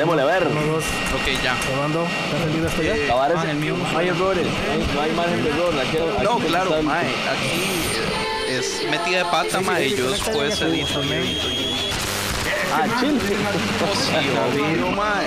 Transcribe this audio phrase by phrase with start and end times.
[0.00, 0.46] Démosle a ver.
[0.46, 1.54] Uno, dos, Ok, ya.
[1.66, 2.06] probando.
[2.06, 2.96] ¿Está encendido esto ya?
[2.96, 4.46] Eh, Acabar ah, ese- el mío no hay errores,
[4.94, 5.74] no hay, margen de error.
[5.78, 7.06] Aquí- aquí No, claro, está- mae.
[7.06, 7.62] Aquí
[8.48, 9.88] es metida de pata, Sí, mae.
[9.88, 11.48] sí, y yo después edito y edito
[12.72, 12.86] Ah,
[14.48, 15.26] obvio, mae.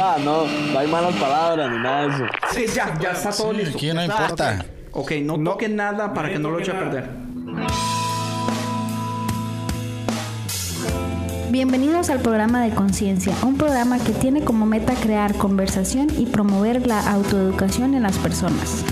[0.00, 2.24] Ah, no, no hay malas palabras ni nada de eso.
[2.54, 3.76] Sí, ya, ya está todo Sí, listo.
[3.76, 4.64] aquí no Está, importa.
[4.92, 7.10] Ok, no, toquen nada para que no lo eche a perder.
[11.54, 16.84] Bienvenidos al programa de Conciencia, un programa que tiene como meta crear conversación y promover
[16.84, 18.84] la autoeducación en las personas.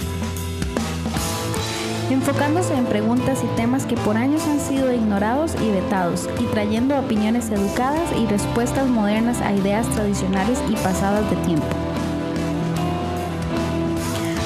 [2.08, 6.96] Enfocándose en preguntas y temas que por años han sido ignorados y vetados, y trayendo
[6.96, 11.66] opiniones educadas y respuestas modernas a ideas tradicionales y pasadas de tiempo.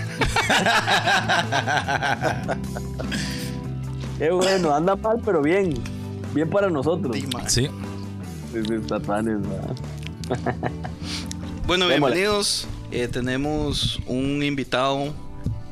[4.17, 5.73] Qué bueno, anda mal, pero bien.
[6.33, 7.16] Bien para nosotros.
[7.16, 7.50] Sí, mae.
[7.50, 7.70] Sí.
[11.66, 12.67] Bueno, bienvenidos.
[12.92, 15.14] Eh, tenemos un invitado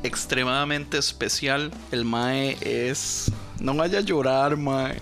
[0.02, 1.70] extremadamente especial.
[1.90, 3.30] El Mae es.
[3.60, 4.96] No vaya a llorar, Mae.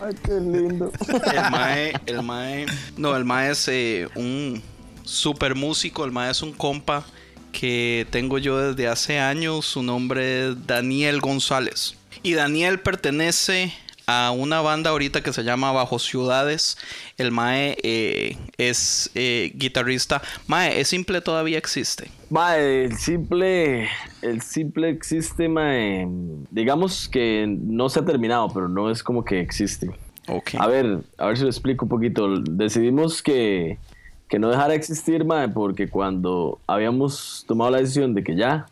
[0.00, 0.90] Ay, qué lindo.
[1.32, 2.66] El Mae, el Mae.
[2.96, 4.62] No, el Mae es eh, un
[5.04, 6.04] super músico.
[6.04, 7.04] El Mae es un compa
[7.52, 9.64] que tengo yo desde hace años.
[9.66, 11.94] Su nombre es Daniel González.
[12.22, 13.72] Y Daniel pertenece
[14.06, 16.78] a una banda ahorita que se llama Bajo Ciudades.
[17.18, 20.22] El Mae eh, es eh, guitarrista.
[20.46, 22.10] Mae, ¿es simple todavía existe?
[22.30, 23.88] Ma, el simple,
[24.22, 26.08] el simple existe, ma, eh,
[26.50, 29.90] digamos que no se ha terminado, pero no es como que existe.
[30.28, 30.50] Ok.
[30.58, 32.36] A ver, a ver si lo explico un poquito.
[32.38, 33.78] Decidimos que,
[34.28, 38.66] que no dejara de existir, mae, porque cuando habíamos tomado la decisión de que ya,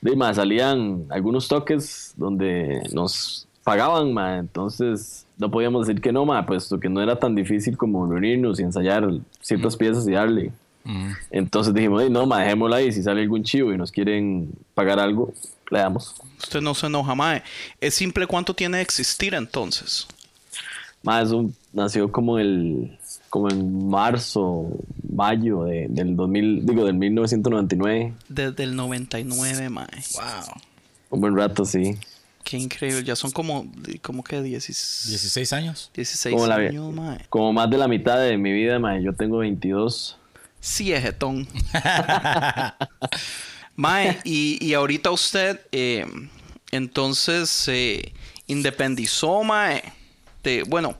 [0.00, 6.24] de, mae, salían algunos toques donde nos pagaban, mae, entonces no podíamos decir que no,
[6.24, 9.08] mae, puesto que no era tan difícil como reunirnos y ensayar
[9.40, 10.52] ciertas piezas y darle.
[10.88, 11.12] Mm.
[11.30, 14.98] Entonces dijimos, "Ey, no, mae, dejémosla ahí, si sale algún chivo y nos quieren pagar
[14.98, 15.34] algo,
[15.70, 16.14] le damos.
[16.38, 17.42] Usted no se enoja, Mae.
[17.80, 20.06] ¿Es simple cuánto tiene de existir entonces?
[21.02, 22.96] Más eso nació como el
[23.30, 24.66] como en marzo,
[25.12, 28.14] mayo de- del 2000, digo, del 1999.
[28.28, 29.86] Desde el 99, Mae.
[30.14, 30.54] Wow.
[31.10, 31.96] Un buen rato, sí.
[32.44, 33.04] Qué increíble.
[33.04, 33.66] Ya son como,
[34.02, 35.90] como que 16, 16 años.
[35.94, 37.18] 16 Como la- años, Mae.
[37.28, 39.02] Como más de la mitad de mi vida, mae.
[39.02, 40.16] Yo tengo 22.
[40.68, 41.48] Sí, es jetón.
[43.76, 46.04] Mae, y, y ahorita usted, eh,
[46.72, 48.12] entonces, se
[48.46, 49.82] independizó, Mae.
[50.42, 50.96] De, bueno,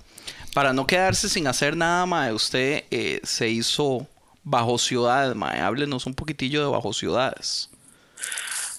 [0.55, 4.07] para no quedarse sin hacer nada, Mae, usted eh, se hizo
[4.45, 5.61] Bajo Ciudades, Mae.
[5.61, 7.69] Háblenos un poquitillo de Bajo Ciudades.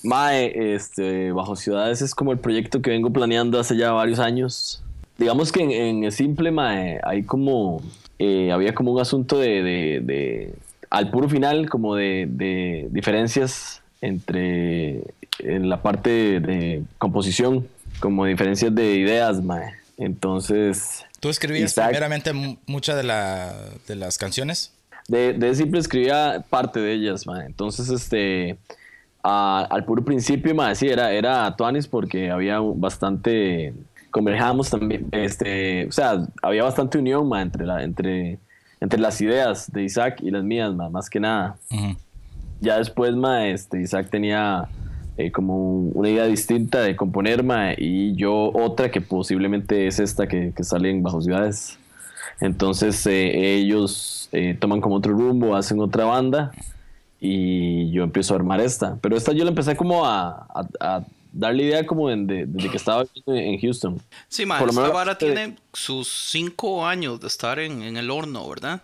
[0.03, 4.81] Mae, este, Bajo Ciudades es como el proyecto que vengo planeando hace ya varios años.
[5.17, 7.81] Digamos que en, simple, mae, hay como,
[8.17, 10.53] eh, había como un asunto de, de- de-
[10.89, 15.03] al puro final, como de, de diferencias entre,
[15.39, 17.67] en la parte de, composición,
[17.99, 19.73] como diferencias de ideas, mae.
[19.97, 21.89] Entonces, ¿Tú escribías Isaac.
[21.89, 23.53] primeramente mu- muchas de, la,
[23.87, 24.73] de las canciones?
[25.07, 27.45] De, de simple escribía parte de ellas, mae.
[27.45, 28.57] Entonces, este,
[29.23, 33.73] a- al puro principio, mae, sí, era, era Tuanis porque había bastante,
[34.11, 38.39] converjábamos también, este, o sea, había bastante unión, mae, entre, la, entre,
[38.81, 41.57] entre las ideas de Isaac y las mías, más que nada.
[42.61, 44.67] Ya después, mae, este, Isaac tenía
[45.17, 50.27] eh, como una idea distinta de componer, mae, y yo otra que posiblemente es esta
[50.27, 51.77] que, que sale en Bajo Ciudades.
[52.41, 56.51] Entonces eh, ellos eh, toman como otro rumbo, hacen otra banda
[57.19, 58.97] y yo empiezo a armar esta.
[59.01, 62.69] Pero esta yo la empecé como a, a, a darle idea como en- de- desde
[62.69, 63.99] que estaba en Houston.
[64.27, 68.09] Sí, Por lo esta menos, vara tiene sus cinco años de estar en, en el
[68.11, 68.81] horno, ¿verdad?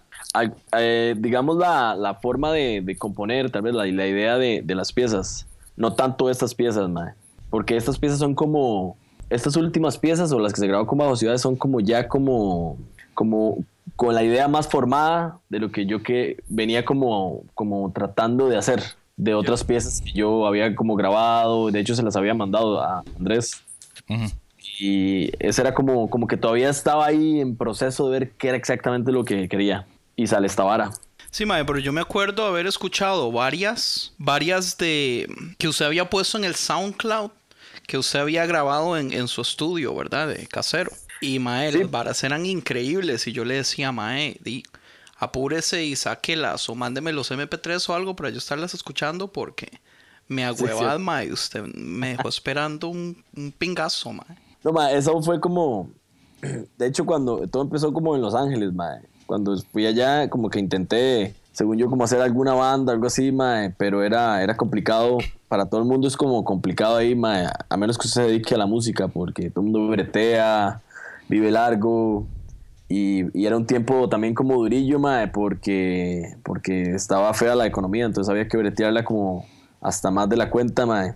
[0.78, 4.76] Eh, digamos la, la forma de, de componer, tal vez la, la idea de, de
[4.76, 5.46] las piezas,
[5.78, 7.14] no tanto estas piezas, mae,
[7.50, 8.98] porque estas piezas son como,
[9.30, 12.78] estas últimas piezas o las que se grabó con Bajo Ciudades son como ya como,
[13.14, 13.58] como
[13.96, 18.58] con la idea más formada de lo que yo que venía como, como tratando de
[18.58, 18.84] hacer.
[19.18, 23.04] De otras piezas que yo había como grabado, de hecho se las había mandado a
[23.18, 23.62] Andrés.
[24.10, 24.26] Ujú.
[24.80, 28.58] Y ese era como, como que todavía estaba ahí en proceso de ver qué era
[28.58, 29.88] exactamente lo que quería.
[30.18, 30.92] Y sale esta vara.
[31.32, 35.28] Sí, mae, pero yo me acuerdo haber escuchado varias, varias de
[35.58, 37.32] que usted había puesto en el SoundCloud,
[37.88, 40.30] que usted había grabado en, en su estudio, ¿verdad?
[40.30, 40.92] De casero.
[41.22, 41.80] Y mae, Sí.
[41.80, 43.28] las varas eran increíbles.
[43.28, 44.64] Y yo le decía, mae, di,
[45.16, 49.80] apúrese y sáquelas o mándeme los MP3 o algo para yo estarlas escuchando porque
[50.28, 51.04] me agüevad, sí.
[51.04, 51.32] mae.
[51.32, 54.38] Usted me dejó esperando un, un pingazo, mae.
[54.64, 55.90] No, ma, eso fue como.
[56.78, 59.00] De hecho, cuando todo empezó como en Los Ángeles, ma.
[59.26, 63.72] Cuando fui allá, como que intenté, según yo, como hacer alguna banda, algo así, ma.
[63.78, 65.18] Pero era, era complicado.
[65.48, 67.52] Para todo el mundo es como complicado ahí, ma.
[67.70, 70.82] A menos que usted se dedique a la música, porque todo el mundo bretea,
[71.30, 72.26] vive largo.
[72.88, 78.06] Y, y era un tiempo también como durillo, ma, porque, porque estaba fea la economía.
[78.06, 79.46] Entonces había que bretearla como
[79.82, 81.16] hasta más de la cuenta, ma.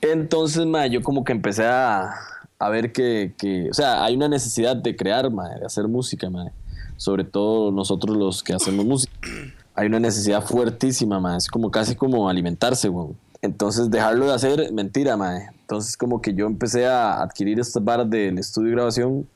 [0.00, 2.14] Entonces, ma, yo como que empecé a,
[2.58, 6.30] a ver que, que, o sea, hay una necesidad de crear, ma, de hacer música,
[6.30, 6.50] ma.
[6.96, 9.12] Sobre todo nosotros los que hacemos música.
[9.74, 11.36] Hay una necesidad fuertísima, ma.
[11.36, 13.16] Es como casi como alimentarse, weón.
[13.42, 15.36] Entonces, dejarlo de hacer, mentira, ma.
[15.60, 19.28] Entonces, como que yo empecé a adquirir estas varas del estudio y grabación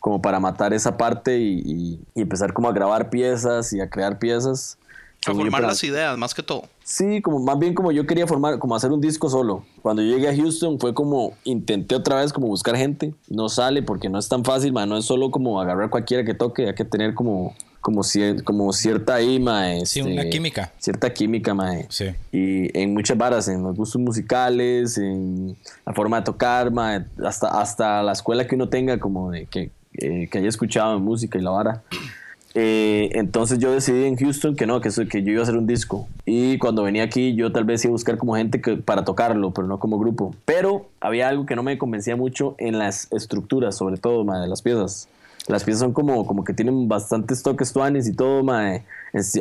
[0.00, 3.88] como para matar esa parte y, y- y empezar como a grabar piezas y a
[3.88, 4.76] crear piezas.
[5.26, 6.62] A formar las ideas, más que todo.
[6.82, 9.64] Sí, como más bien como yo quería formar, como hacer un disco solo.
[9.82, 13.82] Cuando yo llegué a Houston fue como intenté otra vez como buscar gente, no sale
[13.82, 16.74] porque no es tan fácil, ma, no es solo como agarrar cualquiera que toque, hay
[16.74, 20.70] que tener como como, cier- como cierta ahí, ma, Sí, este, una química.
[20.78, 21.72] Cierta química, ma.
[21.88, 22.06] Sí.
[22.30, 25.56] Y en muchas varas, en los gustos musicales, en
[25.86, 29.70] la forma de tocar, ma, hasta, hasta la escuela que uno tenga, como de que,
[30.00, 31.82] eh, que haya escuchado en música y la vara.
[32.54, 35.56] Eh, entonces yo decidí en Houston que no, que, eso- que yo iba a hacer
[35.56, 36.08] un disco.
[36.26, 39.52] Y cuando venía aquí yo tal vez iba a buscar como gente que, para tocarlo,
[39.52, 40.34] pero no como grupo.
[40.44, 44.48] Pero había algo que no me convencía mucho en las estructuras, sobre todo, ma, de
[44.48, 45.08] las piezas.
[45.46, 48.82] Las piezas son como, como que tienen bastantes toques tuanes y todo, ma, eh,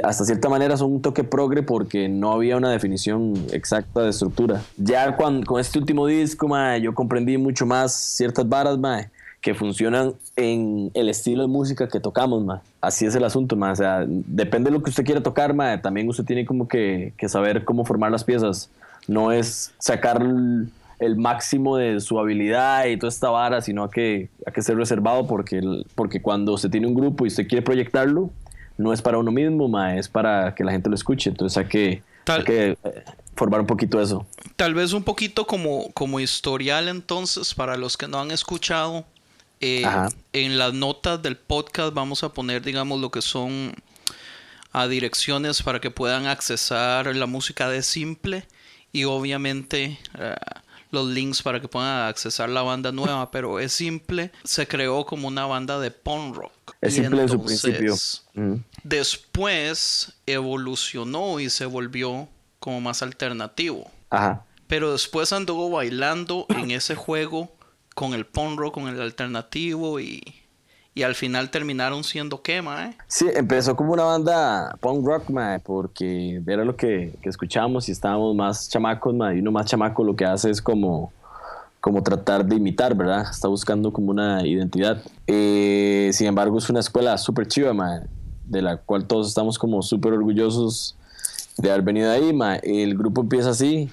[0.03, 4.61] hasta cierta manera son un toque progre porque no había una definición exacta de estructura.
[4.77, 9.07] Ya cuan- con este último disco, ma, yo comprendí mucho más ciertas varas, ma,
[9.41, 12.61] que funcionan en el estilo de música que tocamos, ma.
[12.81, 13.71] Así es el asunto, ma.
[13.71, 15.81] O sea, depende de lo que usted quiera tocar, ma.
[15.81, 18.69] También usted tiene como que, que saber cómo formar las piezas.
[19.07, 20.69] No es sacar el,
[20.99, 25.25] el máximo de su habilidad y toda esta vara, sino que hay que ser reservado
[25.25, 28.29] porque, el- porque cuando usted tiene un grupo y usted quiere proyectarlo,
[28.77, 29.95] no es para uno mismo, ma.
[29.97, 31.29] Es para que la gente lo escuche.
[31.29, 32.77] Entonces hay que, Tal- hay que eh,
[33.37, 34.25] formar un poquito eso.
[34.57, 39.05] Tal vez un poquito como, como historial entonces, para los que no han escuchado,
[39.61, 39.85] eh,
[40.33, 43.73] en las notas del podcast vamos a poner, digamos, lo que son
[44.71, 48.45] a direcciones para que puedan accesar la música de Simple
[48.91, 50.35] y obviamente eh,
[50.91, 55.27] los links para que puedan accesar la banda nueva, pero es Simple, se creó como
[55.27, 56.75] una banda de punk rock.
[56.81, 57.95] Es Y simple en su principio.
[58.83, 62.29] Después evolucionó y se volvió
[62.59, 63.91] como más alternativo.
[64.09, 64.45] Ajá.
[64.67, 67.51] Pero después anduvo bailando en ese juego
[67.99, 70.23] con el punk rock, con el alternativo y,
[70.95, 72.97] y al final terminaron siendo quema, ¿eh?
[73.09, 77.91] Sí, empezó como una banda punk rock, ma, porque era lo que, que escuchábamos y
[77.91, 81.11] estábamos más chamacos, ma, y uno más chamaco lo que hace es como,
[81.81, 83.25] como tratar de imitar, ¿verdad?
[83.29, 85.03] Está buscando como una identidad.
[85.27, 88.03] Eh, sin embargo, es una escuela súper chiva, ma,
[88.45, 90.95] de la cual todos estamos como súper orgullosos
[91.57, 92.55] de haber venido ahí, ma.
[92.55, 93.89] El grupo empieza así,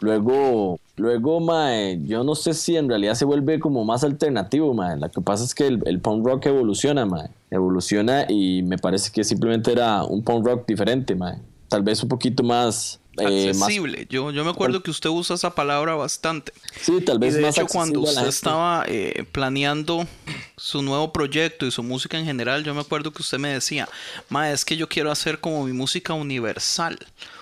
[0.00, 4.96] Luego, luego, mae, yo no sé si en realidad se vuelve como más alternativo, mae.
[4.98, 7.28] Lo que pasa es que el, el punk rock evoluciona, mae.
[7.50, 11.38] Evoluciona y me parece que simplemente era un punk rock diferente, mae.
[11.68, 12.98] Tal vez un poquito más...
[13.18, 14.06] eh, más Accesible.
[14.10, 16.52] Yo, yo me acuerdo que usted usa esa palabra bastante.
[16.80, 20.06] sí, tal Y vez de más hecho, cuando usted estaba eh, planeando
[20.56, 23.88] su nuevo proyecto y su música en general, yo me acuerdo que usted me decía,
[24.28, 26.98] Ma, es que yo quiero hacer como mi música universal.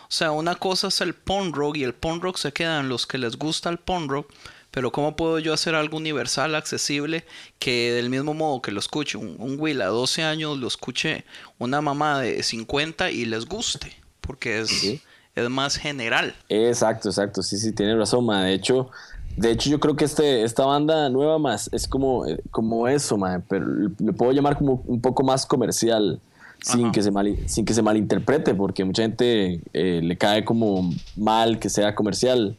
[0.08, 2.88] O sea, una cosa es el punk rock y el punk rock se queda en
[2.88, 4.32] los que les gusta el punk rock.
[4.70, 7.24] Pero ¿cómo puedo yo hacer algo universal, accesible,
[7.58, 11.24] que del mismo modo que lo escuche un, un Will a 12 años, lo escuche
[11.58, 13.92] una mamá de 50 y les guste?
[14.20, 15.00] Porque es, Sí.
[15.34, 16.34] es más general.
[16.50, 18.44] Exacto, exacto, sí, sí, tiene razón, ma.
[18.44, 18.90] De hecho,
[19.36, 23.16] de hecho yo creo que este, esta banda nueva más es como, eh, como eso,
[23.16, 23.66] ma, pero
[23.98, 26.20] le puedo llamar como un poco más comercial,
[26.60, 30.90] sin que, se mal, sin que se malinterprete, porque mucha gente eh, le cae como
[31.16, 32.56] mal que sea comercial,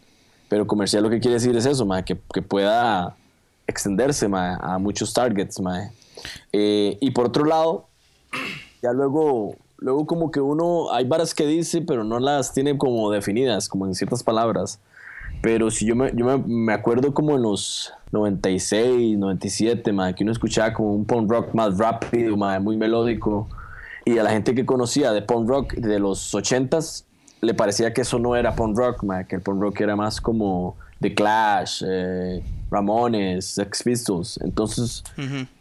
[0.47, 3.15] pero comercial lo que quiere decir es eso, ma, que, que pueda
[3.67, 5.59] extenderse ma, a muchos targets.
[5.59, 5.91] Ma.
[6.51, 7.85] Eh, y por otro lado,
[8.81, 13.09] ya luego luego como que uno, hay varas que dice, pero no las tiene como
[13.11, 14.79] definidas, como en ciertas palabras.
[15.41, 20.23] Pero si yo me, yo me, me acuerdo como en los 96, 97, madre, que
[20.23, 23.47] uno escuchaba como un punk rock más rápido, madre, muy melódico.
[24.05, 27.03] Y a la gente que conocía de punk rock de los 80s,
[27.41, 30.19] le parecía que eso no era punk rock, madre, que el punk rock era más
[30.19, 34.39] como The Clash, eh, Ramones, Sex Pistols.
[34.43, 35.03] Entonces,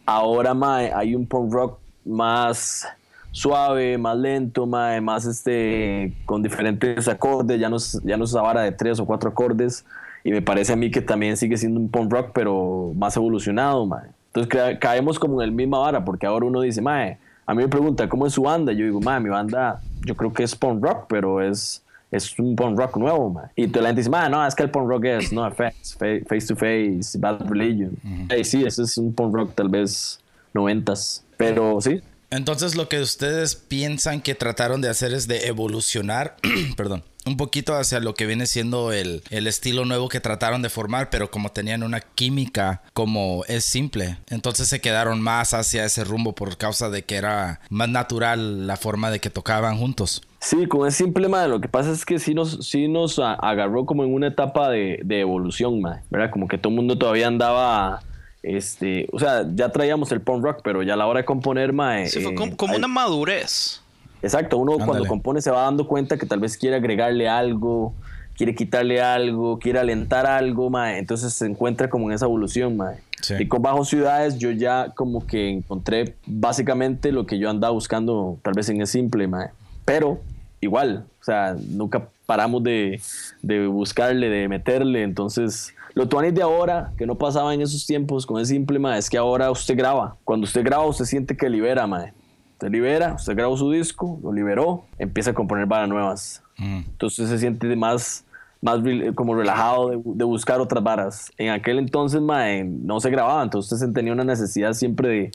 [0.05, 2.87] ahora mae, hay un punk rock más
[3.31, 8.41] suave, más lento, mae, más este, con diferentes acordes, ya no, ya no es esa
[8.41, 9.85] vara de tres o cuatro acordes.
[10.23, 13.85] Y me parece a mí que también sigue siendo un punk rock, pero más evolucionado,
[13.85, 14.07] mae.
[14.33, 17.17] Entonces ca- caemos como en el misma vara, porque ahora uno dice, mae,
[17.49, 18.71] a mí me pregunta, ¿cómo es su banda?
[18.73, 22.55] Yo digo, mae, mi banda, yo creo que es punk rock, pero es, es un
[22.55, 23.47] punk rock nuevo, mae.
[23.55, 25.95] Y toda la gente dice, mae, no, es que el punk rock es No Effects,
[25.97, 27.91] Fa- Face to Face, Bad Religion.
[28.29, 30.19] Ey, sí, ese es un punk rock tal vez
[30.53, 32.01] noventas, pero sí.
[32.31, 36.35] Entonces lo que ustedes piensan que trataron de hacer es de evolucionar,
[36.77, 40.69] perdón, un poquito hacia lo que viene siendo el, el estilo nuevo que trataron de
[40.69, 46.03] formar, pero como tenían una química como es simple, entonces se quedaron más hacia ese
[46.03, 50.21] rumbo por causa de que era más natural la forma de que tocaban juntos.
[50.39, 53.85] Sí, con ese simple, mae, lo que pasa es que sí nos, sí nos agarró
[53.85, 56.31] como en una etapa de, de evolución, mae, ¿verdad?
[56.31, 58.01] Como que todo el mundo todavía andaba,
[58.43, 61.73] este, o sea, ya traíamos el punk rock, pero ya a la hora de componer,
[61.73, 62.07] mae...
[62.07, 63.81] Sí, fue eh, como, como hay- una madurez.
[64.21, 67.93] Exacto, uno cuando compone se va dando cuenta que tal vez quiere agregarle algo,
[68.35, 70.97] quiere quitarle algo, quiere alentar algo, mae.
[70.97, 72.97] entonces se encuentra como en esa evolución, mae.
[73.21, 73.35] Sí.
[73.39, 78.37] Y con Bajo Ciudades yo ya como que encontré básicamente lo que yo andaba buscando
[78.41, 79.49] tal vez en el simple, mae.
[79.85, 80.19] pero
[80.59, 83.01] igual, o sea, nunca paramos de,
[83.41, 85.73] de buscarle, de meterle, entonces...
[85.95, 89.09] Lo tuanis de ahora, que no pasaba en esos tiempos con el simple, mae, es
[89.09, 90.15] que ahora usted graba.
[90.23, 92.13] Cuando usted graba, usted siente que libera, mae.
[92.53, 96.43] Usted libera, usted grabó su disco, lo liberó, empieza a componer varas nuevas.
[96.57, 96.79] Mm.
[96.89, 98.25] Entonces se siente más,
[98.61, 101.31] más rel- como relajado de, de buscar otras varas.
[101.37, 105.31] En aquel entonces mae, no se grababa, entonces usted tenía una necesidad siempre de,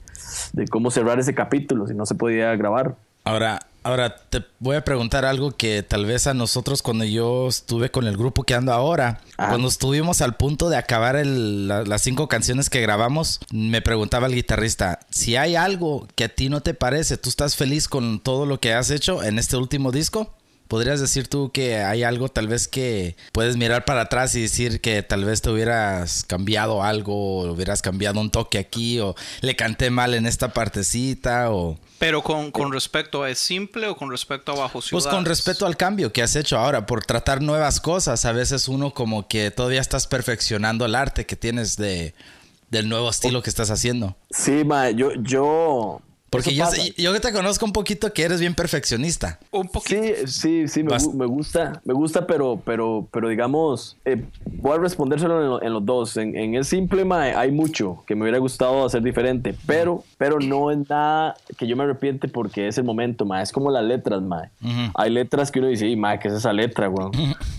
[0.53, 2.95] de cómo cerrar ese capítulo, si no se podía grabar.
[3.23, 7.91] Ahora, ahora te voy a preguntar algo que tal vez a nosotros cuando yo estuve
[7.91, 9.49] con el grupo que ando ahora, Ajá.
[9.49, 14.25] cuando estuvimos al punto de acabar el- la- las cinco canciones que grabamos, me preguntaba
[14.25, 18.19] el guitarrista, si hay algo que a ti no te parece, ¿tú estás feliz con
[18.19, 20.33] todo lo que has hecho en este último disco?
[20.67, 24.81] ¿Podrías decir tú que hay algo tal vez que puedes mirar para atrás y decir
[24.81, 29.55] que tal vez te hubieras cambiado algo, o hubieras cambiado un toque aquí, o le
[29.55, 31.77] canté mal en esta partecita, o...
[31.99, 35.03] Pero con, con respecto a es simple o con respecto a bajo ciudad.
[35.03, 38.67] Pues con respeto al cambio que has hecho ahora, por tratar nuevas cosas, a veces
[38.67, 42.13] uno como que todavía estás perfeccionando el arte que tienes de,
[42.69, 44.15] del nuevo estilo que estás haciendo.
[44.31, 45.13] Sí, mae, yo...
[45.15, 46.65] yo Porque yo,
[46.97, 49.39] yo que te conozco un poquito que eres bien perfeccionista.
[49.51, 50.01] Un poquito.
[50.25, 54.81] Sí, sí, sí, me, me gusta, me gusta, pero, pero, pero digamos, eh, voy a
[54.81, 56.17] respondérselo en, lo- en los dos.
[56.17, 60.39] En, en el simple, mae, hay mucho que me hubiera gustado hacer diferente, pero, pero
[60.39, 63.41] no es nada que yo me arrepiente porque es el momento, mae.
[63.43, 64.49] Es como las letras, mae.
[64.61, 64.91] Ujú.
[64.95, 67.11] Hay letras que uno dice, "Ey, mae, ¿qué es esa letra, weón?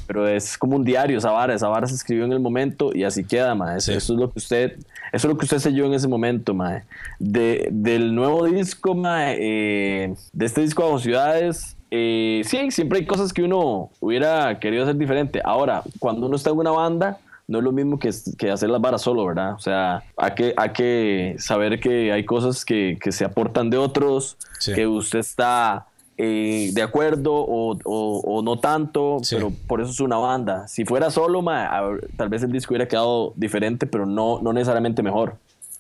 [0.07, 3.05] Pero es como un diario, esa vara, esa vara se escribió en el momento y
[3.05, 3.79] así queda, mae.
[3.79, 3.97] Eso, Sí.
[3.97, 6.83] eso es lo que usted, eso es lo que usted selló en ese momento, mae.
[7.19, 13.33] De, del nuevo disco, eh, de este disco Bajo Ciudades, eh, sí, siempre hay cosas
[13.33, 15.41] que uno hubiera querido hacer diferente.
[15.45, 18.81] Ahora, cuando uno está en una banda, no es lo mismo que, que hacer las
[18.81, 19.55] varas solo, ¿verdad?
[19.55, 23.77] O sea, hay que, hay que saber que hay cosas que, que se aportan de
[23.79, 24.73] otros, Sí.
[24.75, 25.87] que usted está
[26.19, 29.37] eh, de acuerdo o, o- o no tanto, Sí.
[29.37, 30.67] pero por eso es una banda.
[30.67, 31.71] Si fuera solo, ma,
[32.17, 35.37] tal vez el disco hubiera quedado diferente, pero no, no necesariamente mejor.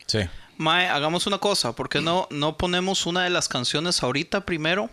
[0.06, 0.18] Sí.
[0.58, 1.72] Mae, hagamos una cosa.
[1.74, 4.90] ¿Por qué no, no ponemos una de las canciones ahorita primero?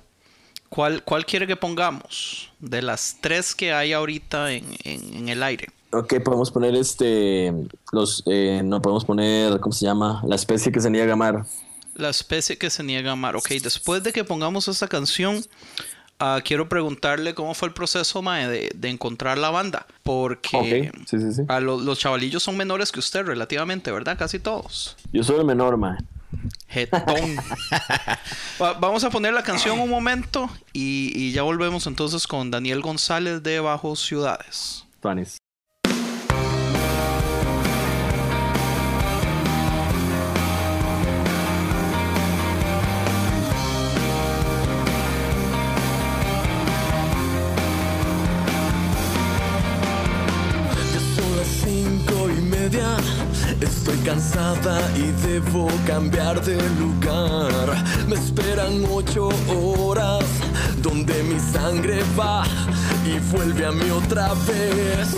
[0.69, 2.51] ¿Cuál, cuál quiere que pongamos?
[2.59, 5.67] De las tres que hay ahorita en, en- en el aire.
[5.91, 7.53] Ok, podemos poner este,
[7.91, 10.23] los, eh, no podemos poner, ¿cómo se llama?
[10.25, 11.45] La especie que se niega a amar.
[11.93, 13.35] La especie que se niega a amar.
[13.35, 15.45] Ok, después de que pongamos esta canción,
[16.19, 19.85] ah, quiero preguntarle cómo fue el proceso, Mae, de, de encontrar la banda.
[20.03, 21.41] Porque Ok, sí, sí, sí.
[21.47, 24.17] a lo- los chavalillos son menores que usted relativamente, ¿verdad?
[24.17, 24.95] Casi todos.
[25.11, 25.97] Yo soy el menor, ma.
[26.67, 27.03] Jetón.
[28.61, 32.81] Va- vamos a poner la canción un momento y, y ya volvemos entonces con Daniel
[32.81, 34.85] González de Bajo Ciudades.
[34.99, 35.37] Tuanis.
[54.03, 57.83] Cansada y debo cambiar de lugar.
[58.07, 60.25] Me esperan ocho horas
[60.81, 62.43] donde mi sangre va
[63.05, 65.15] y vuelve a mí otra vez.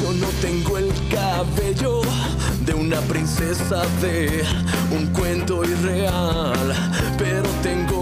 [0.00, 2.02] Yo no tengo el cabello
[2.64, 4.44] de una princesa de
[4.96, 6.72] un cuento irreal,
[7.18, 8.01] pero tengo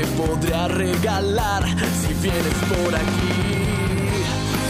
[0.00, 1.62] que podría regalar
[2.00, 3.32] si vienes por aquí.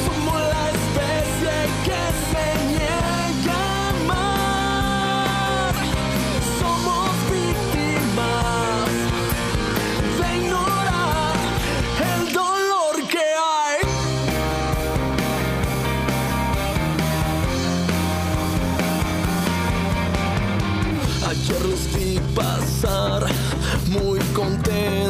[0.05, 1.57] Somos la especie
[1.87, 5.73] que se niega a amar.
[6.59, 8.89] Somos víctimas
[10.19, 11.37] de ignorar
[12.13, 13.79] el dolor que hay.
[21.31, 23.21] Ayer los vi pasar
[23.87, 25.10] muy contentos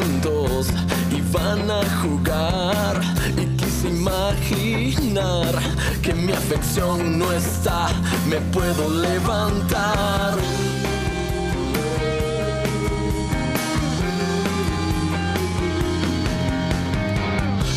[1.31, 3.01] van a jugar
[3.37, 5.53] y quise imaginar
[6.01, 7.87] que mi afección no está,
[8.29, 10.37] me puedo levantar.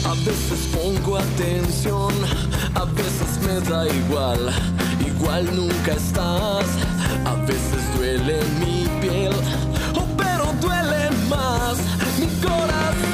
[0.04, 2.12] A veces pongo atención,
[2.74, 4.50] a veces me da igual,
[5.06, 6.66] igual nunca estás.
[7.24, 9.32] A veces duele mi piel,
[9.94, 11.78] oh, pero duele más
[12.18, 13.13] mi corazón.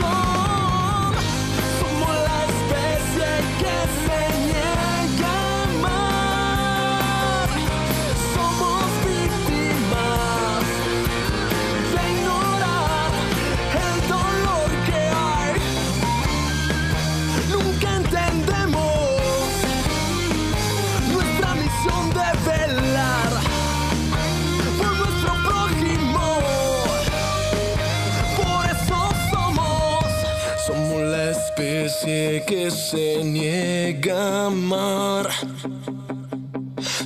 [32.02, 35.28] Que se niega a amar.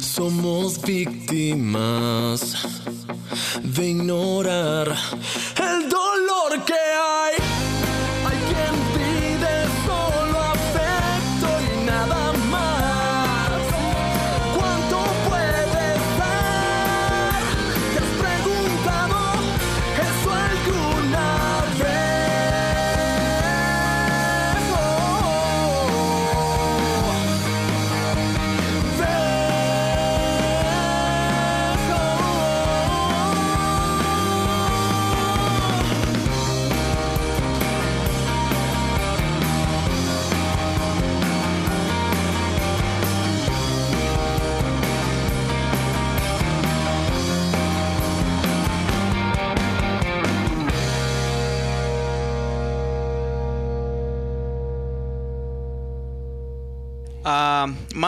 [0.01, 2.57] Somos víctimas
[3.63, 4.97] de ignorar
[5.57, 6.75] el dolor que.
[6.75, 7.44] Hay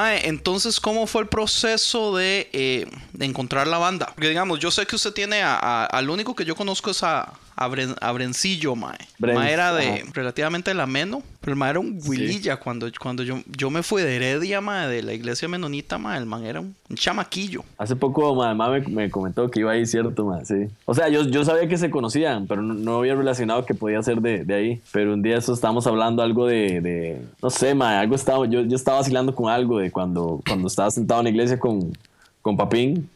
[0.04, 4.06] Entonces, ¿cómo fue el proceso de, eh, de encontrar la banda?
[4.14, 7.32] Porque digamos, yo sé que usted tiene a- al único que yo conozco es a,
[7.56, 8.98] a, Bren- a Brencillo, Mae.
[9.18, 10.10] Mae era de ajá.
[10.12, 14.02] relativamente la meno, pero el Mae era un huililla cuando, cuando yo, yo me fui
[14.02, 17.64] de Heredia, Mae, de la iglesia menonita, Mae, el man era un, un chamaquillo.
[17.78, 20.66] Hace poco mi mamá me, me comentó que iba ahí, cierto, ma, sí.
[20.84, 24.02] O sea, yo, yo sabía que se conocían, pero no, no había relacionado que podía
[24.02, 24.80] ser de, de ahí.
[24.92, 28.62] Pero un día eso estábamos hablando algo de, de no sé, ma, algo estaba, yo,
[28.62, 31.96] yo estaba vacilando con algo de cuando, cuando estaba sentado en la iglesia con,
[32.42, 33.08] con Papín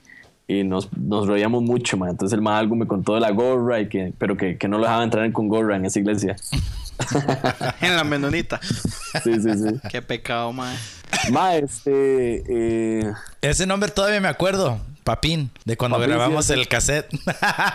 [0.50, 2.10] y nos, nos reíamos mucho, ma.
[2.10, 4.78] Entonces el ma algo me contó de la gorra, y que, pero que, que no
[4.78, 6.36] lo dejaba entrar con gorra en esa iglesia.
[7.80, 8.60] en la menonita.
[8.62, 9.80] Sí, sí, sí.
[9.90, 10.76] Qué pecado, Mae.
[11.30, 12.42] Ma, este...
[12.48, 14.80] eh, Ese nombre todavía me acuerdo.
[15.04, 16.60] Papín, de cuando Papín, grabamos sí, sí.
[16.60, 17.08] el cassette.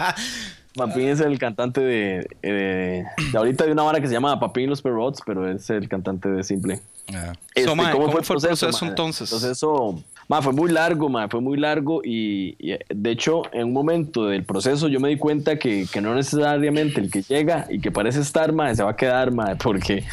[0.76, 4.66] Papín es el cantante de, de, de ahorita de una banda que se llama Papín
[4.66, 6.82] y los Perrots, pero es el cantante de Simple.
[7.14, 7.34] Ah.
[7.54, 9.32] Este, So, mae, ¿cómo fue el proceso entonces?
[9.32, 13.68] El proceso, mae, fue muy largo, mae, fue muy largo y, y, de hecho en
[13.68, 17.68] un momento del proceso yo me di cuenta que, que no necesariamente el que llega
[17.70, 20.04] y que parece estar, se va a quedar, porque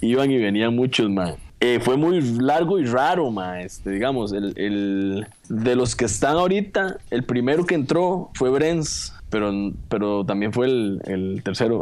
[0.00, 1.34] iban y venían muchos, mae.
[1.58, 6.36] Eh, fue muy largo y raro, mae, este, digamos, el, el- de los que están
[6.36, 9.52] ahorita, el primero que entró fue Brenz, pero,
[9.88, 11.80] pero también fue el, el tercero.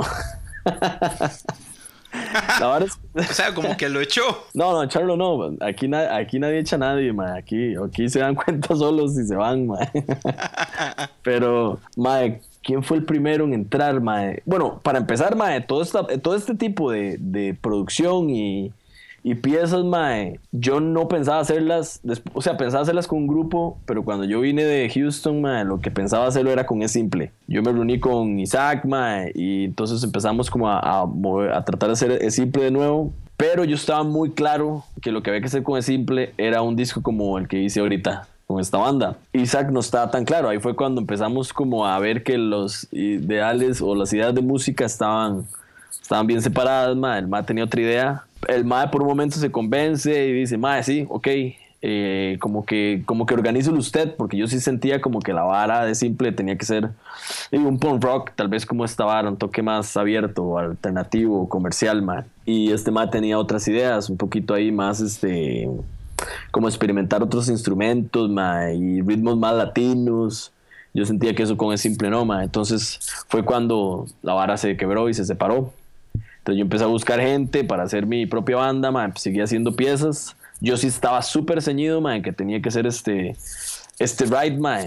[2.61, 4.23] La verdad es- O sea, como que lo echó.
[4.55, 5.57] no, no, Charlo, no.
[5.61, 7.35] Aquí, na- aquí nadie echa a nadie, ma.
[7.37, 9.79] Aquí, aquí se dan cuenta solos y se van, ma.
[11.23, 12.21] Pero, ma,
[12.63, 14.33] ¿quién fue el primero en entrar, ma?
[14.45, 18.73] Bueno, para empezar, ma, todo, esta, todo este tipo de, de producción y,
[19.27, 22.01] Y piezas, mae, yo no pensaba hacerlas,
[22.35, 25.81] o sea, pensaba hacerlas con un grupo, pero cuando yo vine de Houston, mae, lo
[25.81, 27.33] que pensaba hacerlo era con Es Simple.
[27.49, 31.89] Yo me reuní con Isaac, mae, y entonces empezamos como a, a mover- a tratar
[31.89, 33.13] de hacer Es Simple de nuevo.
[33.39, 36.61] Pero yo estaba muy claro que lo que había que hacer con Es Simple era
[36.61, 39.17] un disco como el que hice ahorita con esta banda.
[39.33, 40.51] Isaac no estaba tan claro.
[40.51, 44.85] Ahí fue cuando empezamos como a ver que los ideales o las ideas de música
[44.85, 45.47] estaban,
[45.91, 46.95] estaban bien separadas.
[46.95, 47.19] Ma.
[47.19, 48.23] El MA tenía otra idea.
[48.49, 51.29] El MA por un momento se convence y dice, Ma, sí, ok.
[51.87, 55.85] eh, como que como que organízelo usted porque yo sí sentía como que la vara
[55.85, 56.89] de simple tenía que ser
[57.51, 62.01] eh, un punk rock tal vez como esta vara un toque más abierto alternativo comercial
[62.01, 65.69] man y este ma tenía otras ideas un poquito ahí más este
[66.51, 70.53] como experimentar otros instrumentos ma, y ritmos más latinos.
[70.93, 72.45] Yo sentía que eso con el simple no, ma.
[72.45, 75.73] entonces fue cuando la vara se quebró y se separó.
[76.45, 79.11] Entonces yo empecé a buscar gente para hacer mi propia banda, ma.
[79.17, 80.37] seguía haciendo piezas.
[80.61, 83.35] Yo sí estaba súper ceñido, ma, en que tenía que hacer este,
[83.99, 84.81] este ride, ma.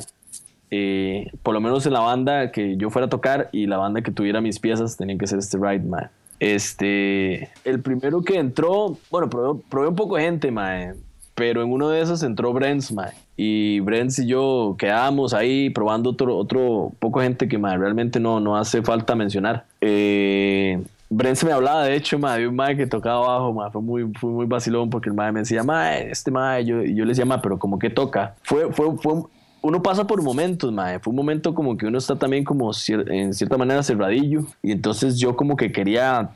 [0.69, 4.03] Eh, por lo menos en la banda que yo fuera a tocar y la banda
[4.03, 6.11] que tuviera mis piezas tenía que ser este ride, ma.
[6.39, 10.93] Este, el primero que entró, bueno, probé, probé un poco de gente, mae,
[11.33, 16.11] pero en uno de esos entró Brents, mae, y Brents y yo quedamos ahí probando
[16.11, 19.65] otro, otro poco de gente que mae, realmente no, no hace falta mencionar.
[19.81, 23.81] Eh, Brents me hablaba, de hecho, mae, de un mae que tocaba abajo, mae, fue
[23.81, 27.09] muy, fue muy vacilón porque el mae me decía, mae, este mae, yo, yo le
[27.11, 28.35] decía, mae, pero como que toca.
[28.43, 29.23] Fue, fue, fue,
[29.61, 30.99] uno pasa por momentos, mae.
[30.99, 34.45] Fue un momento como que uno está también como cier- en cierta manera cerradillo.
[34.61, 36.29] Y entonces yo como que quería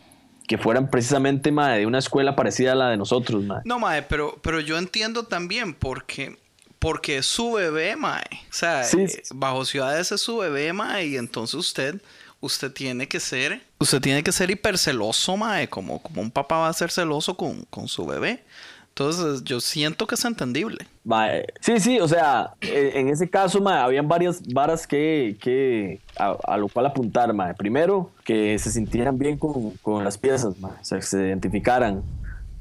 [0.48, 3.60] que fueran precisamente, mae, de una escuela parecida a la de nosotros, mae.
[3.66, 6.38] No, mae, pero, pero yo entiendo también porque,
[6.80, 8.24] porque es su bebé, mae.
[8.50, 9.20] O sea, Sí, eh, sí.
[9.36, 12.02] bajo ciudades es su bebé, mae, y entonces usted,
[12.42, 16.68] usted tiene que ser, usted tiene que ser hiperceloso, mae, como, como un papá va
[16.68, 18.44] a ser celoso con, con su bebé.
[18.90, 20.86] Entonces, yo siento que es entendible.
[21.06, 26.36] Mae, Sí, sí, o sea, en ese caso, mae, habían varias varas que, que a,
[26.46, 27.54] a lo cual apuntar, mae.
[27.54, 32.04] Primero, que se sintieran bien con, con las piezas, mae, o sea, que se identificaran,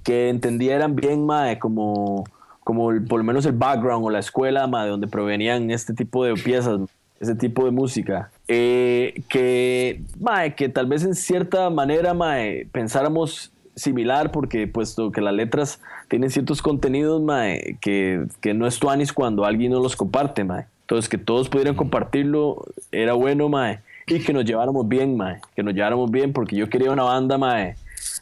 [0.05, 2.25] que entendieran bien, mae, como,
[2.63, 5.95] como el- por lo menos el background o la escuela, mae, de donde provenían este
[5.95, 6.79] tipo de piezas,
[7.21, 8.31] ese tipo de música.
[8.49, 15.21] Eh, que, mae, que tal vez en cierta manera, mae, pensáramos similar porque puesto que
[15.21, 19.97] las letras tienen ciertos contenidos mae, que, que no es tuanis cuando alguien no los
[19.97, 20.67] comparte mae.
[20.83, 23.81] entonces que todos pudieran compartirlo era bueno mae.
[24.07, 25.41] y que nos lleváramos bien mae.
[25.55, 27.77] que nos lleváramos bien porque yo quería una banda mae,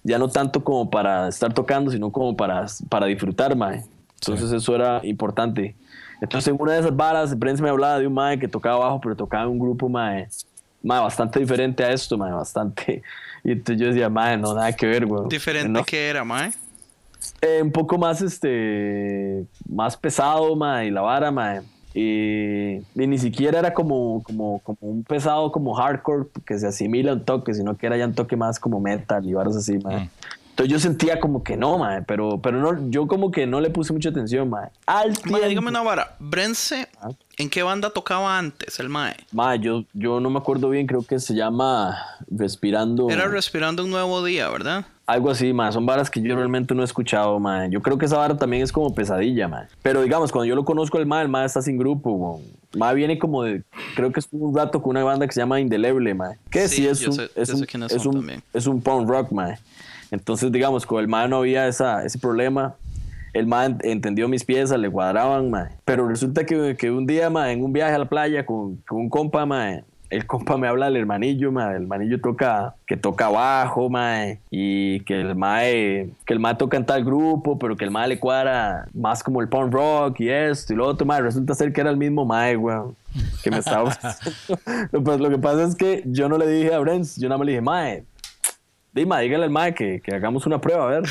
[0.04, 3.82] ya no tanto como para estar tocando sino como para, para disfrutar mae.
[4.20, 5.74] entonces eso era importante
[6.20, 9.00] entonces en una de esas varas Prince me hablaba de un mae que tocaba bajo
[9.00, 10.28] pero tocaba en un grupo mae,
[10.82, 13.02] mae, bastante diferente a esto mae, bastante
[13.44, 15.28] y entonces yo decía mae, no nada que ver güey.
[15.28, 15.84] Diferente No.
[15.84, 16.50] que era, mae.
[17.40, 21.62] Eh, un poco más, este, más pesado, ma, y la vara, ma.
[21.94, 27.12] Y, y ni siquiera era como, como, como un pesado como hardcore que se asimila
[27.12, 29.78] a un toque, sino que era ya un toque más como metal y varas así,
[29.78, 29.90] ma.
[30.00, 30.10] Mm.
[30.58, 33.70] Entonces yo sentía como que no, ma, pero, pero no, yo como que no le
[33.70, 34.70] puse mucha atención, ma.
[34.86, 36.16] Al Mae, dígame una vara.
[36.18, 36.88] Brense,
[37.36, 39.14] ¿en qué banda tocaba antes el mae?
[39.30, 41.96] ma, yo, yo no me acuerdo bien, creo que se llama
[42.28, 43.08] Respirando.
[43.08, 44.84] Era Respirando un Nuevo Día, ¿verdad?
[45.06, 45.70] Algo así, ma.
[45.70, 47.68] Son varas que yo realmente no he escuchado, ma.
[47.68, 49.68] Yo creo que esa vara también es como pesadilla, ma.
[49.82, 52.42] Pero digamos, cuando yo lo conozco el ma, el ma está sin grupo, weón.
[52.76, 53.62] Ma viene como de,
[53.94, 56.32] creo que estuvo un rato con una banda que se llama Indeleble, ma.
[56.50, 58.42] Que sí, Sí, es, un, sé- es, un, es, un, también.
[58.52, 59.56] es un punk rock, ma.
[60.10, 62.74] Entonces, digamos, con el ma no había esa, ese problema.
[63.34, 65.68] El ma ent- entendió mis piezas, le cuadraban, ma.
[65.84, 68.98] Pero resulta que, que un día, ma, en un viaje a la playa con, con
[68.98, 71.70] un compa, ma, el compa me habla del hermanillo, ma.
[71.72, 74.22] El hermanillo toca, que toca bajo, ma.
[74.50, 78.06] Y que el ma, que el ma toca en tal grupo, pero que el ma
[78.06, 81.20] le cuadra más como el punk rock y esto y lo otro, ma.
[81.20, 82.96] Resulta ser que era el mismo ma, weón.
[83.44, 83.94] Que me estaba...
[85.04, 87.44] pues lo que pasa es que yo no le dije a Brens, yo nada más
[87.46, 88.04] le dije, mae,
[88.98, 91.04] Dima, dígale al mae que, que hagamos una prueba, a ver.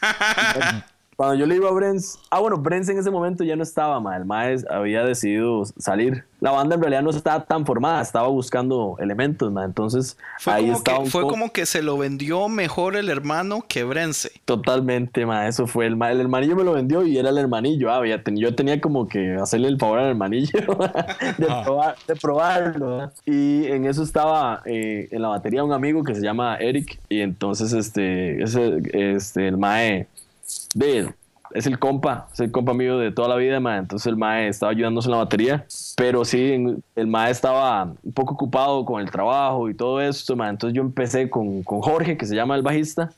[1.20, 4.00] Cuando yo le digo a Brens, ah, bueno, Brens en ese momento ya no estaba,
[4.00, 4.16] mae.
[4.20, 6.24] El mae había decidido salir.
[6.40, 9.66] La banda en realidad no estaba tan formada, estaba buscando elementos, mae.
[9.66, 13.10] Entonces, Fue, ahí como estaba que, un fue como que se lo vendió mejor el
[13.10, 14.30] hermano que Brense.
[14.46, 15.84] Totalmente, ma, eso fue.
[15.86, 17.92] El, ma- el hermanillo me lo vendió y era el hermanillo.
[17.92, 20.48] Ah, ya ten- yo tenía como que hacerle el favor al hermanillo
[21.36, 23.12] de, probar- de probarlo.
[23.26, 26.98] Y en eso estaba eh, en la batería un amigo que se llama Eric.
[27.10, 30.06] Y entonces, este, ese, este el mae,
[30.74, 31.12] de,
[31.52, 33.78] es el compa, es el compa mío de toda la vida, ma.
[33.78, 35.66] Entonces el mae estaba ayudándonos en la batería.
[35.96, 40.48] Pero sí, el mae estaba un poco ocupado con el trabajo y todo esto, ma.
[40.48, 43.10] Entonces yo empecé con, con Jorge, que se llama el bajista.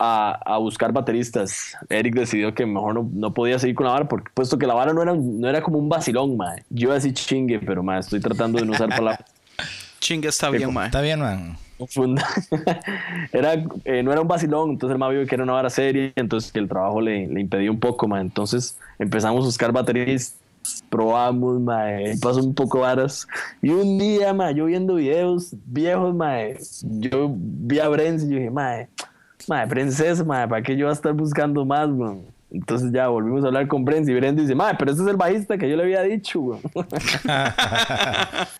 [0.00, 1.76] a, a buscar bateristas.
[1.88, 4.74] Eric decidió que mejor no, no podía seguir con la vara, porque puesto que la
[4.74, 6.64] vara no era, no era como un vacilón, mae.
[6.70, 9.24] Yo iba a decir chingue, pero mae, estoy tratando de no usar palabras
[10.00, 10.86] Chingue está bien, mae.
[10.86, 11.58] Está bien, man.
[13.32, 16.12] era, eh, no era un vacilón, entonces el mae vio que era una vara seria,
[16.16, 18.20] entonces el trabajo le, le impedía un poco, mae.
[18.20, 20.38] Entonces empezamos a buscar bateristas,
[20.88, 23.26] probamos, mae, pasó un poco varas.
[23.62, 28.36] Y un día, mae, yo viendo videos viejos, mae, yo vi a Brenz y yo
[28.36, 28.88] dije, mae,
[29.46, 31.88] mae, Brenz es, mae, ¿para qué yo voy a estar buscando más?
[32.50, 35.16] Entonces ya volvimos a hablar con Brenz y Brenz dice, mae, pero ese es el
[35.16, 36.60] bajista que yo le había dicho, weón.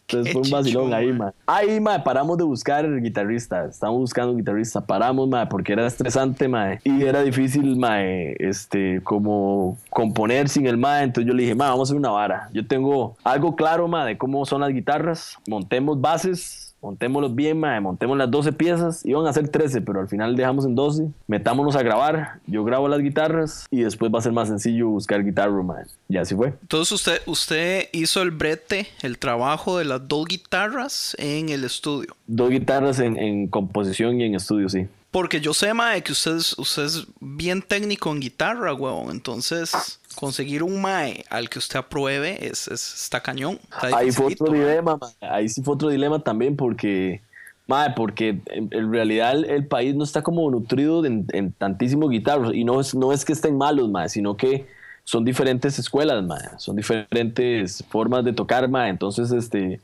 [0.07, 1.33] Entonces fue un vacilón ahí, mae.
[1.47, 3.65] Ahí, mae, paramos de buscar guitarrista.
[3.65, 4.81] Estamos buscando guitarrista.
[4.83, 6.81] Paramos, mae, porque era estresante, mae.
[6.85, 11.05] Y era difícil, mae, este, como componer sin el mae.
[11.05, 12.51] Entonces yo le dije, mae, vamos a hacer una vara.
[12.53, 15.39] Yo tengo algo claro, mae, de cómo son las guitarras.
[15.47, 16.68] Montemos bases.
[16.81, 19.05] Montémoslos bien, mae, montemos las 12 piezas.
[19.05, 21.09] Iban a ser 13, pero al final dejamos en 12.
[21.27, 22.41] Metámonos a grabar.
[22.47, 25.85] Yo grabo las guitarras y después va a ser más sencillo buscar guitarra, mae.
[26.09, 26.55] Y así fue.
[26.63, 32.15] Entonces usted, usted hizo el brete, el trabajo de las dos guitarras en el estudio.
[32.27, 34.87] Dos guitarras en, en composición y en estudio, sí.
[35.11, 39.11] Porque yo sé, mae, que usted es, usted es bien técnico en guitarra, huevón.
[39.11, 43.59] Entonces, conseguir un mae al que usted apruebe es, es- está cañón.
[43.73, 44.55] Está Ahí fue otro mae.
[44.55, 45.11] dilema, ma.
[45.21, 47.23] ahí sí fue otro dilema también porque,
[47.67, 52.11] madre, porque en, en realidad el, el país no está como nutrido en, en tantísimos
[52.11, 54.67] guitarros y no es, no es que estén malos, ma, sino que
[55.05, 59.81] son diferentes escuelas, ma, son diferentes formas de tocar, ma, entonces este,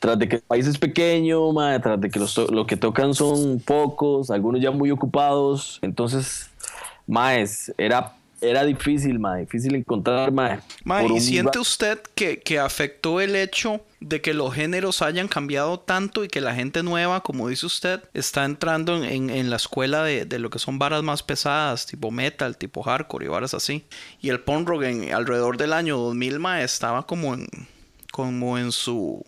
[0.00, 3.14] tras de que el país es pequeño, ma, tras de que los lo que tocan
[3.14, 6.50] son pocos, algunos ya muy ocupados, entonces,
[7.06, 10.60] maes, era era difícil, ma, difícil encontrar, ma.
[10.84, 15.28] Por ¿y un siente usted que, que afectó el hecho de que los géneros hayan
[15.28, 19.48] cambiado tanto y que la gente nueva, como dice usted, está entrando en, en- en
[19.48, 23.28] la escuela de, de lo que son varas más pesadas, tipo metal, tipo hardcore y
[23.28, 23.84] varas así?
[24.20, 27.46] Y el punk rock en, alrededor del año 2000, mae, estaba como en,
[28.10, 29.24] como en su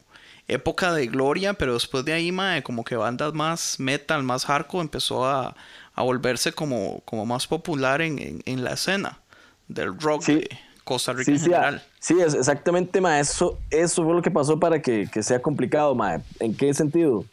[0.49, 4.83] época de gloria, pero después de ahí, mae, como que bandas más metal, más hardcore,
[4.83, 5.55] empezó a,
[5.95, 9.21] a volverse como, como más popular en, en- en la escena
[9.69, 10.35] del rock Sí.
[10.37, 10.49] de
[10.85, 11.83] Costa Rica Sí, en sí, general.
[11.85, 13.19] ah, sí, es exactamente, ma.
[13.21, 16.21] Eso, eso fue lo que pasó para que, que sea complicado, ma.
[16.41, 17.25] ¿En qué sentido?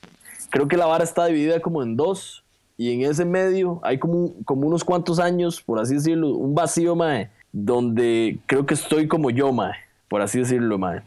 [0.50, 2.44] Creo que la vara está dividida como en dos
[2.78, 6.96] y en ese medio hay como, como unos cuantos años, por así decirlo, un vacío,
[6.96, 9.74] ma, donde creo que estoy como yo, ma,
[10.08, 11.04] por así decirlo, ma.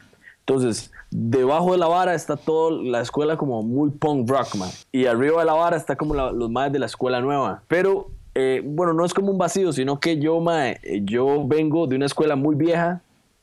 [0.46, 4.68] Entonces, debajo de la vara está toda la escuela como muy punk rock, man.
[4.92, 7.62] Y arriba de la vara está como la- los más de la escuela nueva.
[7.66, 11.86] Pero, eh, bueno, no es como un vacío, sino que yo, ma, eh, yo vengo
[11.86, 13.00] de una escuela muy vieja,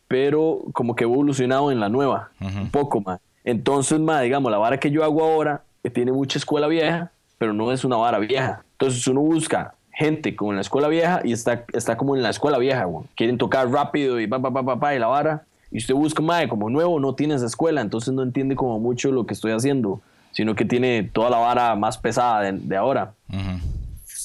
[0.08, 3.20] pero como que he evolucionado en la nueva, un poco más.
[3.44, 7.54] Entonces, ma, digamos, la vara que yo hago ahora eh, tiene mucha escuela vieja, pero
[7.54, 8.64] no es una vara vieja.
[8.74, 12.30] Entonces, uno busca gente como en la escuela vieja y está, está como en la
[12.30, 13.06] escuela vieja, güey.
[13.16, 15.44] Quieren tocar rápido y pa, pa, pa, pa, pa, y la vara.
[15.72, 19.12] Y usted busca, mae, como nuevo, no tiene esa escuela, entonces no entiende como mucho
[19.12, 23.14] lo que estoy haciendo, sino que tiene toda la vara más pesada de, de ahora.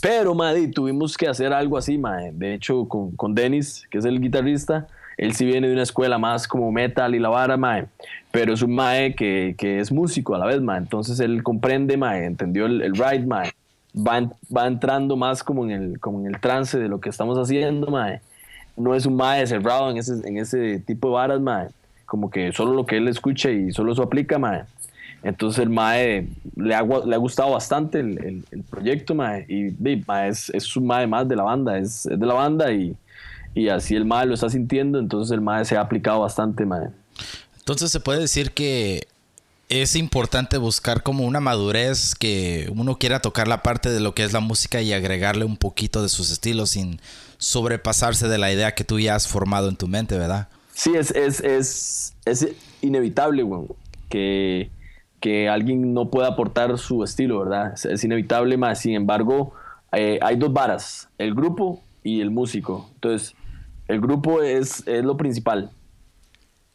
[0.03, 2.31] Pero, madre, tuvimos que hacer algo así, madre.
[2.33, 6.19] De hecho, con, con Dennis, que es el guitarrista, él sí viene de una escuela
[6.19, 7.87] más como metal y la vara, madre.
[8.31, 10.83] Pero es un mae que, que es músico a la vez, madre.
[10.83, 13.53] Entonces él comprende, madre, entendió el, el ride, madre.
[13.97, 17.39] Va, va entrando más como en, el, como en el trance de lo que estamos
[17.39, 18.21] haciendo, madre.
[18.77, 21.73] No es un mae cerrado en ese, en ese tipo de varas.
[22.05, 24.65] Como que solo lo que él escucha y solo eso aplica, madre.
[25.23, 29.45] Entonces el MAE le ha, le ha gustado bastante el, el- proyecto, MAE.
[29.49, 32.71] Y mae, es, es un MAE más de la banda, es, es de la banda
[32.73, 32.95] y,
[33.55, 35.01] y así el MAE lo está sintiendo.
[35.01, 36.91] Entonces el MAE se ha aplicado bastante, MAE.
[37.59, 39.09] Entonces se puede decir que
[39.69, 44.23] es importante buscar como una madurez que uno quiera tocar la parte de lo que
[44.23, 47.01] es la música y agregarle un poquito de sus estilos sin
[47.39, 50.49] sobrepasarse de la idea que tú ya has formado en tu mente, ¿verdad?
[50.75, 52.49] Sí, es, es, es, es
[52.83, 53.69] inevitable, weón,
[54.09, 54.71] que,
[55.21, 57.73] que alguien no pueda aportar su estilo, ¿verdad?
[57.75, 59.55] Es, es inevitable, más sin embargo,
[59.93, 62.91] eh, hay dos varas, el grupo y el músico.
[62.95, 63.35] Entonces,
[63.89, 65.71] el grupo es, es lo principal.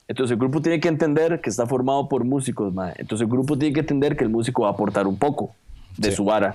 [0.08, 2.94] Entonces, el grupo tiene que entender que está formado por músicos, mae.
[2.98, 5.52] Entonces, el grupo tiene que entender que el músico va a aportar un poco
[5.98, 6.18] de Sí.
[6.18, 6.54] su vara.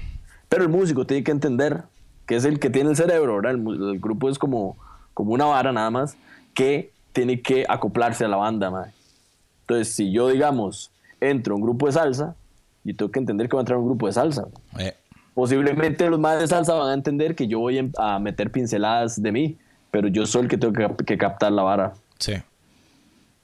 [0.49, 1.83] Pero el músico tiene que entender
[2.27, 3.53] que es el que tiene el cerebro, ¿verdad?
[3.53, 4.77] El, grupo es como,
[5.15, 6.17] como una vara nada más
[6.55, 8.91] que tiene que acoplarse a la banda, mae.
[9.63, 12.35] Entonces, si yo, digamos, entro a un grupo de salsa,
[12.85, 14.47] yo tengo que entender que va a entrar a un grupo de salsa.
[14.79, 14.95] Eh,
[15.35, 19.33] Posiblemente los más de salsa van a entender que yo voy a meter pinceladas de
[19.33, 19.57] mí,
[19.91, 21.95] pero yo soy el que tengo que, cap- que captar la vara.
[22.19, 22.35] sí.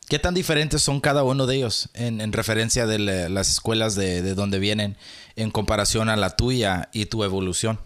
[0.09, 3.95] ¿Qué tan diferentes son cada uno de ellos en, en referencia de la- las escuelas
[3.95, 4.97] de, de donde vienen
[5.37, 7.79] en comparación a la tuya y tu evolución?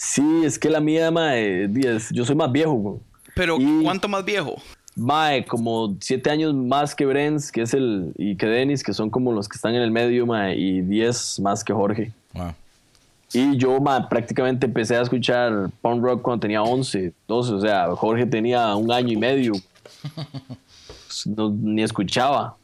[0.00, 2.96] Sí, es que la mía, mae, 10, yo soy más viejo, güey.
[3.34, 4.54] Pero, Y- ¿cuánto más viejo?
[4.94, 9.10] Mae, como siete años más que Brens, que es el, y que Denis, que son
[9.10, 12.12] como los que están en el medio, mae, y 10 más que Jorge.
[12.32, 12.52] Wow.
[13.32, 17.88] Y yo mae, prácticamente empecé a escuchar punk rock cuando tenía 11, 12, o sea,
[17.96, 19.52] Jorge tenía un año y medio.
[21.26, 22.54] No, ni escuchaba.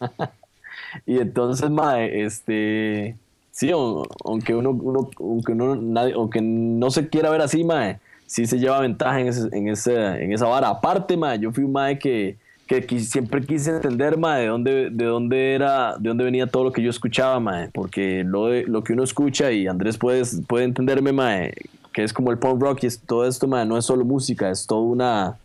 [1.06, 3.16] y entonces, mae, este,
[3.52, 8.46] sí, aunque uno, uno- aunque uno, nadie, aunque no se quiera ver así, mae, sí
[8.46, 10.68] se lleva ventaja en, ese, en, ese- en esa vara.
[10.70, 12.36] Aparte, mae, yo fui un mae que,
[12.66, 16.72] que siempre quise entender, mae, de dónde, de dónde era, de dónde venía todo lo
[16.72, 20.64] que yo escuchaba, mae, porque lo, de- lo que uno escucha, y Andrés puede, puede
[20.64, 21.52] entenderme, mae,
[21.92, 24.50] que es como el punk rock y es, todo esto, mae, no es solo música,
[24.50, 25.36] es toda una...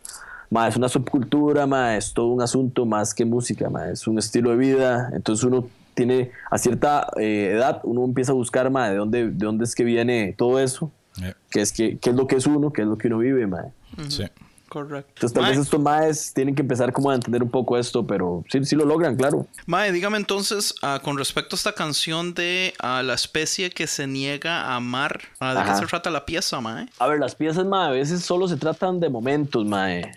[0.50, 4.16] Ma, es una subcultura, ma, es todo un asunto más que música, ma, es un
[4.16, 5.10] estilo de vida.
[5.12, 9.44] Entonces uno tiene, a cierta eh, edad, uno empieza a buscar, ma, de dónde, de
[9.46, 12.46] dónde es que viene todo eso, Eh, qué es, que, qué es lo que es
[12.46, 13.64] uno, qué es lo que uno vive, ma.
[14.08, 14.24] Sí.
[14.68, 15.10] Correcto.
[15.14, 18.06] Entonces tal Mae, vez estos maes tienen que empezar como a entender un poco esto,
[18.06, 19.46] pero sí, sí lo logran, claro.
[19.66, 24.06] Mae, dígame entonces, ah, con respecto a esta canción de ah, La especie que se
[24.06, 26.86] niega a amar, ah, ¿de qué se trata la pieza, mae?
[26.98, 30.12] A ver, las piezas, ma, a veces solo se tratan de momentos, mae.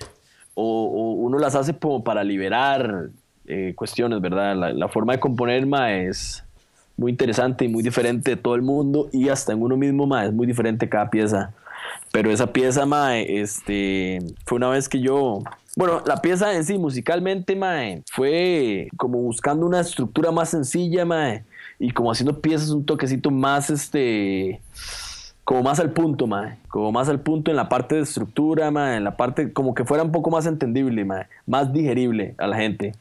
[0.53, 3.09] O, o uno las hace como para liberar
[3.51, 4.55] eh, cuestiones, ¿verdad?
[4.55, 6.43] La, la forma de componer, ma, es
[6.97, 10.25] muy interesante y muy diferente de todo el mundo y hasta en uno mismo, ma,
[10.25, 11.53] es muy diferente cada pieza.
[12.11, 15.39] Pero esa pieza, ma, este, fue una vez que yo...
[15.75, 21.43] Bueno, la pieza en sí, musicalmente, mae, fue como buscando una estructura más sencilla, mae,
[21.79, 24.59] y como haciendo piezas un toquecito más, este,
[25.43, 26.57] como más al punto, mae.
[26.67, 28.97] Como más al punto en la parte de estructura, mae.
[28.97, 31.27] En la parte, como que fuera un poco más entendible, mae.
[31.47, 32.93] Más digerible a la gente.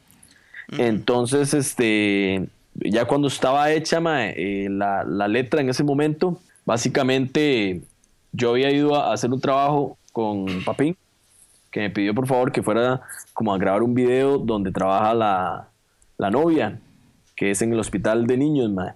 [0.78, 7.82] Entonces, este, ya cuando estaba hecha, mae, eh, la, la letra en ese momento, básicamente
[8.32, 10.96] yo había ido a hacer un trabajo con Papín,
[11.70, 13.00] que me pidió por favor que fuera
[13.32, 15.68] como a grabar un video donde trabaja la,
[16.18, 16.78] la novia,
[17.36, 18.92] que es en el hospital de niños, mae.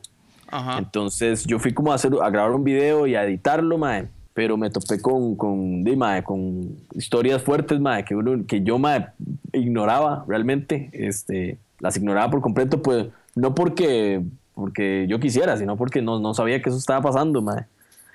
[0.50, 0.78] Ajá.
[0.78, 4.08] Entonces yo fui como a, hacer, a grabar un video y a editarlo, mae.
[4.34, 8.78] Pero me topé con, con, di, mae, con historias fuertes, mae, que, uno, que yo
[8.78, 9.06] mae,
[9.52, 10.90] ignoraba realmente.
[10.92, 14.22] Este, las ignoraba por completo, pues no porque,
[14.54, 17.64] porque yo quisiera, sino porque no, no sabía que eso estaba pasando, mae.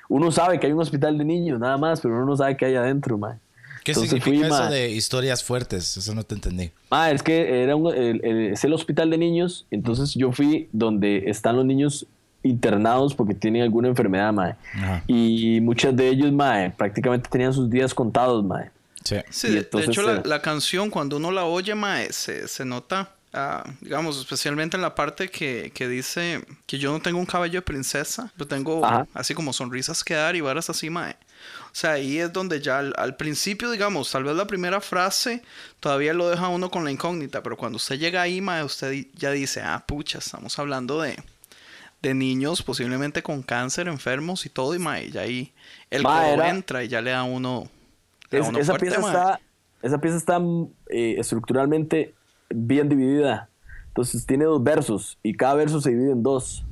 [0.10, 2.66] Uno sabe que hay un hospital de niños, nada más, pero uno no sabe qué
[2.66, 3.36] hay adentro, mae.
[3.86, 4.74] ¿Qué Entonces significa fui, eso mae.
[4.74, 5.96] de historias fuertes?
[5.96, 6.72] Eso no te entendí.
[6.92, 10.68] Ah, es que era un- el- el- es el hospital de niños, entonces yo fui
[10.74, 12.06] donde están los niños
[12.44, 14.56] internados porque tienen alguna enfermedad, mae.
[14.76, 15.04] Ajá.
[15.08, 18.72] Y muchos de ellos, mae, prácticamente tenían sus días contados, mae.
[19.04, 19.18] Sí.
[19.30, 22.66] Sí, Y de, entonces, hecho la, la canción cuando uno la oye, mae, se, se
[22.66, 27.26] nota, ah, digamos, especialmente en la parte que, que dice que yo no tengo un
[27.26, 29.08] cabello de princesa, yo tengo Ajá.
[29.14, 31.16] así como sonrisas que dar y varas así, mae.
[31.72, 35.44] O sea, ahí es donde ya al, al principio, digamos, tal vez la primera frase
[35.80, 39.32] todavía lo deja uno con la incógnita, pero cuando usted llega ahí, mae, usted ya
[39.32, 41.16] dice, ah, pucha, estamos hablando de,
[42.02, 45.52] de niños posiblemente con cáncer, enfermos y todo, y mae, ya ahí
[45.90, 47.68] el Mae, era- entra y ya le da uno...
[48.32, 49.40] le da a Es- uno esa, fuerte, pieza está,
[49.82, 50.42] esa pieza está
[50.90, 52.14] eh, estructuralmente
[52.50, 53.50] bien dividida.
[53.88, 56.64] Entonces tiene dos versos y cada verso se divide en dos.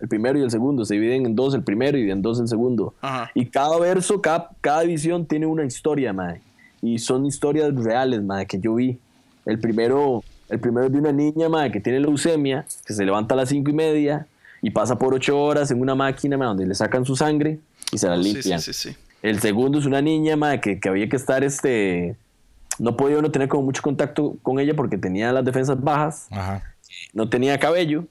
[0.00, 2.48] El primero y el segundo se dividen en dos el primero y en dos el
[2.48, 2.94] segundo.
[3.00, 3.30] Ajá.
[3.34, 6.42] Y cada verso, cada, cada división tiene una historia, mae.
[6.82, 8.98] Y son historias reales, mae, que yo vi.
[9.46, 13.34] El primero, el primero es de una niña, mae, que tiene leucemia, que se levanta
[13.34, 14.26] a las cinco y media
[14.66, 17.60] y pasa por ocho horas en una máquina, donde le sacan su sangre
[17.92, 18.60] y se la Oh, sí, limpian.
[18.60, 18.96] sí, sí, sí.
[19.22, 22.16] El segundo es una niña, mae, que, que había que estar, este...
[22.78, 26.62] No podía uno tener como mucho contacto con ella porque tenía las defensas bajas Ajá.
[27.14, 28.04] no tenía cabello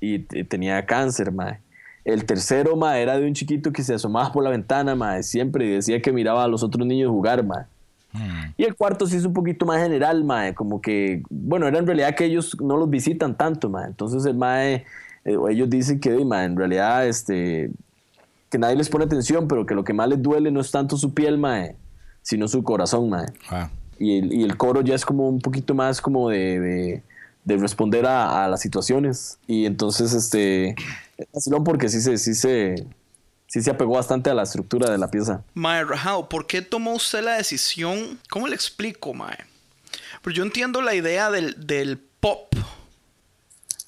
[0.00, 1.58] y t- tenía cáncer, mae.
[2.04, 5.66] El tercero, mae, era de un chiquito que se asomaba por la ventana, mae, siempre
[5.66, 7.64] y decía que miraba a los otros niños jugar, mae.
[8.12, 8.54] Mm.
[8.56, 11.86] Y el cuarto sí es un poquito más general, mae, como que, bueno, era en
[11.86, 13.86] realidad que ellos no los visitan tanto, mae.
[13.86, 14.84] Entonces el mae,
[15.24, 17.70] eh, ellos dicen que, mae, en realidad, este,
[18.50, 20.96] que nadie les pone atención, pero que lo que más les duele no es tanto
[20.96, 21.76] su piel, mae,
[22.22, 23.68] sino su corazón, mae Ah.
[23.98, 27.02] y el, y el coro ya es como un poquito más como de, de-
[27.42, 30.74] de responder a, a las situaciones y entonces este
[31.16, 32.86] es porque sí se sí se
[33.46, 36.92] sí se apegó bastante a la estructura de la pieza Mae, Rajao, ¿por qué tomó
[36.92, 38.18] usted la decisión?
[38.28, 39.38] ¿Cómo le explico, Mae?
[40.22, 42.54] Pero yo entiendo la idea del, del pop.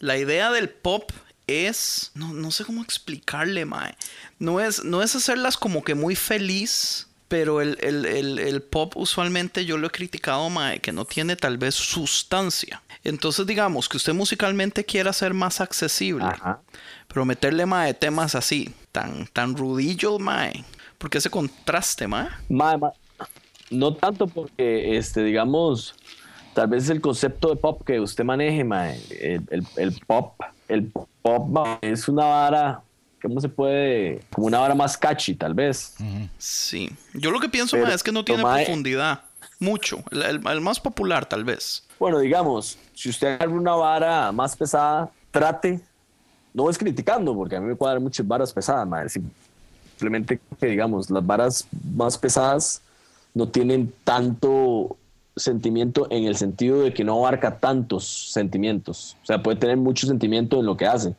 [0.02, 1.10] La idea del pop
[1.46, 2.10] es.
[2.14, 3.94] No, no sé cómo explicarle, Mae.
[4.38, 7.06] No es, no es hacerlas como que muy feliz.
[7.28, 11.34] Pero el, el- el- el pop usualmente yo lo he criticado, Mae, que no tiene
[11.34, 12.82] tal vez sustancia.
[13.04, 16.26] Entonces, digamos que usted musicalmente quiera ser más accesible.
[16.26, 16.60] Ajá.
[17.08, 20.62] Pero meterle, mae, temas así, tan, tan rudillos, mae.
[20.98, 22.28] Porque ese contraste, mae.
[22.50, 22.92] Ma- ma-
[23.70, 25.94] no tanto porque, este, digamos,
[26.54, 30.90] tal vez el concepto de pop que usted maneje, ma, el, el- el pop, el
[31.22, 32.82] pop ma, es una vara,
[33.22, 34.20] ¿cómo se puede?
[34.32, 35.94] Como una vara más catchy, tal vez.
[36.38, 36.90] Sí.
[37.14, 39.22] Yo lo que pienso, Pero, mae, es que no tiene mae- profundidad.
[39.58, 40.02] Mucho.
[40.10, 41.84] El, más popular, tal vez.
[41.98, 45.80] Bueno, digamos, si usted agarra una vara más pesada, trate,
[46.52, 51.08] no es criticando, porque a mí me cuadran muchas varas pesadas, ma, simplemente que, digamos,
[51.10, 52.82] las varas más pesadas
[53.34, 54.96] no tienen tanto
[55.36, 59.16] sentimiento en el sentido de que no abarca tantos sentimientos.
[59.22, 61.14] O sea, puede tener mucho sentimiento en lo que hace,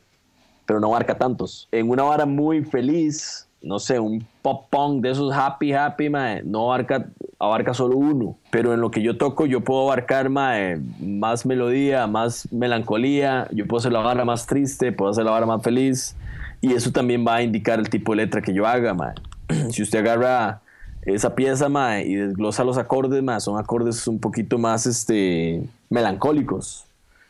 [0.66, 1.68] pero no abarca tantos.
[1.72, 6.42] En una vara muy feliz, no sé, un pop punk de esos happy, happy, mae,
[6.44, 7.06] no abarca,
[7.38, 8.36] abarca solo uno.
[8.50, 13.66] Pero en lo que yo toco, yo puedo abarcar mae, más melodía, más melancolía, yo
[13.66, 16.16] puedo hacer la vara más triste, puedo hacer la vara más feliz.
[16.60, 19.14] Y eso también va a indicar el tipo de letra que yo haga, mae.
[19.70, 20.62] Si usted agarra
[21.06, 26.84] esa pieza, mae, y desglosa los acordes, mae, son acordes un poquito más este, melancólicos.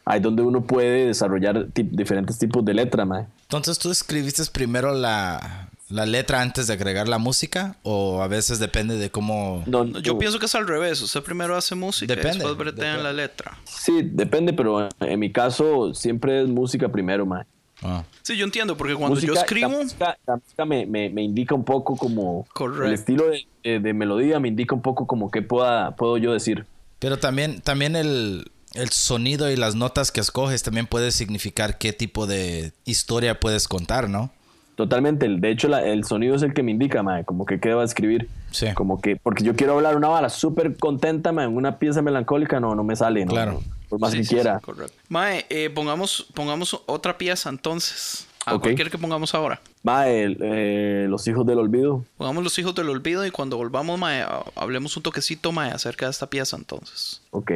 [0.07, 3.25] Ahí donde uno puede desarrollar tip- diferentes tipos de letra, mae.
[3.43, 7.77] Entonces, ¿tú escribiste primero la, la letra antes de agregar la música?
[7.85, 9.63] ¿O a veces depende de cómo...?
[9.67, 11.01] No, Yo pienso que es al revés.
[11.01, 13.57] Usted primero hace música y después bretea en la letra.
[13.65, 17.45] Sí, depende, pero en mi caso siempre es música primero, mae.
[17.85, 18.03] Ah.
[18.23, 19.69] Sí, yo entiendo, porque cuando yo escribo...
[19.71, 22.47] La música, la música me, me- me indica un poco como...
[22.53, 22.85] Correcto.
[22.87, 26.33] El estilo de, de- de melodía me indica un poco como qué pueda, puedo yo
[26.33, 26.65] decir.
[26.99, 31.93] Pero también, también el, el sonido y las notas que escoges también puede significar qué
[31.93, 34.33] tipo de historia puedes contar, ¿no?
[34.77, 35.27] Totalmente.
[35.27, 37.75] el- De hecho, la- el sonido es el que me indica, mae, como que qué
[37.75, 38.29] va a escribir.
[38.51, 38.67] Sí.
[38.75, 39.17] Como que...
[39.17, 42.83] Porque yo quiero hablar una bala súper contenta, mae, en una pieza melancólica, no, no
[42.85, 43.33] me sale, ¿no?
[43.33, 43.63] Claro.
[43.89, 44.59] Por más Sí, que sí, quiera.
[44.59, 44.95] sí, correcto.
[45.09, 48.27] Mae, eh, pongamos, pongamos otra pieza entonces.
[48.47, 48.63] ¿A Ok.
[48.63, 49.61] cuál quiere que pongamos ahora?
[49.83, 52.05] Mae, eh, Los Hijos del Olvido.
[52.19, 56.07] Pongamos Los Hijos del Olvido y cuando volvamos, mae, ha- hablemos un toquecito, mae, acerca
[56.07, 57.23] de esta pieza entonces.
[57.31, 57.51] Ok.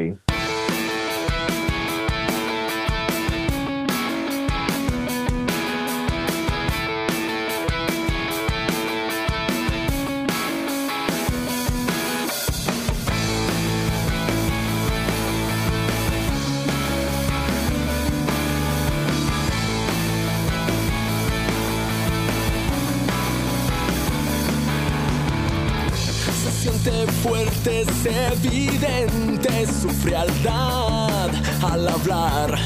[28.04, 31.30] Es evidente su frialdad
[31.62, 32.58] al hablar,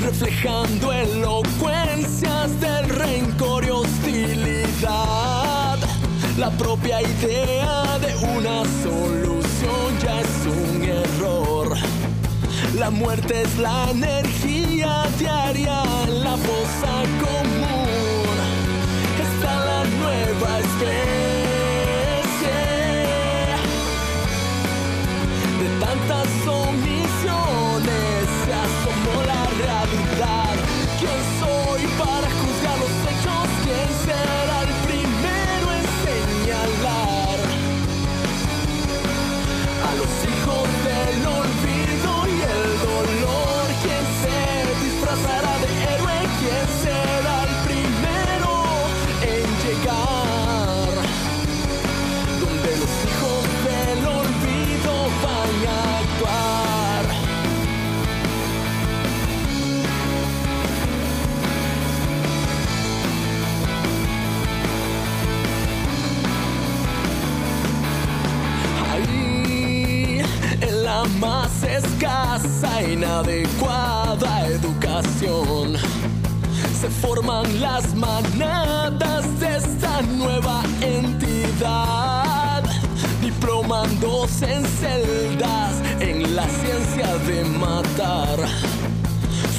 [0.00, 5.78] reflejando elocuencias del rencor y hostilidad.
[6.38, 11.76] La propia idea de una solución ya es un error.
[12.78, 14.23] La muerte es la energía
[72.04, 75.76] escasa, inadecuada educación,
[76.78, 82.62] se forman las manadas de esta nueva entidad,
[83.22, 88.38] diplomándose en celdas en la ciencia de matar.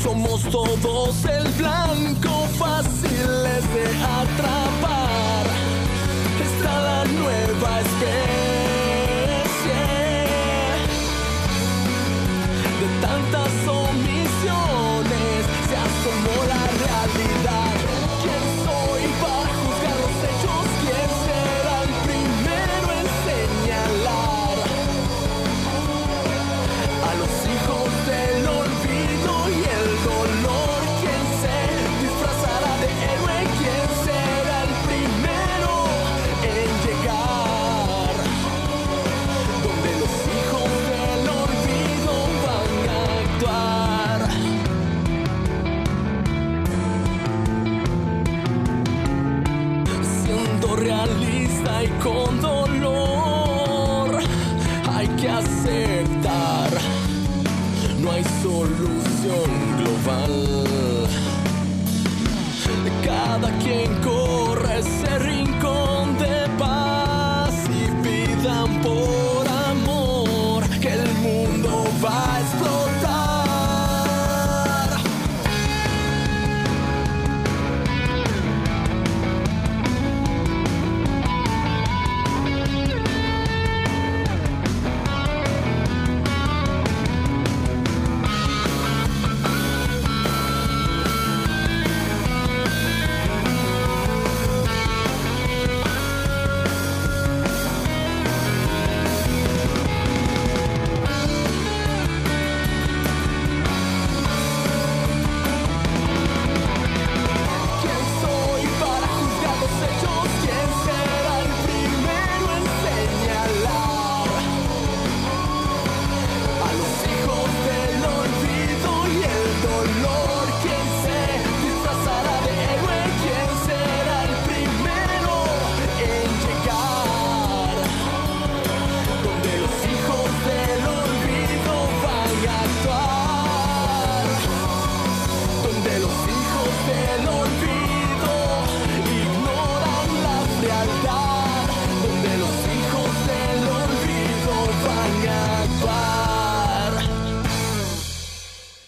[0.04, 3.86] Somos todos el blanco fáciles de
[4.22, 5.46] atrapar.
[6.46, 8.45] Está la nueva especie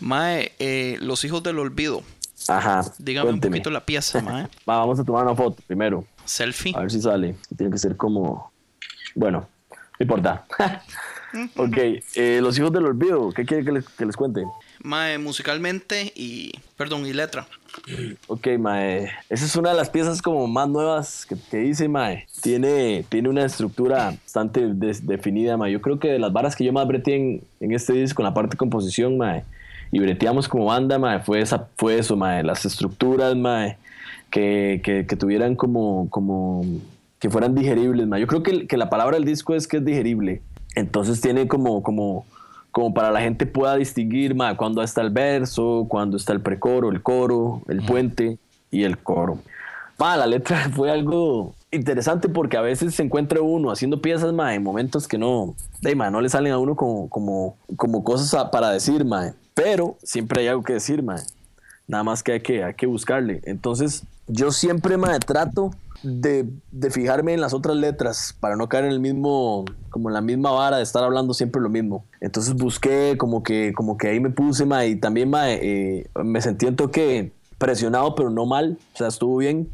[0.07, 2.01] Mae, eh, los hijos del olvido.
[2.47, 2.81] Ajá.
[2.97, 3.57] Dígame cuénteme.
[3.57, 4.43] un poquito la pieza, mae.
[4.69, 6.05] Va, vamos a tomar una foto primero.
[6.23, 6.73] Selfie.
[6.77, 7.35] A ver si sale.
[7.57, 8.49] Tiene que ser como.
[9.15, 10.45] Bueno, no importa.
[11.57, 11.77] ok,
[12.15, 13.33] eh, los hijos del olvido.
[13.33, 14.45] ¿Qué quiere que les, que les cuente?
[14.81, 16.53] Mae, musicalmente y.
[16.77, 17.45] Perdón, y letra.
[18.27, 19.11] Ok, Mae.
[19.27, 22.27] Esa es una de las piezas como más nuevas que, que hice, Mae.
[22.41, 25.73] Tiene, tiene una estructura bastante definida, Mae.
[25.73, 28.27] Yo creo que de las varas que yo más breteé en, en este disco, en
[28.27, 29.43] la parte de composición, Mae,
[29.91, 32.43] y breteamos como banda, Mae, fue, esa, fue eso, Mae.
[32.43, 33.77] Las estructuras, Mae,
[34.29, 36.63] que, que, que tuvieran como, como,
[37.19, 38.21] que fueran digeribles, Mae.
[38.21, 40.41] Yo creo que, que la palabra del disco es que es digerible.
[40.75, 42.25] Entonces tiene como, como,
[42.71, 46.91] como para la gente pueda distinguir ma, cuándo está el verso, cuándo está el precoro,
[46.91, 48.37] el coro, el puente
[48.69, 49.39] y el coro.
[49.97, 54.55] Ma, la letra fue algo interesante porque a veces se encuentra uno haciendo piezas ma,
[54.55, 58.33] en momentos que no, de, ma, no le salen a uno como, como, como cosas
[58.33, 61.03] a- para decir, ma, pero siempre hay algo que decir.
[61.03, 61.17] Ma.
[61.87, 63.41] Nada más que hay que, hay que buscarle.
[63.45, 65.71] Entonces, yo siempre me trato
[66.03, 70.13] de, de fijarme en las otras letras para no caer en el mismo, como en
[70.13, 72.03] la misma vara de estar hablando siempre lo mismo.
[72.21, 76.41] Entonces busqué como que, como que ahí me puse, ma, y también ma, eh, me
[76.41, 78.77] sentí en toque presionado, pero no mal.
[78.93, 79.69] O sea, estuvo bien.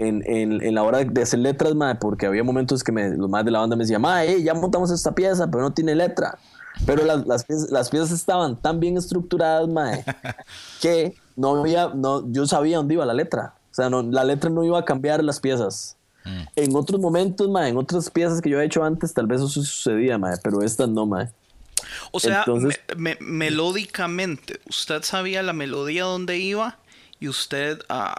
[0.00, 3.28] En, en, en la hora de hacer letras, ma, porque había momentos que me, los
[3.28, 5.94] más de la banda me decían, ma, eh, ya montamos esta pieza, pero no tiene
[5.94, 6.38] letra.
[6.86, 10.02] Pero las, las, piezas, las piezas estaban tan bien estructuradas, mae,
[10.80, 13.54] que no había, no, yo sabía dónde iba la letra.
[13.70, 15.96] O sea, no, la letra no iba a cambiar las piezas.
[16.56, 19.48] En otros momentos, mae, en otras piezas que yo he hecho antes, tal vez eso
[19.48, 21.28] sucedía, mae, pero estas no, mae.
[22.12, 26.78] O sea, Entonces- me- me- melódicamente, usted sabía la melodía donde iba
[27.20, 28.14] y usted ah,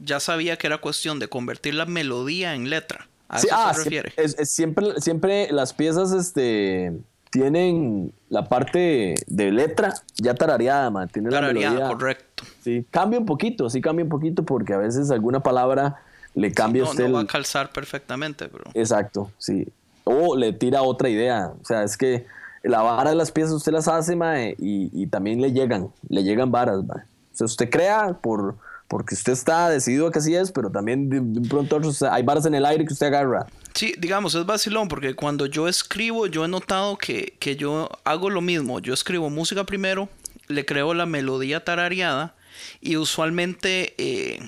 [0.00, 3.06] ya sabía que era cuestión de convertir la melodía en letra.
[3.28, 4.12] ¿A Sí, eso ah, se sí, refiere?
[4.16, 6.92] es- es siempre, siempre las piezas este,
[7.30, 11.88] tienen la parte de letra ya tarareada, mae, tiene la Tarareada, melodía.
[11.96, 12.42] correcto.
[12.62, 16.02] Sí, cambia un poquito, sí cambia un poquito porque a veces alguna palabra
[16.34, 17.06] le cambia a No, usted.
[17.08, 18.64] no va a calzar perfectamente, pero...
[18.74, 19.68] Exacto, sí.
[20.04, 21.52] O le tira otra idea.
[21.60, 22.26] O sea, es que
[22.64, 26.24] la vara de las piezas usted las hace, mae, y, y también le llegan, le
[26.24, 27.02] llegan varas, mae.
[27.32, 28.56] O sea, usted crea por,
[28.88, 31.92] porque usted está decidido que así es, pero también de, de pronto a otro, o
[31.92, 33.46] sea, hay varas en el aire que usted agarra.
[33.74, 38.30] Sí, digamos, es vacilón porque cuando yo escribo, yo he notado que, que yo hago
[38.30, 38.80] lo mismo.
[38.80, 40.08] Yo escribo música primero,
[40.48, 42.34] le creo la melodía tarareada
[42.80, 44.40] y usualmente eh,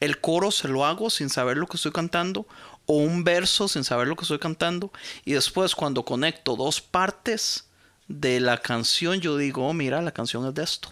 [0.00, 2.46] el coro se lo hago sin saber lo que estoy cantando
[2.84, 4.92] o un verso sin saber lo que estoy cantando
[5.24, 7.64] y después cuando conecto dos partes
[8.08, 10.90] de la canción yo digo, oh, mira, la canción es de esto.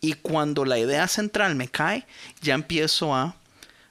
[0.00, 2.06] Y cuando la idea central me cae,
[2.40, 3.34] ya empiezo a,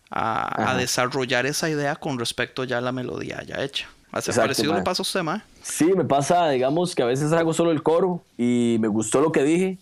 [0.10, 3.88] a, desarrollar esa idea con respecto ya a la melodía ya hecha.
[4.12, 5.42] Hace Exacto, parecido le pasa a usted, mae.
[5.62, 9.32] Sí, me pasa, digamos, que a veces hago solo el coro y me gustó lo
[9.34, 9.78] que dije.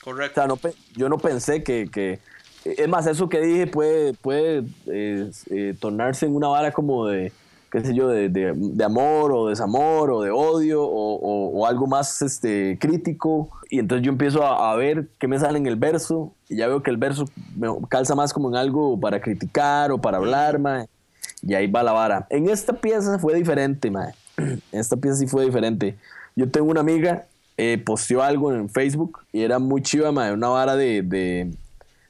[0.00, 0.40] O Correcto.
[0.40, 2.18] sea, no, pe- yo no pensé que, que-
[2.64, 7.32] Es más, eso que dije puede, puede eh, eh, tornarse en una vara como de,
[7.70, 11.66] qué sé yo, de, de- de amor o desamor o de odio o, o- o
[11.66, 13.50] algo más este, crítico.
[13.70, 16.66] Y entonces yo empiezo a, a ver qué me sale en el verso y ya
[16.68, 20.58] veo que el verso me calza más como en algo para criticar o para hablar,
[20.58, 20.86] mae.
[21.42, 22.26] Y ahí va la vara.
[22.30, 24.14] En esta pieza fue diferente, mae.
[24.38, 25.96] En esta pieza sí fue diferente.
[26.36, 30.48] Yo tengo una amiga, eh, posteó algo en Facebook y era muy chiva, mae, una
[30.48, 31.50] vara de, de,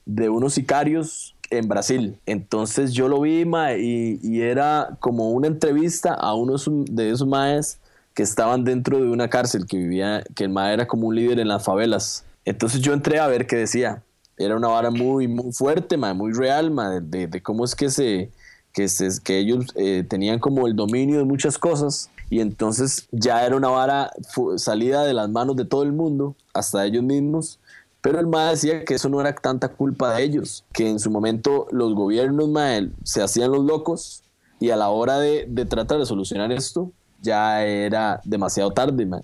[0.07, 2.18] de unos sicarios en Brasil.
[2.26, 3.44] Entonces yo lo vi,
[3.78, 6.55] y, era como una entrevista a uno
[6.86, 7.78] de esos- maes
[8.14, 11.38] que estaban dentro de una cárcel, que vivía, que el mae era como un líder
[11.38, 12.24] en las favelas.
[12.44, 14.03] Entonces yo entré a ver qué decía.
[14.36, 16.72] Era una vara muy, muy fuerte, muy real,
[17.03, 18.30] de, de cómo es que se,
[18.72, 23.68] que, ellos eh, tenían como el dominio de muchas cosas y entonces ya era una
[23.68, 24.11] vara
[24.57, 27.59] salida de las manos de todo el mundo, hasta ellos mismos.
[28.01, 31.11] Pero el MAE decía que eso no era tanta culpa de ellos, que en su
[31.11, 34.22] momento los gobiernos MAE se hacían los locos
[34.61, 39.05] y a la hora de, de tratar de solucionar esto ya era demasiado tarde.
[39.05, 39.22] mae.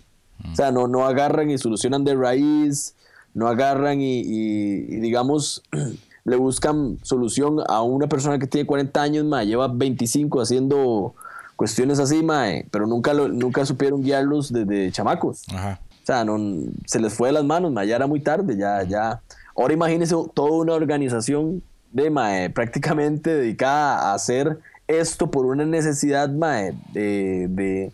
[0.53, 2.95] O sea, no, no agarran y solucionan de raíz,
[3.35, 5.63] no agarran y, y- y, digamos,
[6.25, 11.15] le buscan solución a una persona que tiene 40 años, mae, lleva 25 haciendo
[11.57, 15.43] cuestiones así, mae, pero nunca, lo- nunca supieron guiarlos desde chamacos.
[15.55, 15.81] Ajá.
[16.05, 16.39] O sea, no,
[16.87, 19.21] se les fue de las manos, mae, ya era muy tarde, ya, ya.
[19.57, 26.29] Ahora imagínense toda una organización de mae, prácticamente dedicada a hacer esto por una necesidad,
[26.29, 27.93] mae, de, de,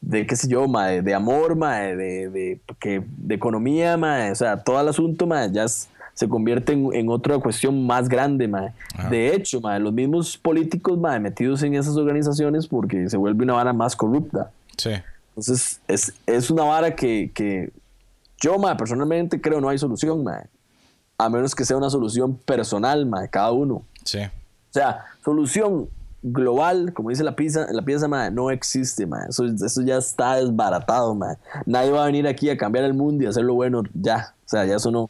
[0.00, 4.34] de qué sé yo, mae, de amor, mae, de, de, que, de economía, mae, o
[4.34, 8.46] sea, todo el asunto, mae, ya es- se convierte en, en otra cuestión más grande,
[8.48, 8.72] mae.
[9.10, 13.54] De hecho, mae, los mismos políticos, mae, metidos en esas organizaciones porque se vuelve una
[13.54, 14.50] vara más corrupta.
[14.76, 14.90] Sí.
[15.30, 17.72] Entonces, es, es una vara que, que
[18.40, 20.44] yo, ma, personalmente creo no hay solución, ma.
[21.18, 23.82] A menos que sea una solución personal, ma, de cada uno.
[24.04, 24.20] Sí.
[24.20, 25.88] O sea, solución
[26.22, 29.26] global, como dice la pieza, la pieza, ma, no existe, ma.
[29.28, 31.36] Eso, eso ya está desbaratado, ma.
[31.66, 34.34] Nadie va a venir aquí a cambiar el mundo y hacerlo bueno ya.
[34.46, 35.08] O sea, ya eso no.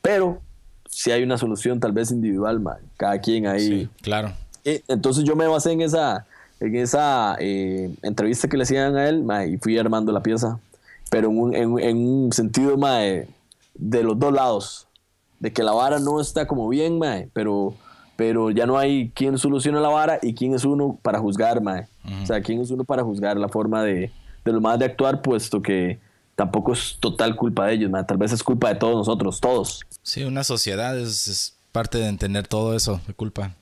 [0.00, 0.40] Pero
[0.88, 2.78] si hay una solución tal vez individual, ma.
[2.96, 3.68] Cada quien ahí.
[3.68, 4.32] Sí, claro.
[4.64, 6.26] Eh, entonces yo me basé en esa,
[6.60, 10.58] en esa eh, entrevista que le hacían a él mae, y fui armando la pieza.
[11.10, 13.28] Pero en un, en, en un sentido mae,
[13.74, 14.82] de los dos lados.
[15.38, 17.74] De que la vara no está como bien, mae, pero,
[18.16, 21.86] pero ya no hay quien soluciona la vara y quién es uno para juzgar, mae.
[22.22, 24.10] O sea, quién es uno para juzgar la forma de,
[24.44, 25.98] de los más de actuar, puesto que
[26.36, 28.04] tampoco es total culpa de ellos, mae.
[28.04, 29.82] Tal vez es culpa de todos nosotros, todos.
[30.02, 33.54] Sí, una sociedad es, es parte de entender todo eso de culpa.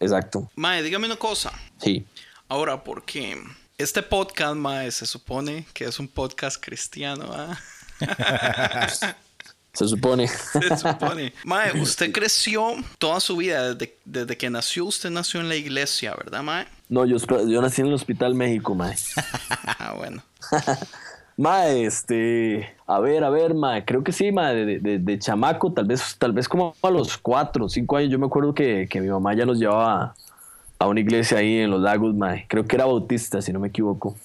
[0.00, 0.48] Exacto.
[0.56, 1.52] Mae, dígame una cosa.
[1.76, 2.06] Sí.
[2.50, 3.40] Ahora, porque
[3.78, 7.56] este podcast, Mae, se supone que es un podcast cristiano, ¿ah?
[9.72, 10.26] Se supone.
[10.26, 11.32] Se supone.
[11.44, 16.12] Mae, usted creció toda su vida, desde, desde que nació, usted nació en la iglesia,
[16.16, 16.66] ¿verdad, Mae?
[16.88, 18.96] No, yo, yo nací en el Hospital México, mae.
[19.78, 20.20] Ah, bueno.
[21.36, 25.72] Mae, este, a ver, a ver, mae, creo que sí, mae, de, de- de chamaco,
[25.72, 28.88] tal vez, tal vez como a los cuatro o cinco años, yo me acuerdo que,
[28.90, 30.16] que mi mamá ya nos llevaba
[30.80, 33.68] a una iglesia ahí en Los Lagos, mae, creo que era bautista, si no me
[33.68, 34.16] equivoco,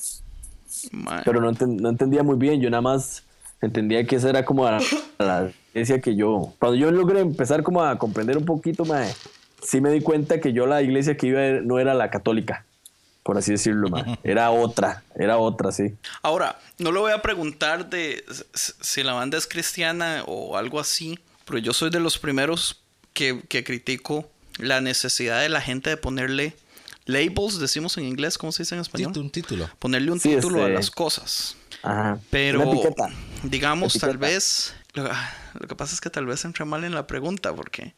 [0.92, 1.22] Mae.
[1.26, 3.24] pero no, enten- no entendía muy bien, yo nada más
[3.62, 4.80] entendía que esa era como la,
[5.20, 9.14] la iglesia que yo, cuando yo logré empezar como a comprender un poquito, mae,
[9.62, 12.64] sí me di cuenta que yo la iglesia que iba a no era la católica,
[13.24, 15.94] por así decirlo, mae, era otra, era otra, sí.
[16.22, 21.20] Ahora, no le voy a preguntar de si la banda es cristiana o algo así,
[21.44, 22.82] pero yo soy de los primeros
[23.12, 26.56] que, que critico la necesidad de la gente de ponerle
[27.06, 29.14] labels, decimos en inglés, ¿cómo se dice en español?
[29.18, 29.70] Un título.
[29.80, 31.56] Ponerle un Sí, título a este- las cosas.
[31.84, 32.18] Ajá.
[32.32, 33.10] Pero, Una etiqueta.
[33.44, 35.04] digamos, tal vez, lo,
[35.60, 37.94] lo que pasa es que tal vez entré mal en la pregunta, porque,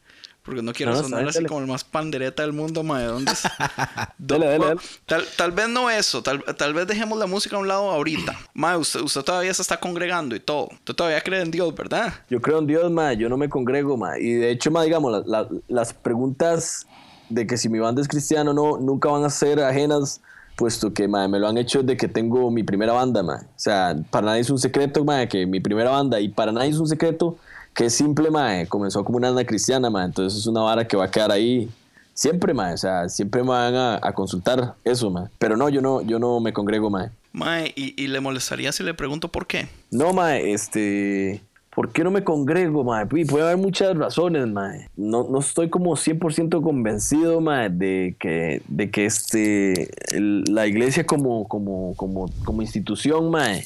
[0.48, 3.42] porque no quiero No, sonar así como el más pandereta del mundo, mae, ¿dónde es?
[4.18, 4.80] Dale, dale, dale.
[5.06, 8.34] Tal, tal vez no eso, tal, tal vez dejemos la música a un lado ahorita.
[8.54, 10.68] Mae, usted, usted todavía se está congregando y todo.
[10.72, 12.12] Usted todavía cree en Dios, ¿verdad?
[12.30, 14.18] Yo creo en Dios, ma, yo no me congrego, ma.
[14.18, 16.86] Y de hecho, ma, digamos, la- la- las preguntas
[17.28, 20.20] de que si mi banda es cristiana o no, nunca van a ser ajenas,
[20.56, 23.36] puesto que, ma, me lo han hecho desde que tengo mi primera banda, ma.
[23.44, 26.70] O sea, para nadie es un secreto, ma, que mi primera banda, y para nadie
[26.70, 27.36] es un secreto
[27.78, 30.04] que simple, ma, comenzó como una banda cristiana, ma.
[30.04, 31.68] Entonces es una vara que va a quedar ahí
[32.12, 32.72] siempre, ma.
[32.72, 35.30] O sea, siempre me van a, a consultar eso, ma.
[35.38, 37.12] Pero no, yo no, yo no me congrego, ma.
[37.32, 39.68] Mae, y, y le molestaría si le pregunto por qué.
[39.92, 41.40] No, mae, este...
[41.72, 43.04] ¿Por qué no me congrego, mae?
[43.06, 44.88] Pu- Puede haber muchas razones, mae.
[44.96, 51.06] No, no estoy como 100% convencido, mae, de que, de que este, el- la iglesia
[51.06, 53.64] como, como, como, como institución, mae,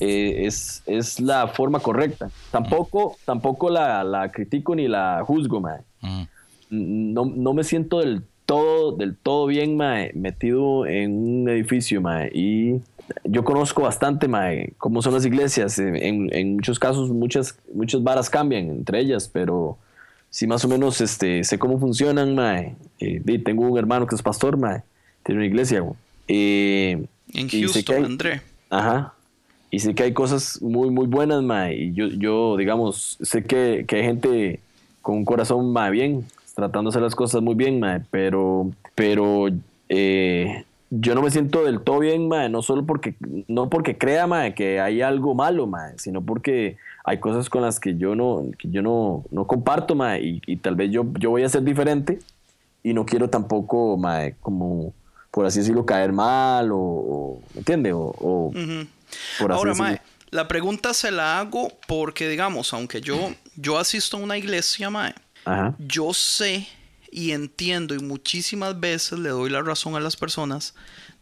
[0.00, 2.30] eh, es, es la forma correcta.
[2.50, 7.12] Tampoco, tampoco la, la critico ni la juzgo, mae Mm.
[7.14, 12.30] no, no me siento del todo, del todo bien, mae, metido en un edificio, mae,
[12.34, 12.80] y
[13.24, 15.78] yo conozco bastante, mae, cómo son las iglesias.
[15.78, 19.76] En, en muchos casos, muchas, muchas varas cambian entre ellas, pero
[20.30, 22.76] sí más o menos este, sé cómo funcionan, mae.
[23.00, 24.82] Eh, y tengo un hermano que es pastor, mae.
[25.24, 25.84] tiene una iglesia.
[26.28, 28.42] Eh, En Houston, hay- André.
[28.70, 29.14] Ajá.
[29.70, 31.76] Y sé que hay cosas muy, muy buenas, mae.
[31.76, 34.60] Y yo, yo digamos, sé que, que hay gente
[35.00, 38.02] con un corazón más bien, tratando de hacer las cosas muy bien, mae.
[38.10, 39.46] Pero, pero
[39.88, 42.48] eh, yo no me siento del todo bien, mae.
[42.48, 43.14] No solo porque,
[43.46, 47.78] no porque crea, mae, que hay algo malo, mae, sino porque hay cosas con las
[47.78, 50.40] que yo no, yo no, no comparto, mae.
[50.46, 52.18] Y, tal vez yo, yo voy a ser diferente
[52.82, 54.92] y no quiero tampoco, mae, como,
[55.30, 57.92] por así decirlo, caer mal o, o ¿me entiende?
[57.92, 58.50] O.
[59.38, 59.74] por Ahora.
[59.74, 60.00] Mae,
[60.30, 65.14] la pregunta se la hago porque, digamos, aunque yo, yo asisto a una iglesia, Mae,
[65.44, 65.74] Ajá.
[65.78, 66.68] yo sé
[67.10, 70.74] y entiendo y muchísimas veces le doy la razón a las personas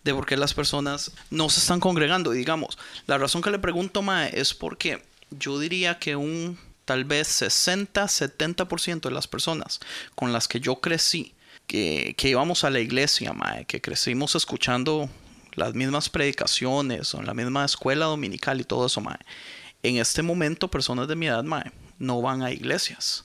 [0.04, 2.34] de por qué las personas no se están congregando.
[2.34, 7.04] Y digamos, la razón que le pregunto, Mae, es porque yo diría que un tal
[7.04, 9.80] vez 60-70% de las personas
[10.14, 11.34] con las que yo crecí,
[11.66, 15.10] que, que íbamos a la iglesia, Mae, que crecimos escuchando
[15.58, 19.18] las mismas predicaciones o en la misma escuela dominical y todo eso, Mae.
[19.82, 23.24] En este momento, personas de mi edad, Mae, no van a iglesias.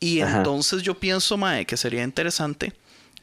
[0.00, 0.38] Y Ajá.
[0.38, 2.72] entonces yo pienso, Mae, que sería interesante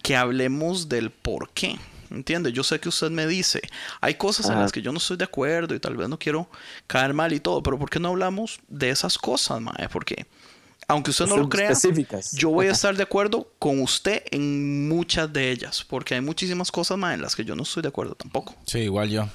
[0.01, 1.77] que hablemos del por qué.
[2.09, 2.51] ¿Entiende?
[2.51, 3.61] Yo sé que usted me dice,
[4.01, 6.49] hay cosas en las que yo no estoy de acuerdo y tal vez no quiero
[6.85, 9.87] caer mal y todo, pero ¿por qué no hablamos de esas cosas, Mae?
[9.89, 10.25] Porque
[10.91, 12.33] aunque usted no lo crea, específicas.
[12.33, 16.71] yo voy a estar de acuerdo con usted en muchas de ellas, porque hay muchísimas
[16.71, 18.55] cosas, Mae, en las que yo no estoy de acuerdo tampoco.
[18.65, 19.27] Sí, igual yo.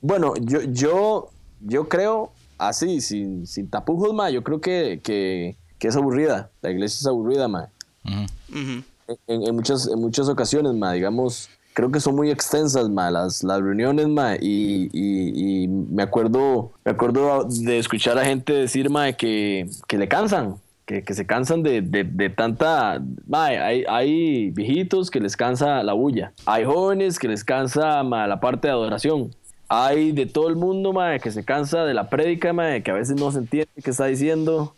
[0.00, 1.30] Bueno, yo, yo,
[1.60, 6.50] yo creo, así, sin, sin tapujos, ma, yo creo que, que, que es aburrida.
[6.60, 7.46] La iglesia es aburrida.
[7.46, 8.82] Ujú.
[9.26, 13.42] En, en muchas, en muchas ocasiones, ma, digamos, creo que son muy extensas, ma, las,
[13.42, 18.90] las reuniones, ma, y, y, y me acuerdo, me acuerdo de escuchar a gente decir,
[18.90, 24.50] ma, que, que le cansan, que, se cansan de, de, de tanta, ma, hay, hay
[24.50, 28.72] viejitos que les cansa la bulla, hay jóvenes que les cansa, ma, la parte de
[28.72, 29.30] adoración.
[29.74, 32.94] Hay de todo el mundo, ma, que se cansa de la prédica, ma, que a
[32.94, 34.74] veces no se entiende qué está diciendo.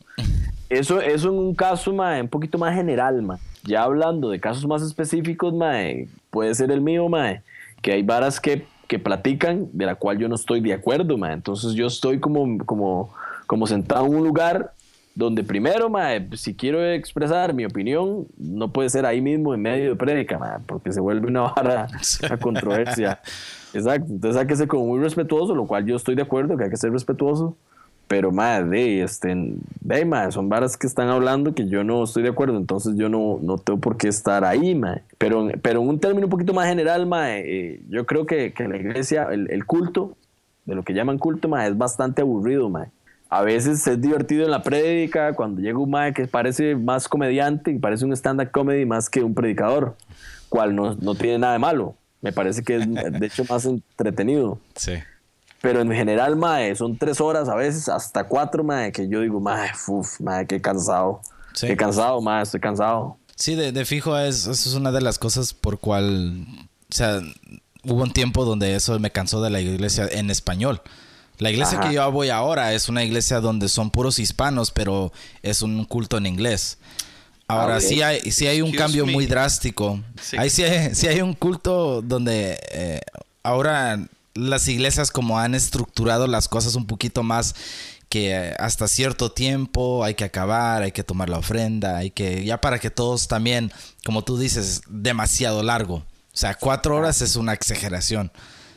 [0.68, 3.20] Eso, eso en un caso, un poquito más general.
[3.64, 5.52] Ya hablando de casos más específicos,
[6.30, 7.08] puede ser el mío,
[7.82, 11.32] que hay varas que, que platican de la cual yo no estoy de acuerdo, mae.
[11.32, 13.12] Entonces yo estoy como, como,
[13.48, 14.73] como sentado en un lugar
[15.14, 19.90] donde primero, mae, si quiero expresar mi opinión, no puede ser ahí mismo en medio
[19.90, 21.86] de prédica, mae, porque se vuelve una vara,
[22.22, 23.20] una controversia.
[23.72, 26.64] Exacto, entonces hay que ser como muy respetuoso, lo cual yo estoy de acuerdo que
[26.64, 27.56] hay que ser respetuoso.
[28.06, 29.34] Pero, madre, este,
[29.80, 33.08] de, madre, son varas que están hablando que yo no estoy de acuerdo, entonces yo
[33.08, 35.02] no, no tengo por qué estar ahí, madre.
[35.16, 38.68] Pero, pero en un término un poquito más general, madre, eh, yo creo que, que
[38.68, 40.16] la iglesia, el, el culto,
[40.66, 42.90] de lo que llaman culto, madre, es bastante aburrido, madre.
[43.34, 47.72] A veces es divertido en la prédica, cuando llega un madre que parece más comediante
[47.72, 49.96] y parece un stand-up comedy más que un predicador,
[50.48, 51.96] cual no, no tiene nada de malo.
[52.20, 54.60] Me parece que es, de hecho, más entretenido.
[54.76, 54.92] Sí.
[55.60, 59.40] Pero en general, mae, son tres horas, a veces hasta cuatro, mae, que yo digo,
[59.40, 61.20] mae, uf, mae, qué cansado.
[61.54, 61.66] Sí.
[61.66, 63.16] Qué cansado, mae, estoy cansado.
[63.34, 66.46] Sí, de, de fijo es, eso es una de las cosas por cual,
[66.88, 67.20] o sea,
[67.82, 70.82] hubo un tiempo donde eso me cansó de la iglesia en español.
[71.38, 71.88] La iglesia Ajá.
[71.88, 75.12] que yo voy ahora es una iglesia donde son puros hispanos, pero
[75.42, 76.78] es un culto en inglés.
[77.48, 79.12] Ahora Ah, sí hay sí hay un Excuse cambio me.
[79.12, 80.00] muy drástico.
[80.22, 80.36] Sí.
[80.38, 83.00] Ahí sí hay, sí hay un culto donde eh,
[83.42, 83.98] ahora
[84.34, 87.54] las iglesias como han estructurado las cosas un poquito más
[88.08, 92.60] que hasta cierto tiempo hay que acabar, hay que tomar la ofrenda, hay que, ya
[92.60, 93.72] para que todos también,
[94.04, 95.96] como tú dices, demasiado largo.
[95.96, 98.30] O sea, cuatro horas es una exageración.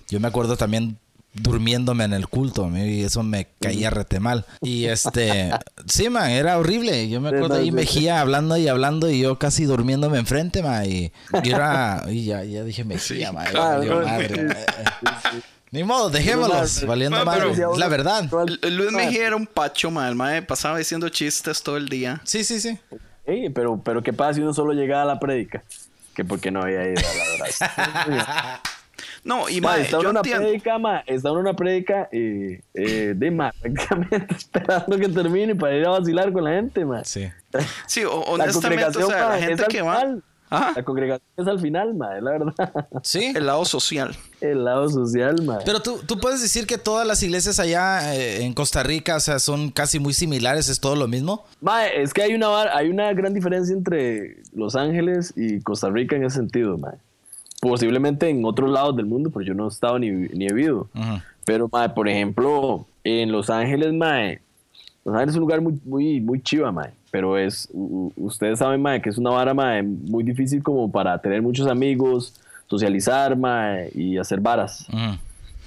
[0.09, 0.97] Yo me acuerdo también
[1.41, 4.45] durmiéndome en el culto, a mí eso me caía rete mal.
[4.61, 5.51] Y este,
[5.87, 7.09] sí, man, era horrible.
[7.09, 11.11] Yo me acuerdo ahí Mejía hablando y hablando y yo casi durmiéndome enfrente, man, y,
[11.43, 14.41] y era, y ya, ya dije Mejía, man, ya Ah, valió no, madre, sí.
[14.41, 15.43] man.
[15.69, 18.29] Ni modo, dejémoslos, valiendo man, pero- es la verdad.
[18.69, 20.09] Luis Mejía era un pacho, mae.
[20.09, 22.21] El mae pasaba diciendo chistes todo el día.
[22.23, 22.79] Sí, sí, sí.
[23.53, 25.61] Pero, pero ¿qué pasa si uno solo llegaba a la prédica?
[26.15, 28.59] Que porque no había ido a la verdad.
[29.27, 32.61] No, y Ma, mae, está en yo una prédica, ma, está en una prédica eh,
[32.73, 37.03] eh, de ma, prácticamente esperando que termine para ir a vacilar con la gente, ma.
[37.03, 37.27] Sí.
[37.87, 39.99] Sí, La honestamente, o sea, ma, la es gente que va.
[39.99, 40.23] final.
[40.49, 42.53] Ajá, La congregación es al final, ma, la verdad.
[43.03, 43.33] Sí.
[43.35, 44.15] el lado social.
[44.39, 45.59] El lado social, ma.
[45.65, 49.19] Pero tú, tú puedes decir que todas las iglesias allá eh, en Costa Rica, o
[49.19, 51.43] sea, son casi muy similares, es todo lo mismo.
[51.59, 56.15] Mae, es que hay una, hay una gran diferencia entre Los Ángeles y Costa Rica
[56.15, 56.95] en ese sentido, mae.
[57.69, 60.87] Posiblemente en otros lados del mundo, pero yo no he estado ni, ni he vivido.
[61.45, 64.41] Pero, mae, por ejemplo, en Los Ángeles, mae,
[65.05, 66.91] Los Ángeles es un lugar muy, muy, muy chiva, mae.
[67.09, 71.41] Pero es, ustedes saben, mae, que es una vara, mae, muy difícil como para tener
[71.41, 72.33] muchos amigos,
[72.69, 74.85] socializar, mae, y hacer varas.
[74.89, 75.17] Ujú.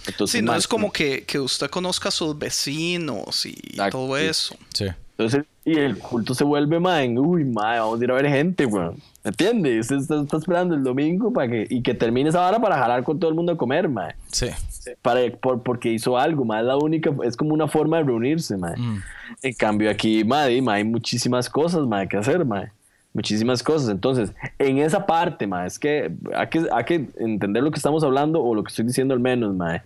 [0.07, 3.55] Entonces, Sí, no mae, es como que, que usted conozca a sus vecinos y
[3.91, 4.25] todo sí.
[4.25, 4.55] eso.
[4.75, 4.87] Sí.
[5.21, 8.27] Entonces, y el culto se vuelve, mae, en, uy, mae, vamos a ir a ver
[8.29, 8.95] gente, weón.
[9.23, 9.81] ¿Me entiendes?
[9.83, 13.05] Usted está, está esperando el domingo para que, y que termine esa vara para jalar
[13.05, 14.15] con todo el mundo a comer, mae.
[14.33, 14.47] Sí.
[15.03, 16.63] Para, por- porque hizo algo, mae.
[16.63, 18.75] Es la única, es como una forma de reunirse, mae.
[18.79, 19.03] Mm.
[19.43, 22.71] En cambio, aquí, mae, mae, hay muchísimas cosas, mae, que hacer, mae.
[23.13, 23.91] Muchísimas cosas.
[23.91, 28.03] Entonces, en esa parte, mae, es que hay que, hay que entender lo que estamos
[28.05, 29.83] hablando o lo que estoy diciendo al menos, mae.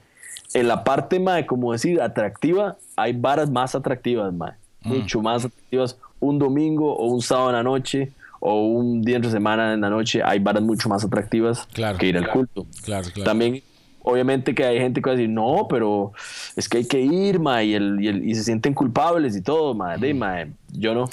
[0.53, 4.53] En la parte, mae, como decir, atractiva, hay varas más atractivas, mae.
[4.85, 5.97] Mucho más atractivas.
[6.21, 9.89] Un domingo o un sábado en la noche o un día entre semana en la
[9.91, 11.97] noche, hay varas mucho más atractivas Claro.
[11.99, 12.67] que ir al culto.
[12.85, 13.25] Claro, claro.
[13.25, 13.63] También,
[14.03, 16.13] obviamente que hay gente que va a decir, no, pero
[16.55, 19.41] es que hay que ir, ma, y, el, y, el- y se sienten culpables y
[19.41, 19.97] todo, ma.
[20.15, 21.09] Ma, yo no.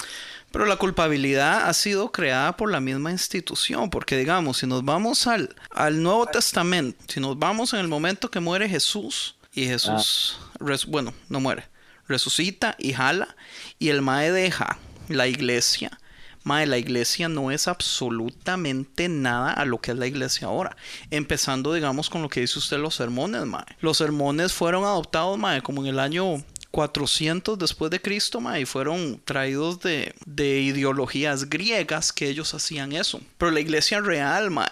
[0.50, 5.26] Pero la culpabilidad ha sido creada por la misma institución, porque digamos, si nos vamos
[5.26, 10.38] al, al Nuevo Testamento, si nos vamos en el momento que muere Jesús, y Jesús,
[10.60, 11.64] res- bueno, no muere,
[12.08, 13.36] resucita y jala,
[13.78, 14.78] y el Mae deja
[15.08, 15.98] la iglesia,
[16.44, 20.76] Mae, la iglesia no es absolutamente nada a lo que es la iglesia ahora.
[21.10, 23.64] Empezando, digamos, con lo que dice usted los sermones, Mae.
[23.80, 26.42] Los sermones fueron adoptados, Mae, como en el año
[26.72, 32.92] 400 después de Cristo, ma, y fueron traídos de, de ideologías griegas que ellos hacían
[32.92, 33.20] eso.
[33.38, 34.70] Pero la iglesia real, ma,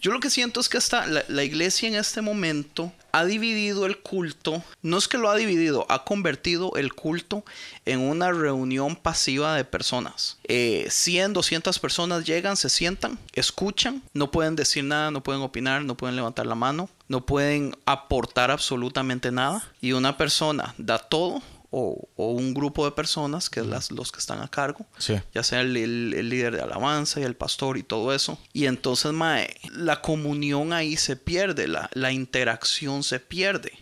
[0.00, 3.86] yo lo que siento es que esta, la, la iglesia en este momento ha dividido
[3.86, 7.44] el culto, no es que lo ha dividido, ha convertido el culto
[7.84, 10.38] en una reunión pasiva de personas.
[10.44, 15.84] Eh, 100, 200 personas llegan, se sientan, escuchan, no pueden decir nada, no pueden opinar,
[15.84, 19.62] no pueden levantar la mano, no pueden aportar absolutamente nada.
[19.82, 21.42] Y una persona da todo,
[21.74, 25.14] o, o un grupo de personas, que es las, los que están a cargo, Sí.
[25.34, 28.38] ya sea el, el- el líder de alabanza y el pastor y todo eso.
[28.52, 33.72] Y entonces, mae, la comunión ahí se pierde, la, la interacción se pierde.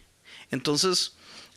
[0.50, 1.12] Entonces,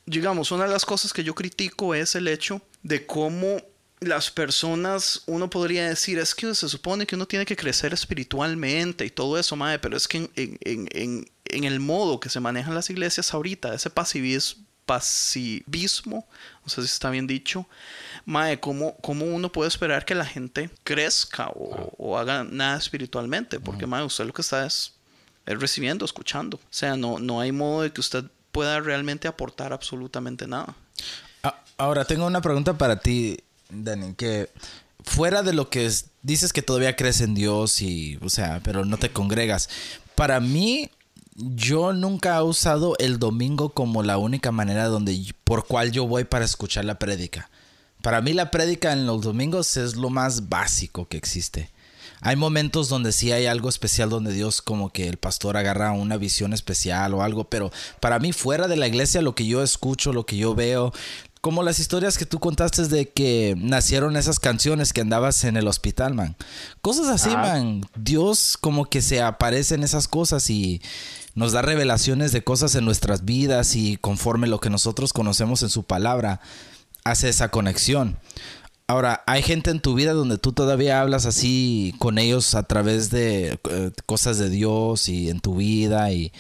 [0.06, 3.62] digamos, una de las cosas que yo critico es el hecho de cómo
[4.00, 9.06] las personas, uno podría decir, es que se supone que uno tiene que crecer espiritualmente
[9.06, 12.30] y todo eso, mae, pero es que en, en- en- en- en el modo que
[12.30, 14.66] se manejan las iglesias ahorita, ese pasivismo,
[14.98, 16.26] pasivismo,
[16.64, 17.68] no sé si está bien dicho,
[18.26, 23.60] mae, ¿cómo, cómo uno puede esperar que la gente crezca o, o haga nada espiritualmente?
[23.60, 24.94] Porque, mae, usted lo que está es,
[25.46, 26.58] es recibiendo, escuchando.
[26.58, 30.76] O sea, no, no hay modo de que usted pueda realmente aportar absolutamente nada.
[31.44, 33.38] Ah, Ahora, tengo una pregunta para ti,
[33.70, 34.50] Dani, que
[35.04, 38.86] fuera de lo que es- dices que todavía crees en Dios y, o sea, pero
[38.86, 39.70] no te congregas.
[40.16, 40.90] Para mí,
[41.36, 46.24] yo nunca he usado el domingo como la única manera donde por cual yo voy
[46.24, 47.50] para escuchar la prédica.
[48.02, 51.72] Para mí la prédica en los domingos es lo más básico que existe.
[52.22, 56.18] Hay momentos donde sí hay algo especial donde Dios como que el pastor agarra una
[56.18, 60.14] visión especial o algo, pero para mí fuera de la iglesia lo que yo escucho,
[60.14, 60.94] lo que yo veo,
[61.42, 65.68] como las historias que tú contaste de que nacieron esas canciones que andabas en el
[65.68, 66.38] hospital, man.
[66.82, 67.86] Cosas así, man.
[67.98, 70.82] Dios como que se aparece en esas cosas y
[71.36, 75.70] nos da revelaciones de cosas en nuestras vidas y conforme lo que nosotros conocemos en
[75.70, 76.42] su palabra,
[77.04, 78.18] hace esa conexión.
[78.88, 83.10] Ahora, hay gente en tu vida donde tú todavía hablas así con ellos a través
[83.10, 86.32] de eh, cosas de Dios y en tu vida y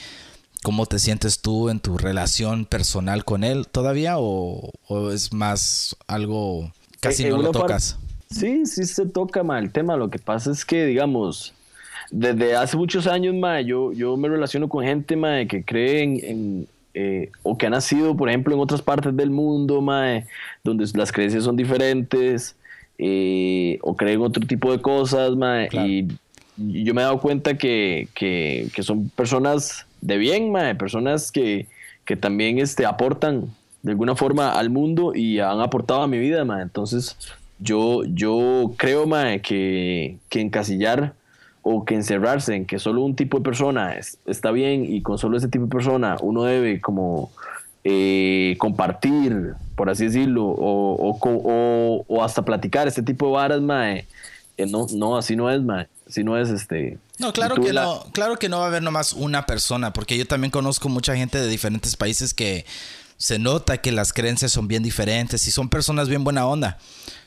[0.61, 5.95] cómo te sientes tú en tu relación personal con él todavía o, o es más
[6.07, 7.97] algo casi en no lo tocas.
[8.29, 9.95] Sí, sí se toca, ma, el tema.
[9.95, 11.53] Lo que pasa es que, digamos,
[12.15, 16.19] desde hace muchos años, ma, yo, yo me relaciono con gente, ma, que cree en,
[16.23, 20.21] en, eh, o que ha nacido, por ejemplo, en otras partes del mundo, ma,
[20.63, 22.55] donde las creencias son diferentes,
[22.99, 25.87] eh, o creen otro tipo de cosas, ma, Claro.
[25.87, 26.07] y
[26.55, 31.65] yo me he dado cuenta que, que, que son personas de bien, ma, personas que,
[32.05, 33.47] que también este, aportan
[33.81, 36.61] de alguna forma al mundo y han aportado a mi vida, ma.
[36.61, 37.17] Entonces,
[37.57, 41.15] yo, yo creo, ma, que, que encasillar
[41.63, 45.17] o que encerrarse en que solo un tipo de persona es- está bien y con
[45.17, 47.31] solo ese tipo de persona uno debe como
[47.85, 53.61] eh, compartir, por así decirlo, o, o, o- o hasta platicar este tipo de varas,
[53.61, 53.91] ma.
[53.93, 54.05] eh,
[54.69, 55.87] no, no, así no es, ma.
[56.07, 56.97] Así no es, este...
[57.19, 60.17] No, claro que la- no, claro que no va a haber nomás una persona, porque
[60.17, 62.65] yo también conozco mucha gente de diferentes países que
[63.17, 66.77] se nota que las creencias son bien diferentes y son personas bien buena onda.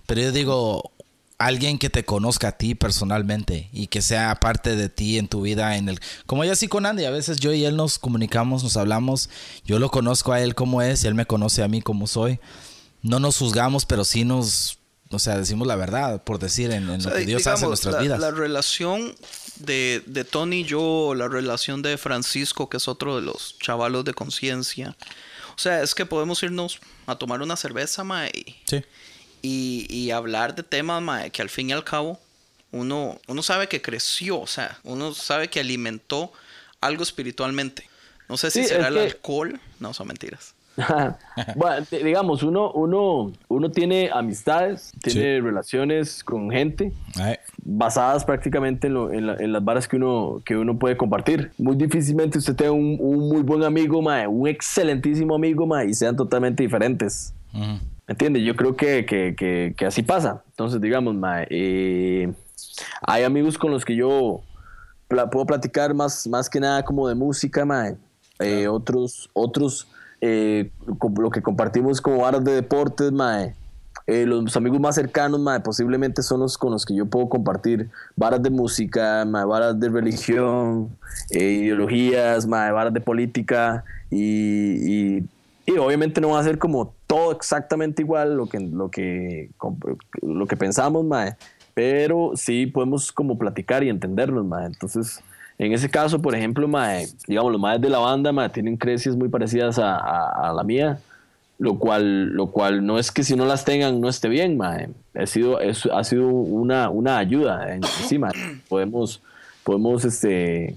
[0.06, 0.90] Pero yo digo,
[1.38, 5.42] alguien que te conozca a ti personalmente y que sea parte de ti en tu
[5.42, 8.62] vida en el como yo así con Andy, a veces yo y él nos comunicamos,
[8.62, 9.28] nos hablamos,
[9.64, 12.40] yo lo conozco a él como es, y él me conoce a mí como soy.
[13.02, 14.78] No nos juzgamos, pero sí nos
[15.10, 17.64] o sea, decimos la verdad, por decir, en, en O sea, lo que Dios hace
[17.64, 18.18] en nuestras la, vidas.
[18.18, 19.14] La relación
[19.60, 24.04] de, de Tony y yo, la relación de Francisco, que es otro de los chavalos
[24.04, 24.96] de conciencia.
[25.54, 28.82] O sea, es que podemos irnos a tomar una cerveza, mae, y, Sí.
[29.46, 32.18] Y, y hablar de temas, mae, que al fin y al cabo
[32.72, 36.32] uno, uno sabe que creció, o sea, uno sabe que alimentó
[36.80, 37.84] algo espiritualmente.
[38.28, 39.60] No sé si Sí, será el que- alcohol.
[39.80, 40.54] No, son mentiras.
[41.56, 48.88] bueno, di- digamos, uno, uno, uno tiene amistades, tiene relaciones con gente Ay, basadas prácticamente
[48.88, 51.50] en, lo- en la- en las varas que uno, que uno puede compartir.
[51.56, 55.94] Muy difícilmente usted tenga un, un muy buen amigo, mae, un excelentísimo amigo, mae, y
[55.94, 57.32] sean totalmente diferentes.
[57.54, 57.78] ujú.
[58.06, 58.44] ¿Me entiendes?
[58.44, 60.42] Yo creo que, que, que, que así pasa.
[60.50, 62.32] Entonces, digamos, mae, eh,
[63.02, 64.42] hay amigos con los que yo
[65.08, 67.96] puedo platicar más, más que nada como de música, mae.
[68.38, 69.88] Eh, otros, otros,
[70.20, 70.70] eh,
[71.18, 73.54] lo que compartimos como varas de deportes, mae.
[74.06, 77.90] Eh, los amigos más cercanos, mae, posiblemente son los con los que yo puedo compartir
[78.14, 80.96] varas de música, mae, varas de religión,
[81.30, 85.28] eh, ideologías, mae, varas de política y, y,
[85.66, 89.50] y obviamente no va a ser como todo exactamente igual lo que, lo que,
[90.22, 91.34] lo que pensamos, mae,
[91.74, 94.66] pero sí podemos como platicar y entendernos, mae.
[94.66, 95.20] Entonces,
[95.58, 99.16] en ese caso, por ejemplo, mae, digamos, los maes de la banda, mae, tienen creencias
[99.16, 100.98] muy parecidas a, la mía,
[101.58, 104.88] lo cual, lo cual no es que si no las tengan no esté bien, mae.
[105.14, 108.30] Ha sido, es- ha sido una, una ayuda en- encima.
[108.68, 109.22] Podemos,
[109.64, 110.76] podemos este,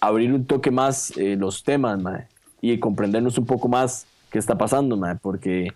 [0.00, 2.26] abrir un toque más eh, los temas, mae,
[2.60, 5.72] y comprendernos un poco más qué está pasando, mae, porque,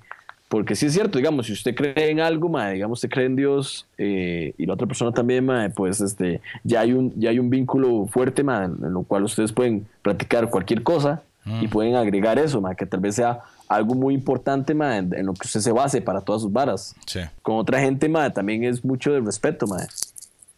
[0.49, 3.37] porque sí es cierto, digamos, si usted cree en algo, mae, digamos, usted cree en
[3.37, 7.39] Dios eh, y la otra persona también, mae, pues este, ya hay un, ya hay
[7.39, 11.23] un vínculo fuerte, mae, en lo cual ustedes pueden practicar cualquier cosa
[11.61, 15.33] y pueden agregar eso, mae, que tal vez sea algo muy importante, mae, en, lo
[15.35, 16.95] que usted se base para todas sus varas.
[17.07, 17.21] Sí.
[17.43, 19.87] Con otra gente, mae, también es mucho de respeto, mae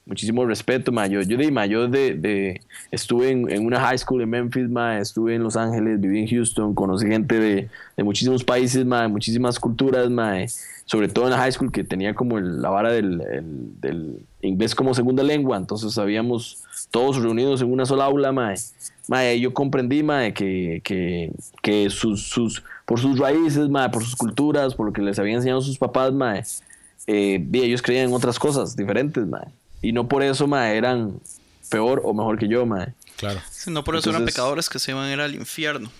[0.07, 1.07] muchísimo respeto, ma.
[1.07, 4.99] Yo, yo, ma, yo de, de- estuve en, en una high school en Memphis, ma,
[4.99, 9.09] estuve en Los Ángeles, viví en Houston, conocí gente de, de muchísimos países, ma, de
[9.09, 10.35] muchísimas culturas, ma,
[10.87, 14.75] sobre todo en la high school que tenía como la vara del, el- del inglés
[14.75, 18.53] como segunda lengua, entonces habíamos todos reunidos en una sola aula, ma.
[19.09, 21.31] Ma, yo comprendí, ma, que, que,
[21.63, 25.37] que sus, sus, por sus raíces, ma, por sus culturas, por lo que les habían
[25.37, 26.41] enseñado sus papás, ma,
[27.07, 29.43] eh, vi, ellos creían en otras cosas diferentes, ma.
[29.85, 31.19] Y no por eso, ma, eran
[31.71, 32.89] peor o mejor que yo, ma.
[33.17, 33.41] Claro.
[33.51, 35.91] Si no por eso eran pecadores que se iban a ir al infierno.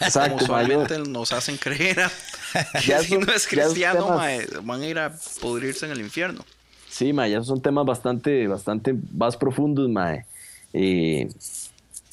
[0.00, 2.10] Exacto, Como ma, yo- usualmente nos hacen creer a-
[2.86, 6.00] Ya si son- no es cristiano, temas- mae, van a ir a pudrirse en el
[6.00, 6.44] infierno.
[6.88, 10.16] Sí, ma, ya son temas bastante, bastante más profundos, ma.
[10.72, 11.28] Eh,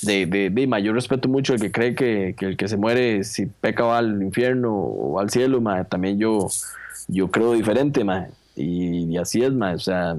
[0.01, 2.77] de, de, de, ma, yo respeto mucho el que cree que, que el que se
[2.77, 5.83] muere, si peca va al infierno o al cielo, ma.
[5.83, 6.47] También yo,
[7.07, 8.27] yo creo diferente, ma.
[8.55, 9.71] Y, y así es, ma.
[9.73, 10.15] O sea,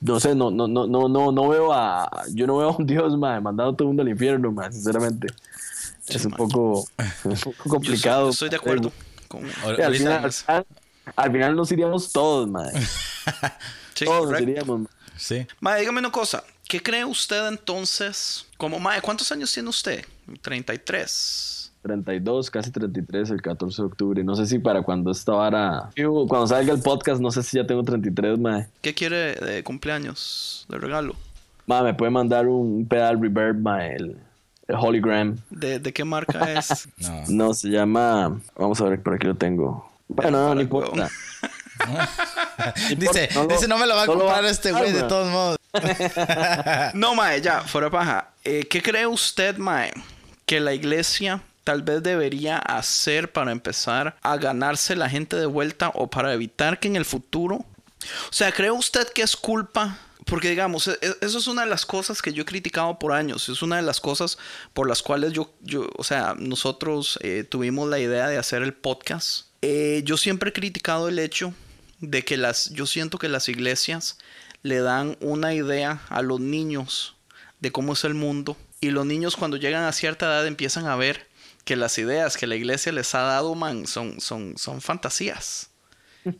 [0.00, 2.86] no sé, no, no, no, no, no, no veo a, yo no veo a un
[2.86, 5.28] Dios, ma, mandando a todo el mundo al infierno, ma, sinceramente.
[6.08, 6.86] Es un poco,
[7.24, 8.30] un poco Yo complicado.
[8.30, 8.90] estoy, de acuerdo.
[9.28, 10.66] con- Sí, al, final, al, final,
[11.16, 12.64] al final nos iríamos todos, ma.
[13.94, 14.88] Sí, todos nos iríamos.
[15.18, 15.46] Sí.
[15.60, 16.44] Mae, dígame una cosa.
[16.66, 18.46] ¿Qué cree usted entonces?
[18.56, 20.02] Como, mae, ¿cuántos años tiene usted?
[20.40, 21.57] 33.
[21.82, 24.24] 32, casi 33 el 14 de octubre.
[24.24, 25.90] No sé si para cuando esta vara...
[26.28, 28.66] Cuando salga el podcast, no sé si ya tengo 33, mae.
[28.82, 30.66] ¿Qué quiere de cumpleaños?
[30.68, 31.14] De regalo.
[31.66, 34.16] Ma, me puede mandar un, pedal reverb, mae, el,
[34.66, 35.36] el Hologram.
[35.50, 36.88] ¿De, de qué marca es?
[36.98, 37.22] No.
[37.28, 38.40] No, se llama...
[38.56, 39.90] Vamos a ver, por aquí lo tengo.
[40.08, 41.08] Bueno, no, no importa.
[42.96, 44.92] Dice, no lo- dice, no me lo va a no lo va comprar este güey
[44.92, 45.56] de todos modos.
[46.94, 48.30] No, mae, ya, fuera paja.
[48.42, 49.92] Eh, ¿Qué cree usted, mae,
[50.44, 55.90] que la iglesia tal vez debería hacer para empezar a ganarse la gente de vuelta
[55.94, 57.56] o para evitar que en el futuro...
[57.56, 59.98] O sea, ¿cree usted que es culpa?
[60.24, 63.12] Porque digamos, e- e- eso es una de las cosas que yo he criticado por
[63.12, 63.50] años.
[63.50, 64.38] Es una de las cosas
[64.72, 68.72] por las cuales yo, yo o sea, nosotros eh, tuvimos la idea de hacer el
[68.72, 69.48] podcast.
[69.60, 71.52] Eh, yo siempre he criticado el hecho
[72.00, 74.16] de que las, yo siento que las iglesias
[74.62, 77.14] le dan una idea a los niños
[77.60, 80.96] de cómo es el mundo y los niños cuando llegan a cierta edad empiezan a
[80.96, 81.27] ver
[81.68, 85.68] que las ideas que la iglesia les ha dado, man, son, son, son fantasías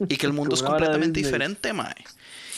[0.09, 1.95] y que el mundo es completamente diferente, mae.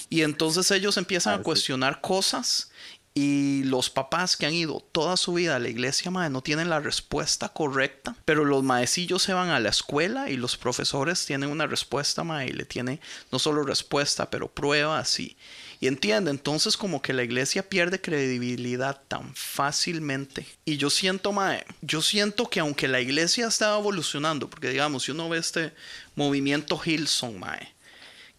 [0.08, 1.42] Y entonces ellos empiezan Ah, a sí.
[1.42, 2.70] cuestionar cosas
[3.12, 6.70] y los papás que han ido toda su vida a la iglesia, mae, no tienen
[6.70, 11.50] la respuesta correcta, pero los maecillos se van a la escuela y los profesores tienen
[11.50, 13.00] una respuesta, mae, y le tienen
[13.32, 15.36] no solo respuesta, pero pruebas y,
[15.80, 20.46] y entiende, entonces como que la iglesia pierde credibilidad tan fácilmente.
[20.66, 25.10] Y yo siento, mae, yo siento que aunque la iglesia está evolucionando, porque digamos, si
[25.12, 25.72] uno ve este
[26.16, 27.72] movimiento Hillsong, mae,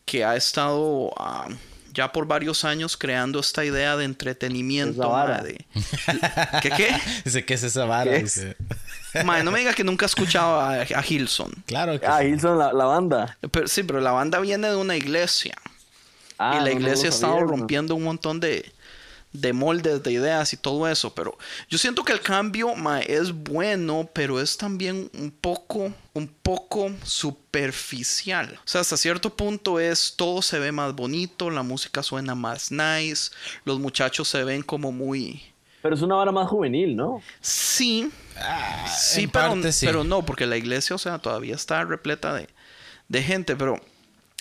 [0.06, 1.48] que ha estado ah,
[1.94, 5.02] ya por varios años creando esta idea de entretenimiento.
[5.02, 5.38] Esa vara.
[5.38, 5.66] ma, de-
[6.62, 6.96] ¿Qué qué?
[7.26, 8.12] Dice, ¿qué es esa vara?
[8.12, 8.56] Dice.
[9.26, 11.52] Ma, no me diga que nunca ha escuchado a, a Hilson.
[11.66, 12.28] Claro que Ah, sí.
[12.28, 13.38] Hilson, la, la banda.
[13.52, 15.54] Pero, sí, pero la banda viene de una iglesia.
[16.44, 18.66] Ah, y no, la no iglesia ha estado rompiendo un montón de,
[19.32, 21.14] de moldes, de ideas y todo eso.
[21.14, 21.38] Pero
[21.70, 26.92] yo siento que el cambio ma, es bueno, pero es también un poco, un poco
[27.04, 28.60] superficial.
[28.66, 32.72] O sea, hasta cierto punto es todo se ve más bonito, la música suena más
[32.72, 33.32] nice,
[33.64, 35.44] los muchachos se ven como muy...
[35.84, 37.22] Pero es una vara más juvenil, ¿no?
[37.40, 38.12] Sí,
[38.88, 39.86] sí, en pero, parte sí.
[39.86, 42.48] pero no, porque la iglesia, o sea, todavía está repleta de,
[43.08, 43.80] de gente, pero,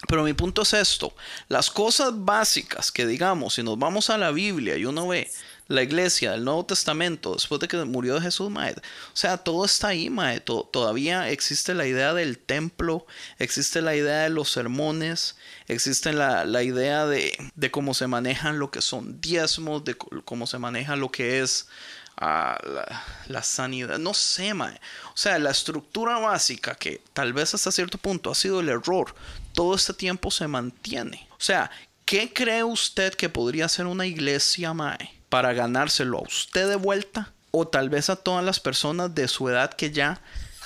[0.09, 1.15] pero mi punto es esto,
[1.49, 5.31] las cosas básicas que digamos, si nos vamos a la Biblia y uno ve
[5.69, 8.81] la iglesia del Nuevo Testamento, después de que murió Jesús, mae, o
[9.15, 13.07] sea, todo está ahí, mae, to- todavía existe la idea del templo,
[13.39, 15.37] existe la idea de los sermones,
[15.69, 20.49] existe la, la idea de, de cómo se manejan lo que son diezmos, de cómo
[20.49, 21.69] se maneja lo que es
[22.17, 24.75] a la, la sanidad, no sé, mae.
[25.15, 29.15] O sea, la estructura básica que tal vez hasta cierto punto ha sido el error,
[29.53, 31.29] todo este tiempo se mantiene.
[31.33, 31.71] O sea,
[32.05, 37.33] ¿qué cree usted que podría hacer una iglesia, mae, para ganárselo a usted de vuelta?
[37.51, 40.21] O tal vez a todas las personas de su edad que ya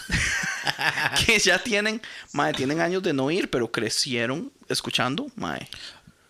[1.26, 2.00] que ya tienen,
[2.32, 5.68] mae, tienen años de no ir, pero crecieron escuchando, mae.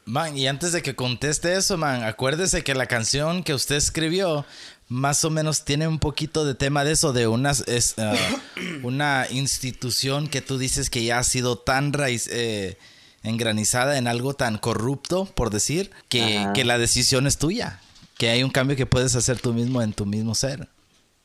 [0.07, 4.45] Man, y antes de que conteste eso, man, acuérdese que la canción que usted escribió
[4.89, 8.15] más o menos tiene un poquito de tema de eso, de unas, es, ah,
[8.83, 12.79] una institución que tú dices que ya ha sido tan raíz, eh,
[13.23, 17.81] engranizada en algo tan corrupto, por decir, que, que la decisión es tuya,
[18.19, 20.69] que hay un cambio que puedes hacer tú mismo en tu mismo ser.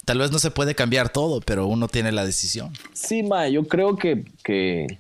[0.10, 2.74] Tal vez no se puede cambiar todo, pero uno tiene la decisión.
[2.93, 4.26] Sí, ma, yo creo que.
[4.43, 4.97] que...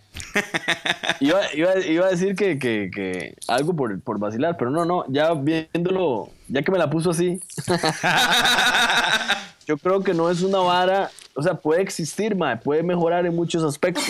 [1.19, 5.05] iba, iba- iba a decir que, que- que algo por, por vacilar, pero no, no,
[5.07, 7.39] ya viéndolo, ya que me la puso así.
[9.67, 11.09] yo creo que no es una vara.
[11.33, 14.05] O sea, puede existir, ma, puede mejorar en muchos aspectos,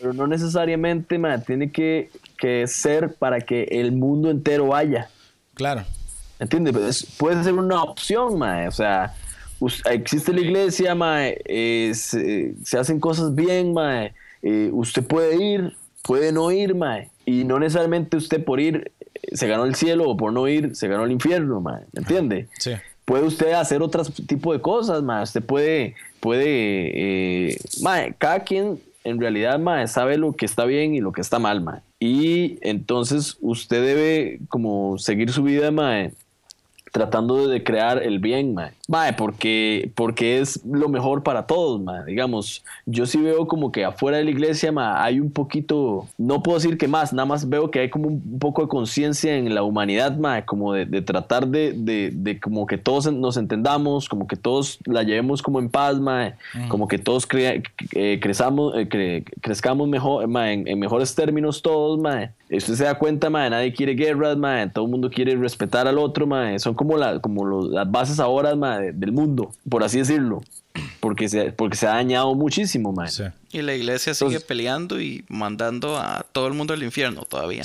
[0.00, 5.10] pero no necesariamente, ma, tiene que, que ser para que el mundo entero vaya.
[5.52, 5.84] Claro.
[6.38, 6.72] ¿Entiendes?
[6.72, 8.66] Pues, es- puede ser una opción, mae.
[8.66, 9.14] O sea,
[9.90, 11.40] existe la iglesia, mae.
[11.44, 14.12] eh, se, se hacen cosas bien, mae.
[14.42, 17.08] eh, usted puede ir, puede no ir, mae.
[17.24, 20.76] Y no necesariamente usted por ir eh, se ganó el cielo o por no ir
[20.76, 21.82] se ganó el infierno, mae.
[21.94, 22.48] ¿Entiende?
[22.58, 22.72] Sí.
[23.04, 25.22] Puede usted hacer otro tipo de cosas, mae.
[25.22, 30.94] Usted puede, puede, eh, mae, cada quien en realidad, mae, sabe lo que está bien
[30.94, 31.80] y lo que está mal, mae.
[32.00, 36.12] Y entonces usted debe como seguir su vida, mae,
[36.92, 38.72] tratando de crear el bien, mae.
[38.88, 42.04] Mae, porque, porque es lo mejor para todos, mae.
[42.04, 46.42] Digamos, yo sí veo como que afuera de la iglesia, mae, hay un poquito, no
[46.42, 49.52] puedo decir que más, nada más veo que hay como un poco de conciencia en
[49.54, 54.08] la humanidad, mae, como de, de tratar de, de, de como que todos nos entendamos,
[54.08, 56.34] como que todos la llevemos como en paz, mae,
[56.68, 57.60] como que todos crea-
[57.92, 62.30] eh, crezamos, eh, cre- crezcamos mejor, mae, en, en mejores términos todos, mae.
[62.48, 65.98] Usted se da cuenta, mae, nadie quiere guerras, mae, todo el mundo quiere respetar al
[65.98, 66.56] otro, mae.
[66.60, 70.42] Son como, la, como los- las bases ahora, mae, de- del mundo, por así decirlo.
[71.00, 73.08] Porque se, porque se ha dañado muchísimo, mae.
[73.08, 73.22] Sí.
[73.52, 77.62] Y la iglesia sigue Entonces- peleando y mandando a todo el mundo al infierno todavía.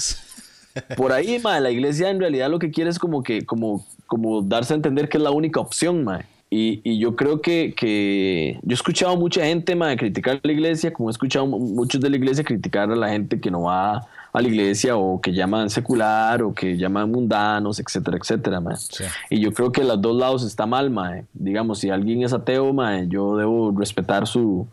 [0.95, 4.41] Por ahí, mae, la iglesia en realidad lo que quiere es como que, como, como
[4.41, 6.26] darse a entender que es la única opción, mae.
[6.49, 10.51] Y, y yo creo que, que yo he escuchado mucha gente, mae, criticar a la
[10.51, 13.64] iglesia, como he escuchado mu- muchos de la iglesia criticar a la gente que no
[13.64, 18.77] va a la iglesia o que llaman secular o que llaman mundanos, etcétera, etcétera, mae.
[18.77, 19.03] Sí.
[19.29, 21.25] Y yo creo que los dos lados está mal, mae.
[21.34, 24.67] Digamos, si alguien es ateo, mae, yo debo respetar su,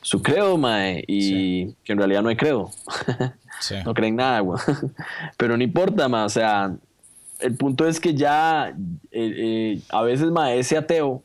[0.00, 2.70] su credo, mae, y que en realidad no hay credo.
[3.60, 3.74] Sí.
[3.84, 4.60] no creen nada, güey.
[5.36, 6.72] Pero no importa, ma, o sea,
[7.40, 8.74] el punto es que ya eh,
[9.10, 11.22] eh, a veces, ma, ese ateo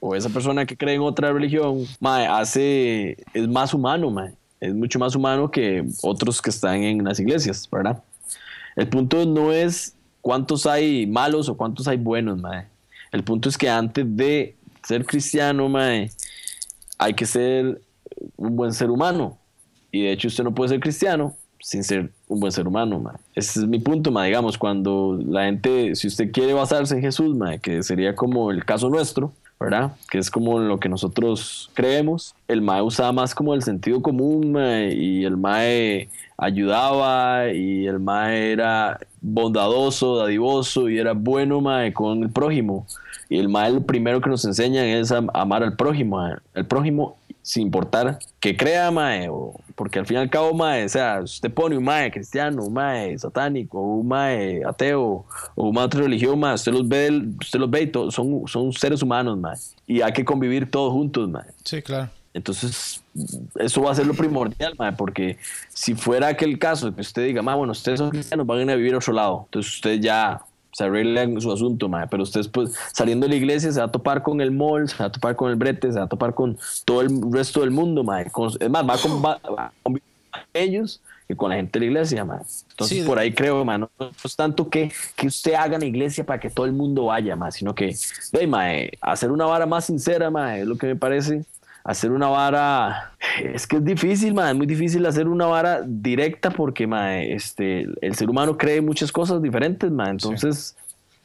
[0.00, 4.30] o esa persona que cree en otra religión, ma, hace, es más humano, ma,
[4.60, 8.02] es mucho más humano que otros que están en las iglesias, ¿verdad?
[8.76, 12.66] El punto no es cuántos hay malos o cuántos hay buenos, ma.
[13.12, 15.90] El punto es que antes de ser cristiano, ma,
[16.98, 17.80] hay que ser
[18.36, 19.38] un buen ser humano.
[19.90, 23.18] Y de hecho usted no puede ser cristiano sin ser un buen ser humano, ma.
[23.34, 24.24] Ese es mi punto, ma.
[24.24, 28.64] Digamos, cuando la gente, si usted quiere basarse en Jesús, ma, que sería como el
[28.64, 29.92] caso nuestro, ¿verdad?
[30.10, 32.34] Que es como lo que nosotros creemos.
[32.46, 34.56] El mae usaba más como el sentido común,
[34.92, 42.22] y el mae ayudaba, y el mae era bondadoso, dadivoso, y era bueno, mae, con
[42.22, 42.86] el prójimo.
[43.28, 47.17] Y el mae lo primero que nos enseñan es amar al prójimo, el prójimo
[47.48, 51.20] sin importar que crea, mae, o, porque al fin y al cabo, mae, o sea,
[51.22, 55.86] usted pone un mae cristiano, un mae satánico, un mae ateo, o un mae de
[55.86, 57.08] otra religión, mae, usted los ve,
[57.40, 59.56] usted los ve y todos son, son seres humanos, mae,
[59.86, 61.46] y hay que convivir todos juntos, mae.
[61.64, 62.10] Sí, claro.
[62.34, 63.02] Entonces,
[63.58, 65.38] eso va a ser lo primordial, mae, porque
[65.70, 68.70] si fuera aquel caso que usted diga, mae, bueno, ustedes son cristianos, van a ir
[68.70, 70.42] a vivir a otro lado, entonces usted ya
[70.72, 73.90] se arreglan su asunto, mae, pero usted pues saliendo de la iglesia se va a
[73.92, 76.34] topar con el mall, se va a topar con el brete, se va a topar
[76.34, 78.04] con todo el resto del mundo.
[78.32, 80.00] Con- es más, va con- va- con
[80.54, 82.40] ellos que con la gente de la iglesia, mae.
[82.70, 83.90] Entonces, Sí, por ahí creo, no,
[84.24, 87.52] es tanto que, que usted haga la iglesia para que todo el mundo vaya, mae,
[87.52, 87.94] sino que,
[88.32, 91.44] hey, hacer una vara más sincera, es lo que me parece.
[91.88, 96.50] Hacer una vara, es que es difícil, mae, es muy difícil hacer una vara directa
[96.50, 100.76] porque, mae, este, el ser humano cree muchas cosas diferentes, mae, entonces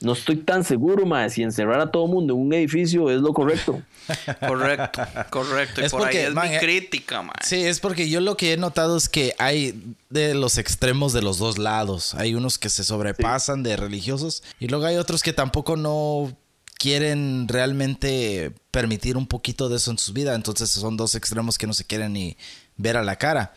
[0.03, 3.34] no estoy tan seguro, mae, si encerrar a todo mundo en un edificio es lo
[3.34, 3.81] correcto.
[4.45, 5.80] Correcto, correcto.
[5.80, 7.35] Y Es por porque, ahí es man, mi crítica, man.
[7.41, 11.22] Sí, es porque yo lo que he notado es que hay de los extremos de
[11.22, 12.14] los dos lados.
[12.15, 16.35] Hay unos que se sobrepasan de religiosos y luego hay otros que tampoco no
[16.84, 20.35] quieren realmente permitir un poquito de eso en su vida.
[20.35, 22.35] Entonces son dos extremos que no se quieren ni
[22.76, 23.53] ver a la cara.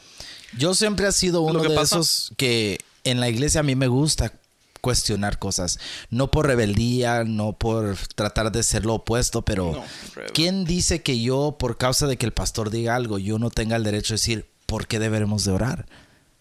[0.57, 3.89] Yo siempre he sido uno de pasa- esos que en la iglesia a mí me
[3.89, 4.33] gusta
[4.81, 5.81] cuestionar cosas.
[6.09, 11.21] No por rebeldía, no por tratar de ser lo opuesto, pero No, ¿quién dice que
[11.21, 14.19] yo, por causa de que el pastor diga algo, yo no tenga el derecho de
[14.19, 15.87] decir por qué deberemos de orar?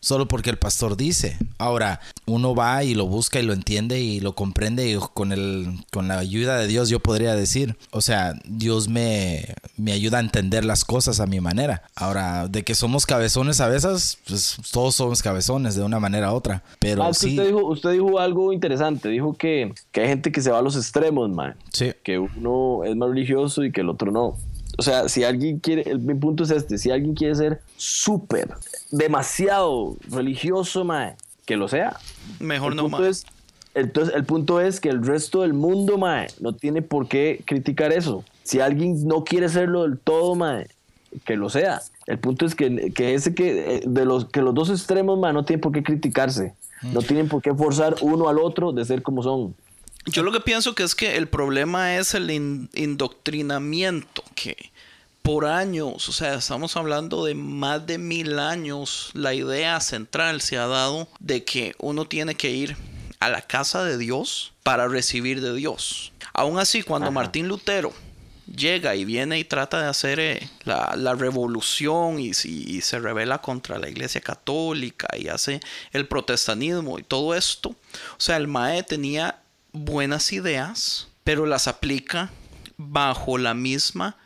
[0.06, 1.36] Solo porque el pastor dice.
[1.58, 5.80] Ahora, uno va y lo busca y lo entiende y lo comprende y con, el,
[5.92, 10.22] con la ayuda de Dios yo podría decir, o sea, Dios me, me ayuda a
[10.22, 11.82] entender las cosas a mi manera.
[11.96, 16.36] Ahora, de que somos cabezones a veces, pues todos somos cabezones de una manera u
[16.36, 16.62] otra.
[16.78, 20.44] Pero Ah, sí, usted, dijo, usted dijo algo interesante, dijo que, que hay gente que
[20.44, 21.54] se va a los extremos, mae.
[21.74, 21.94] sí.
[22.04, 24.38] que uno es más religioso y que el otro no.
[24.78, 28.54] O sea, si alguien quiere, el, mi punto es este, si alguien quiere ser súper,
[28.92, 31.16] demasiado religioso, mae,
[31.46, 31.98] que lo sea.
[32.40, 33.10] Mejor el no, punto mae.
[33.10, 33.26] es,
[33.74, 37.92] entonces, el punto es que el resto del mundo, mae, no tiene por qué criticar
[37.92, 38.24] eso.
[38.44, 40.68] Si alguien no quiere serlo del todo, mae,
[41.26, 41.82] que lo sea.
[42.08, 45.34] El punto es que, que ese que, eh, de los, que los dos extremos, mae,
[45.34, 46.54] no tienen por qué criticarse.
[46.94, 49.56] No tienen por qué forzar uno al otro de ser como son.
[50.06, 54.72] Yo lo que pienso que es que el problema es el in- indoctrinamiento que
[55.24, 60.58] por años, o sea, estamos hablando de más de mil años, la idea central se
[60.58, 62.78] ha dado de que uno tiene que ir
[63.20, 66.12] a la casa de Dios para recibir de Dios.
[66.34, 67.92] Aún así, cuando Martín Lutero
[68.56, 73.00] llega y viene y trata de hacer eh, la, la revolución y, si- y se
[73.00, 75.60] revela contra la iglesia católica y hace
[75.92, 77.76] el protestantismo y todo esto, o
[78.20, 79.40] sea, el Mae tenía
[79.76, 82.32] buenas ideas, pero las aplica
[82.78, 84.18] bajo la misma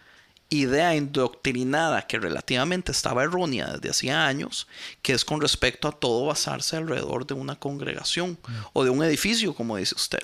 [0.50, 4.68] idea indoctrinada que relativamente estaba errónea desde hacía años,
[5.02, 8.38] que es con respecto a todo basarse alrededor de una congregación
[8.74, 10.24] o de un edificio, como dice usted.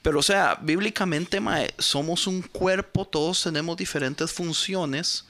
[0.00, 5.26] Pero o sea, bíblicamente mae, somos un cuerpo, todos tenemos diferentes funciones,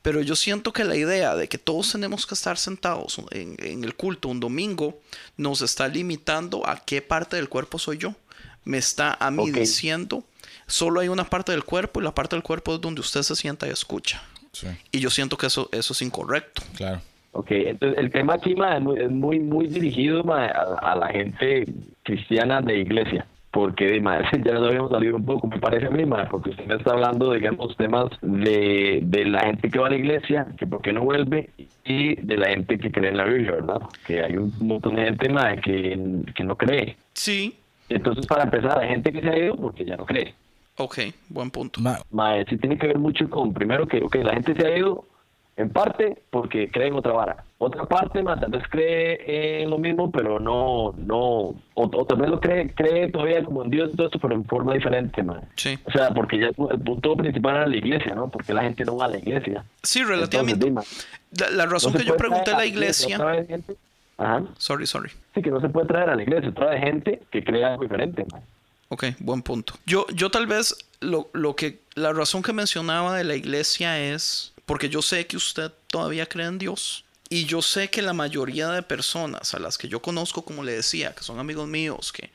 [0.00, 3.82] pero yo siento que la idea de que todos tenemos que estar sentados en, en
[3.82, 5.00] el culto un domingo
[5.36, 8.14] nos está limitando a qué parte del cuerpo soy yo.
[8.64, 10.24] Me está a mí diciendo,
[10.66, 13.34] solo hay una parte del cuerpo y la parte del cuerpo es donde usted se
[13.36, 14.22] sienta y escucha.
[14.52, 16.62] Sí, Y yo siento que eso, eso es incorrecto.
[16.76, 17.00] claro.
[17.32, 20.96] Ok, entonces el tema aquí ma, es muy, es muy, muy dirigido ma, a, a
[20.96, 21.66] la gente
[22.02, 26.04] cristiana de iglesia, porque ma, ya nos habíamos salido un poco, me parece a mí,
[26.06, 29.90] ma, porque usted me está hablando, digamos, temas de, de la gente que va a
[29.90, 31.50] la iglesia, que por qué no vuelve,
[31.84, 33.82] y de la gente que cree en la Biblia, ¿verdad?
[34.06, 35.96] Que hay un montón de gente ma, que,
[36.34, 36.96] que no cree.
[37.12, 37.56] Sí,
[37.88, 40.34] Entonces, para empezar, hay gente que se ha ido porque ya no cree.
[40.76, 40.98] ok,
[41.28, 41.80] buen punto.
[41.80, 44.76] Ma- Mae, sí tiene que ver mucho con, primero que okay, la gente se ha
[44.78, 45.04] ido
[45.56, 47.44] en parte porque cree en otra vara.
[47.60, 52.18] Otra parte, mae, tal vez cree en lo mismo, pero no, no, o, o tal
[52.18, 55.20] vez lo cree, cree todavía como en Dios y todo esto, pero en forma diferente,
[55.24, 55.40] mae.
[55.56, 55.76] Sí.
[55.84, 58.28] O sea, porque ya el punto principal era la iglesia, ¿no?
[58.28, 59.64] Porque la gente no va a la iglesia.
[59.82, 60.64] Sí, Entonces, relativamente.
[60.64, 60.82] dime,
[61.40, 63.18] La, la razón no que yo pregunté a la iglesia.
[64.18, 64.44] Ajá.
[64.58, 65.10] Sorry, sorry.
[65.34, 68.26] Sí, que no se puede traer a la iglesia, trae gente que cree algo diferente.
[68.88, 69.74] Ok, buen punto.
[69.86, 74.52] Yo, yo tal vez lo, lo que la razón que mencionaba de la iglesia es
[74.66, 78.68] porque yo sé que usted todavía cree en Dios y yo sé que la mayoría
[78.70, 82.30] de personas a las que yo conozco, como le decía, que son amigos míos, que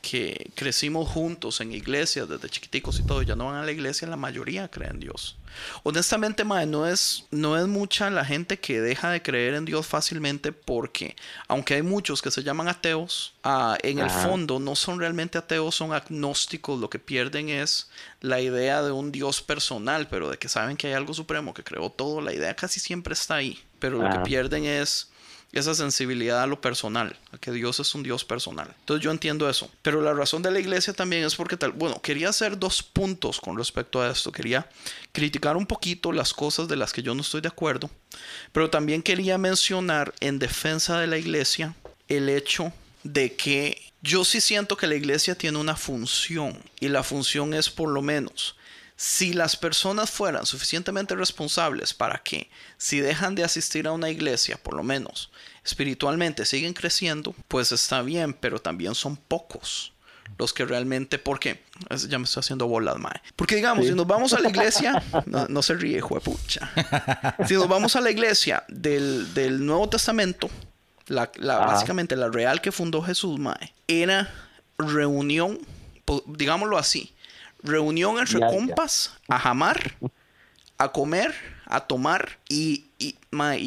[0.00, 4.08] que crecimos juntos en iglesias desde chiquiticos y todo, ya no van a la iglesia,
[4.08, 5.36] la mayoría creen en Dios.
[5.82, 10.52] Honestamente, no es, no es mucha la gente que deja de creer en Dios fácilmente
[10.52, 11.16] porque,
[11.48, 15.74] aunque hay muchos que se llaman ateos, ah, en el fondo no son realmente ateos,
[15.74, 16.80] son agnósticos.
[16.80, 20.88] Lo que pierden es la idea de un Dios personal, pero de que saben que
[20.88, 22.20] hay algo supremo que creó todo.
[22.20, 25.10] La idea casi siempre está ahí, pero lo que pierden es
[25.58, 28.74] esa sensibilidad a lo personal, a que Dios es un Dios personal.
[28.80, 29.70] Entonces yo entiendo eso.
[29.82, 33.40] Pero la razón de la iglesia también es porque tal, bueno, quería hacer dos puntos
[33.40, 34.32] con respecto a esto.
[34.32, 34.68] Quería
[35.12, 37.90] criticar un poquito las cosas de las que yo no estoy de acuerdo,
[38.52, 41.74] pero también quería mencionar en defensa de la iglesia
[42.08, 42.72] el hecho
[43.02, 47.68] de que yo sí siento que la iglesia tiene una función y la función es
[47.68, 48.56] por lo menos
[49.00, 54.60] si las personas fueran suficientemente responsables para que, si dejan de asistir a una iglesia,
[54.60, 55.30] por lo menos
[55.64, 59.92] espiritualmente siguen creciendo, pues está bien, pero también son pocos
[60.36, 61.62] los que realmente, ¿por qué?
[62.08, 63.22] Ya me estoy haciendo bolas, mae.
[63.36, 66.68] Porque digamos, si nos vamos a la iglesia, no, se ríe, pucha.
[67.46, 70.50] Si nos vamos a la iglesia del, Nuevo Testamento,
[71.06, 74.28] la, básicamente la real que fundó Jesús, mae, era
[74.76, 75.60] reunión,
[76.26, 77.14] digámoslo así,
[77.62, 79.96] reunión entre compas a jamar,
[80.78, 81.34] a comer,
[81.68, 83.14] a tomar y, y,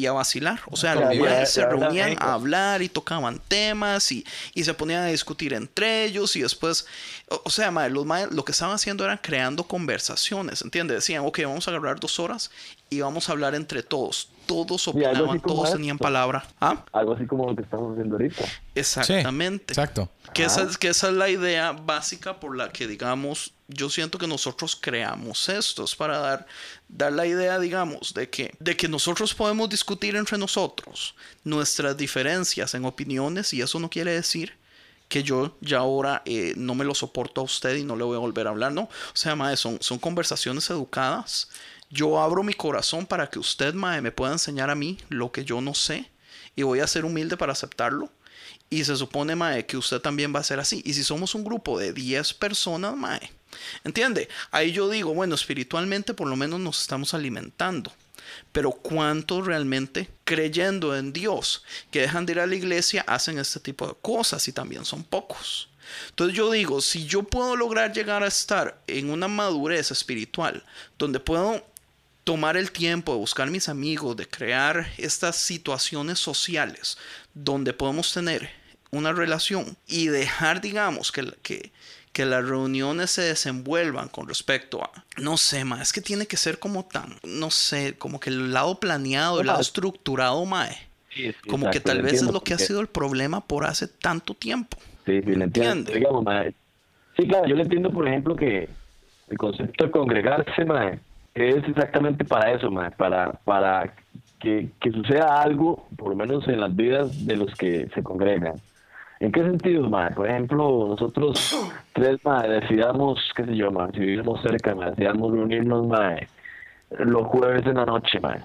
[0.06, 0.60] a vacilar.
[0.66, 4.24] O sea, los se reunían a hablar y tocaban temas y,
[4.54, 6.86] se ponían a discutir entre ellos y después,
[7.28, 10.96] o, sea, los lo que estaban haciendo era creando conversaciones, ¿entiendes?
[10.98, 12.50] Decían, ok, vamos a agarrar dos horas
[12.90, 14.28] y vamos a hablar entre todos.
[14.46, 16.44] Todos opinaban, todos tenían palabra.
[16.60, 16.84] ¿Ah?
[16.92, 18.44] Algo así como lo que estamos haciendo ahorita.
[18.74, 19.72] Exactamente.
[19.72, 20.10] exacto.
[20.34, 24.26] Que esa, que esa es la idea básica por la que, digamos, yo siento que
[24.26, 25.84] nosotros creamos esto.
[25.84, 26.46] Es para dar,
[26.92, 32.74] dar la idea, digamos, de que, de que nosotros podemos discutir entre nosotros nuestras diferencias
[32.74, 34.54] en opiniones y eso no quiere decir
[35.08, 38.16] que yo ya ahora eh, no me lo soporto a usted y no le voy
[38.16, 38.82] a volver a hablar, no.
[38.82, 41.48] O sea, mae, son, son conversaciones educadas.
[41.90, 45.44] Yo abro mi corazón para que usted, mae, me pueda enseñar a mí lo que
[45.44, 46.10] yo no sé
[46.56, 48.10] y voy a ser humilde para aceptarlo
[48.72, 50.80] y se supone, Mae, que usted también va a ser así.
[50.86, 53.30] Y si somos un grupo de 10 personas, Mae,
[53.84, 54.30] ¿entiende?
[54.50, 57.92] Ahí yo digo, bueno, espiritualmente por lo menos nos estamos alimentando.
[58.50, 63.60] Pero ¿cuántos realmente creyendo en Dios que dejan de ir a la iglesia hacen este
[63.60, 64.48] tipo de cosas?
[64.48, 65.68] Y también son pocos.
[66.08, 70.64] Entonces yo digo, si yo puedo lograr llegar a estar en una madurez espiritual
[70.96, 71.62] donde puedo
[72.24, 76.96] tomar el tiempo de buscar mis amigos, de crear estas situaciones sociales
[77.34, 78.61] donde podemos tener
[78.92, 81.72] una relación y dejar, digamos, que, que,
[82.12, 86.36] que las reuniones se desenvuelvan con respecto a, no sé, ma, es que tiene que
[86.36, 90.76] ser como tan, no sé, como que el lado planeado, el lado estructurado, mae.
[91.48, 94.76] como que tal vez es lo que ha sido el problema por hace tanto tiempo.
[95.06, 95.90] Sí, sí, le entiendo.
[97.16, 98.68] Sí, claro, yo le entiendo, por ejemplo, que
[99.28, 101.00] el concepto de congregarse, mae,
[101.34, 103.94] es exactamente para eso, mae, para, para
[104.38, 108.60] que, que suceda algo, por lo menos en las vidas de los que se congregan.
[109.22, 110.16] ¿En qué sentido, madre?
[110.16, 115.30] Por ejemplo, nosotros tres, madre, decidamos, qué sé yo, madre, si vivimos cerca, madre, decidamos
[115.30, 116.26] reunirnos, madre,
[116.90, 118.40] los jueves en la noche, madre.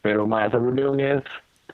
[0.00, 1.22] Pero, madre, esa reunión es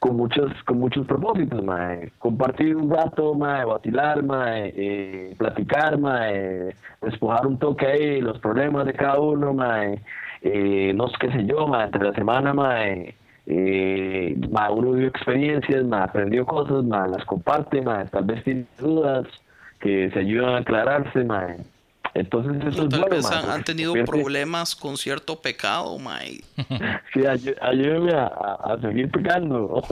[0.01, 2.11] con muchos, con muchos propósitos, madre.
[2.19, 8.85] Compartir un rato, madre, vacilar, madre, eh, platicar, madre, despojar un toque ahí los problemas
[8.85, 10.01] de cada uno, madre.
[10.43, 13.15] Eh, no sé qué sé yo, madre, entre la semana, madre
[13.53, 14.37] eh,
[14.71, 19.27] uno vivió experiencias, más aprendió cosas, más las comparte, más tal vez tiene dudas
[19.81, 21.57] que se ayudan a aclararse, más.
[22.15, 26.41] Entonces eso es bueno, vez han, tenido problemas con cierto pecado, mae.
[27.13, 27.23] Sí,
[27.61, 29.83] ayúdeme a, a, seguir pecando.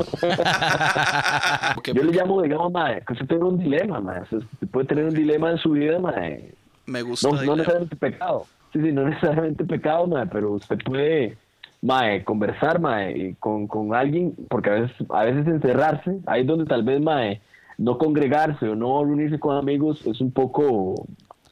[1.85, 4.22] Yo le llamo, digamos, mae, que usted tiene un dilema, mae.
[4.22, 6.52] Usted puede tener un dilema en su vida, mae.
[6.86, 7.28] Me gusta.
[7.28, 8.47] No, no necesariamente pecado.
[8.72, 11.36] Sí, sí, no necesariamente pecado, mae, pero usted puede
[11.83, 16.67] mae, conversar, mae, con, con alguien, porque a veces, a veces encerrarse, ahí es donde
[16.67, 17.41] tal vez, mae,
[17.79, 21.07] no congregarse o no reunirse con amigos es un poco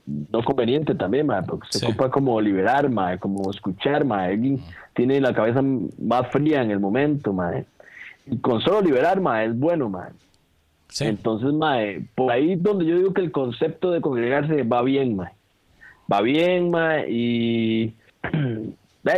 [0.07, 4.61] no conveniente también, mae, porque se ocupa como liberar, mae, como escuchar, mae, alguien
[4.95, 7.65] tiene la cabeza más fría en el momento, mae.
[8.27, 10.11] Y con solo liberar, mae, es bueno, mae.
[11.01, 15.33] Entonces, mae, por ahí donde yo digo que el concepto de congregarse va bien, mae.
[16.11, 17.95] Va bien, mae, y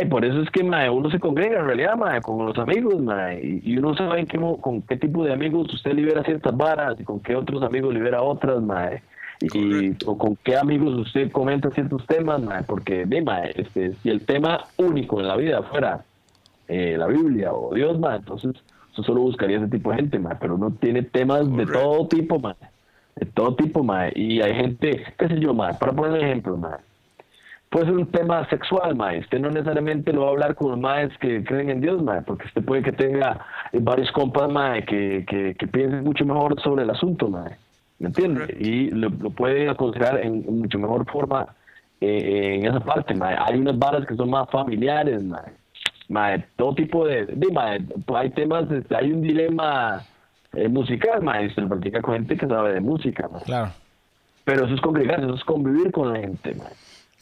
[0.09, 2.95] por eso es que uno se congrega en realidad con los amigos
[3.41, 4.27] y, uno sabe
[4.61, 8.21] con qué tipo de amigos usted libera ciertas varas y con qué otros amigos libera
[8.21, 8.61] otras
[9.41, 13.07] y o con qué amigos usted comenta ciertos temas porque
[13.55, 16.03] este, si el tema único en la vida fuera
[16.67, 18.51] eh, la Biblia o Dios entonces
[18.89, 22.39] usted solo buscaría ese tipo de gente pero no tiene temas de todo tipo
[23.19, 24.11] de todo tipo, mae.
[24.15, 26.79] Y hay gente, qué sé yo, mae, para poner un ejemplo, mae.
[27.69, 29.19] Puede ser un tema sexual, mae.
[29.19, 32.23] Usted no necesariamente lo va a hablar con los maes que creen en Dios, mae,
[32.23, 36.59] porque usted puede que tenga eh, varios compas, mae, que, que, que piensen mucho mejor
[36.61, 37.55] sobre el asunto, mae.
[37.99, 38.55] ¿Me entiende?
[38.59, 41.47] Y lo, lo puede aconsejar en, en mucho mejor forma
[42.01, 43.35] eh, en esa parte, mae.
[43.37, 45.53] Hay unas varas que son más familiares, mae.
[46.07, 47.27] Mae, todo tipo de...
[47.27, 47.81] de mae,
[48.15, 50.01] hay temas, este, hay un dilema
[50.53, 51.53] eh, musical, mae.
[51.53, 53.43] Se lo practica con gente que sabe de música, mae.
[53.43, 53.71] Claro.
[54.43, 56.73] Pero eso es congregarse, eso es convivir con la gente, mae.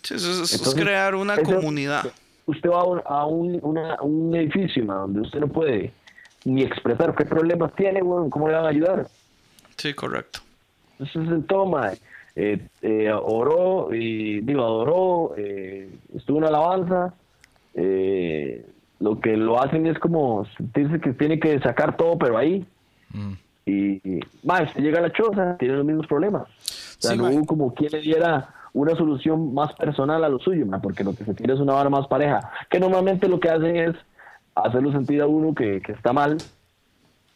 [0.04, 2.06] Sí, eso, es- eso es Entonces, crear una eso- comunidad.
[2.46, 5.92] Usted va a un, un, una- un edificio donde usted no puede
[6.46, 9.08] ni expresar qué problemas tiene, weón, ¿cómo le van a ayudar?
[9.76, 10.40] Sí, correcto.
[11.00, 11.92] Eso es el toma.
[12.36, 17.14] Eh, eh, oró y digo, adoró, eh, estuvo en alabanza.
[17.76, 18.66] eh,
[19.00, 22.66] lo que lo hacen es como sentirse que tiene que sacar todo, pero ahí.
[23.12, 23.34] Mm.
[23.68, 23.74] Y,
[24.16, 26.44] y más, llega a la choza, tiene los mismos problemas.
[26.44, 27.36] O sea, Sí, no mae.
[27.36, 31.16] hubo como quien le diera una solución más personal a lo suyo, mae, porque lo
[31.16, 32.52] que se quiere es una vara más pareja.
[32.70, 33.96] Que normalmente lo que hacen es
[34.56, 36.38] hacerlo sentir a uno que, que está mal,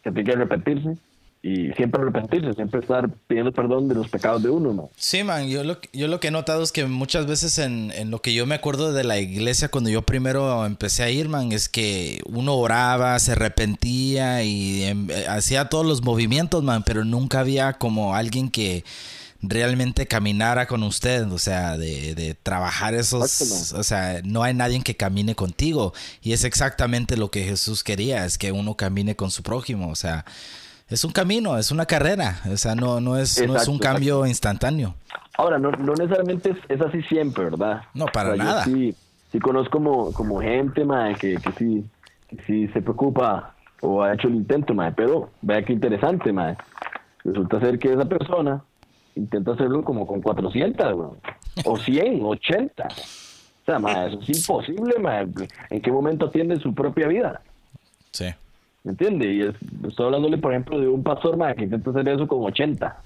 [0.03, 0.97] que tiene que arrepentirse.
[1.43, 4.91] Y siempre arrepentirse, siempre estar pidiendo perdón de los pecados de uno, ¿no?
[4.95, 8.11] Sí, man, yo lo, yo lo que he notado es que muchas veces en, en
[8.11, 11.51] lo que yo me acuerdo de la iglesia cuando yo primero empecé a ir, man,
[11.51, 17.05] es que uno oraba, se arrepentía y em, eh, hacía todos los movimientos, man, pero
[17.05, 18.83] nunca había como alguien que
[19.41, 24.53] realmente caminara con usted, o sea, de, de trabajar esos, Exacto, o sea, no hay
[24.53, 29.15] nadie que camine contigo y es exactamente lo que Jesús quería, es que uno camine
[29.15, 30.26] con su prójimo, o sea,
[30.89, 33.80] es un camino, es una carrera, o sea, no, no, es, no es Exacto, un
[33.80, 34.95] cambio instantáneo.
[35.38, 37.84] Ahora, no, no necesariamente es, es así siempre, ¿verdad?
[37.93, 38.63] No, para O sea, yo nada.
[38.65, 38.95] sí,
[39.31, 41.85] sí conozco como, como gente, mae, que, que sí,
[42.27, 46.57] que sí se preocupa o ha hecho el intento, mae, pero vea qué interesante, mae.
[47.23, 48.61] Resulta ser que esa persona
[49.15, 51.17] intenta hacerlo como con 400, weón,
[51.65, 52.88] o 100, 80.
[52.88, 55.27] O sea, mae, eso es imposible, mae.
[55.69, 57.41] ¿En qué momento atiende su propia vida?
[58.11, 58.25] Sí.
[58.83, 59.31] ¿Me entiende?
[59.33, 59.55] Y es-
[59.88, 62.97] estoy hablándole, por ejemplo, de un pastor mae, que intenta hacer eso con 80,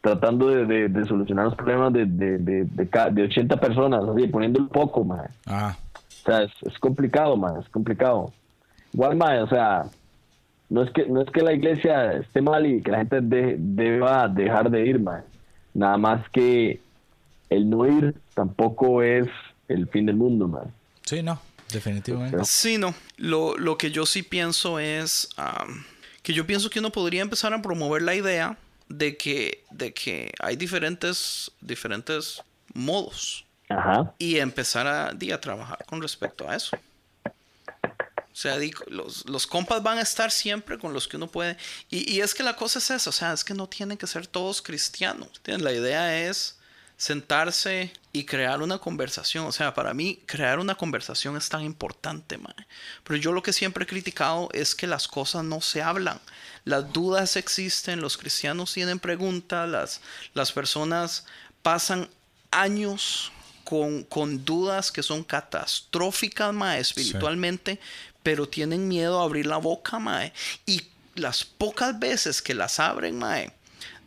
[0.00, 4.04] tratando de, de- de solucionar los problemas de, de, de, de ca- de 80 personas,
[4.04, 5.28] así, poniendo un poco, mae.
[5.46, 5.76] Ah,
[6.22, 8.32] O sea, es, es complicado, mae, es complicado.
[8.92, 9.84] Igual, mae, o sea,
[10.68, 13.56] no es que no es que la iglesia esté mal y que la gente de-
[13.58, 15.22] deba dejar de ir, mae.
[15.78, 16.80] Nada más que
[17.50, 19.28] el no ir tampoco es
[19.68, 20.66] el fin del mundo, mae.
[21.04, 21.40] sí, no,
[21.72, 22.44] definitivamente.
[22.44, 22.92] Sí, no.
[23.16, 25.84] Lo, lo que yo sí pienso es am,
[26.22, 30.32] que yo pienso que uno podría empezar a promover la idea de que, de que
[30.40, 32.42] hay diferentes, diferentes
[32.74, 34.12] modos Ajá.
[34.18, 36.76] y empezar a, a trabajar con respecto a eso.
[38.38, 38.56] O sea,
[38.86, 41.56] los, los compas van a estar siempre con los que uno puede.
[41.90, 44.06] Y, y es que la cosa es esa, o sea, es que no tienen que
[44.06, 45.28] ser todos cristianos.
[45.38, 45.64] ¿entiendes?
[45.64, 46.56] La idea es
[46.96, 49.44] sentarse y crear una conversación.
[49.44, 52.54] O sea, para mí crear una conversación es tan importante, mae.
[53.02, 56.20] Pero yo lo que siempre he criticado es que las cosas no se hablan.
[56.64, 60.00] Las dudas existen, los cristianos tienen preguntas, las,
[60.32, 61.26] las personas
[61.62, 62.08] pasan
[62.52, 63.32] años
[63.68, 67.78] con, con dudas que son catastróficas, mae, espiritualmente,
[68.28, 70.34] pero tienen miedo a abrir la boca, mae.
[70.66, 70.82] Y
[71.14, 73.50] las pocas veces que las abren, mae,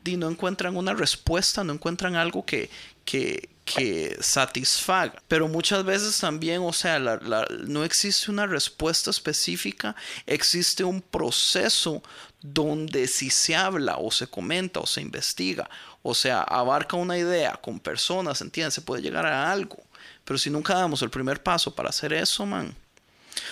[0.03, 2.69] di, no encuentran una respuesta, no encuentran algo que,
[3.03, 5.19] que, que satisfaga.
[5.27, 9.95] Pero muchas veces también, o sea, la- no existe una respuesta específica,
[10.27, 12.03] existe un proceso
[12.43, 15.67] donde si se habla o se comenta o se investiga,
[16.03, 18.75] o sea, abarca una idea con personas, ¿entiendes?
[18.75, 19.77] Se puede llegar a algo.
[20.25, 22.75] Pero si nunca damos el primer paso para hacer eso, man,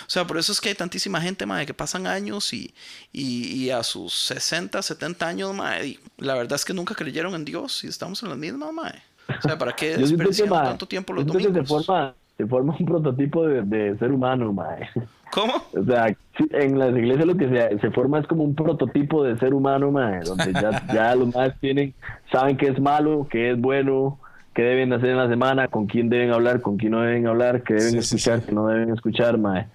[0.06, 2.74] o sea, por eso es que hay tantísima gente, mae, que pasan años y,
[3.12, 7.46] y, y a sus 60, 70 años, y la verdad es que nunca creyeron en
[7.46, 9.02] Dios y estamos en las mismas, mae.
[9.28, 11.86] O sea, ¿para qué que, desperdiciamos tanto tiempo los que se domingos?
[11.86, 14.90] forma, se forma un prototipo de, de ser humano, mae.
[15.32, 15.54] ¿Cómo?
[15.74, 16.16] O sea,
[16.52, 19.92] en las iglesias lo que se, se forma es como un prototipo de ser humano,
[19.92, 21.94] mae, donde ya, ya los más tienen,
[22.32, 24.20] saben qué es malo, qué es bueno,
[24.60, 27.64] qué deben hacer en la semana, con quién deben hablar, con quién no deben hablar,
[27.64, 29.68] qué deben Sí, sí, escuchar, qué no deben escuchar, mae.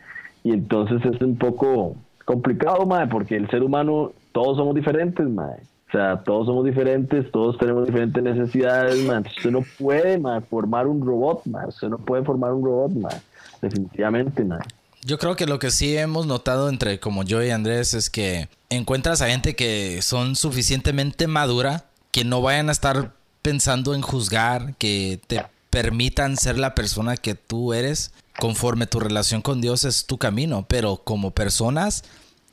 [0.43, 1.97] Y entonces es un poco
[2.27, 5.57] complicado, mae, porque el ser humano, todos somos diferentes, mae.
[5.89, 9.17] O sea, todos somos diferentes, todos tenemos diferentes necesidades, mae.
[9.17, 11.67] Entonces, Usted no puede, mae, formar un robot, mae.
[11.67, 13.17] Usted no puede formar un robot, mae.
[13.63, 14.61] Definitivamente, mae.
[15.03, 18.51] Yo creo que lo que sí hemos notado entre como yo y Andrés es que
[18.69, 23.13] encuentras a gente que son suficientemente madura, que no vayan a estar
[23.45, 29.43] pensando en juzgar, que te permitan ser la persona que tú eres conforme tu relación
[29.43, 32.05] con Dios es tu camino, pero como personas,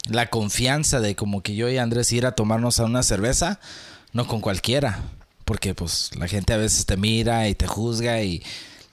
[0.09, 3.61] la confianza de como que yo y Andrés ir a tomarnos a una cerveza,
[4.11, 4.99] no con cualquiera.
[5.45, 8.43] Porque pues la gente a veces te mira y te juzga y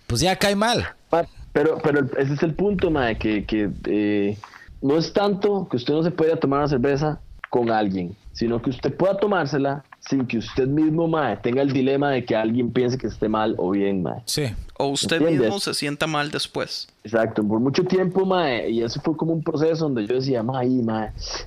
[0.07, 0.87] pues ya cae mal.
[1.11, 4.39] Ma, Pero, pero ese es el punto, mae, que, que eh,
[4.83, 7.21] no es tanto que usted no se pueda tomar una cerveza
[7.51, 12.11] con alguien, sino que usted pueda tomársela sin que usted mismo, mae, tenga el dilema
[12.11, 14.23] de que alguien piense que esté mal o bien, mae.
[14.25, 14.45] Sí.
[14.79, 15.41] O usted ¿Entiendes?
[15.43, 16.89] mismo se sienta mal después.
[17.05, 20.69] Exacto, por mucho tiempo, mae, y eso fue como un proceso donde yo decía, mae,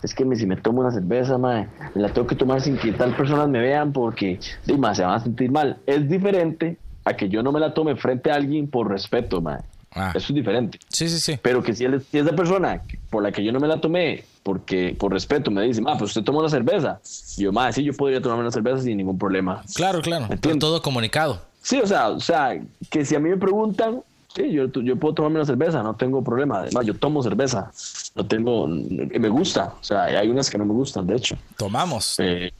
[0.04, 2.78] es que me- si me tomo una cerveza, mae, me la tengo que tomar sin
[2.78, 4.40] que tal personas me vean porque,
[4.78, 5.78] mae, se van a sentir mal.
[5.86, 9.60] Es diferente a que yo no me la tome frente a alguien por respeto, mae.
[9.94, 10.12] Ah.
[10.16, 10.78] Eso es diferente.
[10.90, 11.40] Sí, sí, sí.
[11.42, 14.24] Pero que si, él, si esa persona por la que yo no me la tomé,
[14.44, 17.00] porque por respeto me dice, ma, pues usted toma una cerveza.
[17.38, 19.64] Y yo, ma, sí, yo podría tomarme una cerveza sin ningún problema.
[19.76, 20.26] Claro, claro.
[20.28, 20.68] Pero Entiendo.
[20.68, 21.42] todo comunicado.
[21.62, 22.60] Sí, o sea, o sea,
[22.90, 24.02] que si a mí me preguntan,
[24.36, 26.62] sí, yo, yo puedo tomarme una cerveza, no tengo problema.
[26.62, 27.72] Además, yo tomo cerveza,
[28.16, 29.74] no tengo, me gusta.
[29.80, 31.36] O sea, hay unas que no me gustan, de hecho.
[31.58, 32.16] Tomamos.
[32.18, 32.52] Eh,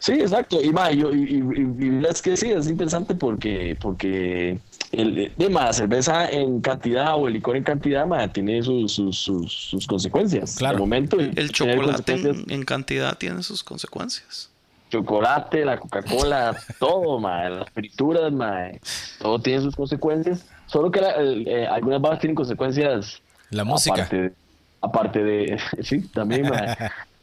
[0.00, 0.60] sí, exacto.
[0.62, 4.58] Y, ma, yo, y, y, y- y es que sí, es interesante porque, porque
[4.92, 8.92] el, de, ma, la cerveza en cantidad o el licor en cantidad ma, tiene sus,
[8.92, 10.56] sus, sus, sus consecuencias.
[10.56, 10.76] Claro.
[10.76, 12.14] De momento, El chocolate
[12.48, 14.50] en, cantidad tiene sus consecuencias.
[14.90, 18.68] chocolate, la Coca-Cola, todo, ma, las frituras, ma,
[19.18, 20.44] todo tiene sus consecuencias.
[20.66, 23.20] Solo que la- el- eh, algunas bajas tienen consecuencias.
[23.50, 24.02] La música.
[24.02, 24.32] Aparte de,
[24.80, 26.76] aparte de sí, también, ma,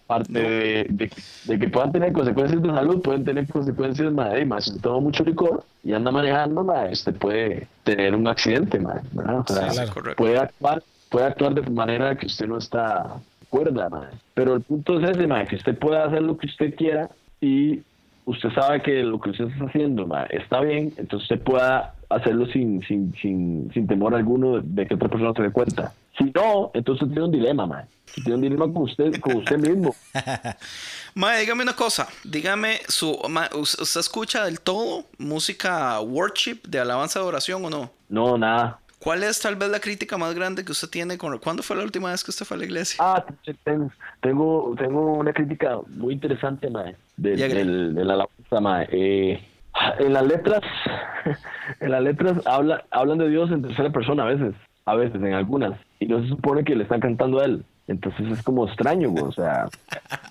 [0.06, 1.12] aparte de, de-
[1.46, 4.82] de que puedan tener consecuencias de salud, pueden tener consecuencias, ma, de, ma, si usted
[4.82, 9.40] toma mucho licor y anda manejando, ma, usted puede tener un accidente, ma, ¿verdad?
[9.48, 9.94] O sea, Sí, claro.
[9.94, 10.24] Correcto.
[10.24, 14.10] puede actuar, puede actuar de manera que usted no está cuerda, ma.
[14.34, 17.10] Pero el punto es ese, que usted pueda hacer lo que usted quiera
[17.40, 17.82] y
[18.26, 22.46] usted sabe que lo que usted está haciendo ma, está bien, entonces usted pueda hacerlo
[22.48, 25.94] sin, sin, sin, sin temor alguno de que otra persona se dé cuenta.
[26.18, 27.86] Si no, entonces tiene un dilema, ma.
[28.14, 29.94] Tiene un dilema con usted, con usted mismo.
[31.16, 32.08] Mae, dígame una cosa.
[32.24, 37.70] Dígame, su, ma- ¿us- ¿usted escucha del todo música worship de alabanza de oración o
[37.70, 37.92] no?
[38.10, 38.80] No, nada.
[39.00, 41.38] ¿Cuál es tal vez la crítica más grande que usted tiene con...
[41.40, 42.96] ¿Cuándo fue la última vez que usted fue a la iglesia?
[43.00, 43.24] Ah,
[44.22, 48.88] tengo, tengo, una crítica muy interesante, mae, del, del, de la alabanza, mae.
[48.92, 49.44] Eh,
[50.00, 50.62] en las letras,
[51.80, 54.54] en las letras habla, hablan de Dios en tercera persona a veces,
[54.86, 57.64] a veces, en algunas, y no se supone que le están cantando a él.
[57.88, 59.68] Entonces es como extraño, güey, o sea,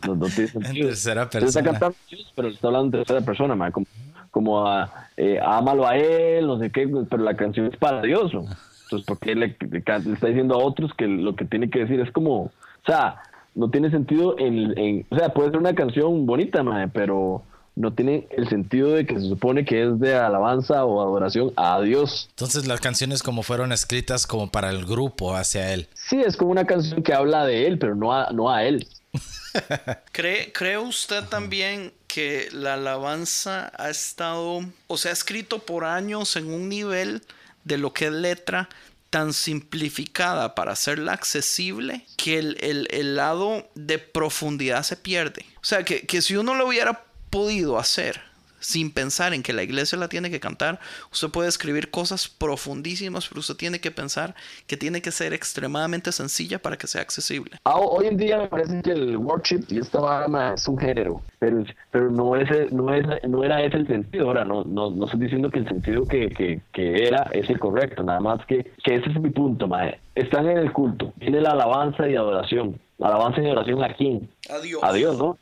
[0.06, 0.88] no, no tiene sentido.
[0.88, 1.64] tercera le está persona.
[1.70, 3.86] cantando a Dios, pero le está hablando en tercera persona, mae, como,
[4.32, 8.32] como a, eh, ámalo a él, no sé qué, pero la canción es para Dios,
[8.32, 8.46] güey.
[8.84, 12.00] Entonces, ¿por qué le, le está diciendo a otros que lo que tiene que decir
[12.00, 12.50] es como, o
[12.86, 13.16] sea,
[13.54, 17.42] no tiene sentido en, en- o sea, puede ser una canción bonita, mae, pero
[17.76, 21.80] no tiene el sentido de que se supone que es de alabanza o adoración a
[21.80, 22.28] Dios.
[22.30, 25.88] Entonces las canciones como fueron escritas como para el grupo hacia él.
[25.94, 28.86] Sí, es como una canción que habla de él, pero no a, no a él.
[30.12, 36.36] ¿Cree, ¿Cree usted también que la alabanza ha estado, o sea, ha escrito por años
[36.36, 37.22] en un nivel
[37.64, 38.68] de lo que es letra
[39.10, 45.44] tan simplificada para hacerla accesible que el, el- el lado de profundidad se pierde?
[45.56, 47.04] O sea, que, que si uno lo hubiera
[47.34, 48.20] podido hacer
[48.60, 50.78] sin pensar en que la iglesia la tiene que cantar,
[51.12, 54.36] usted puede escribir cosas profundísimas, pero usted tiene que pensar
[54.68, 57.58] que tiene que ser extremadamente sencilla para que sea accesible.
[57.64, 61.20] Ah, hoy en día me parece que el worship y esta vara es un género,
[61.40, 64.28] pero, pero no, es, no, es, no era ese el sentido.
[64.28, 67.58] Ahora, no, no, no estoy diciendo que el sentido que, que, que era es el
[67.58, 69.98] correcto, nada más que, que ese es mi punto, mae.
[70.14, 72.78] Están en el culto, viene la alabanza y adoración.
[72.96, 74.30] La alabanza y adoración a quién?
[74.48, 74.80] Adiós.
[74.84, 75.36] A Dios, ¿no?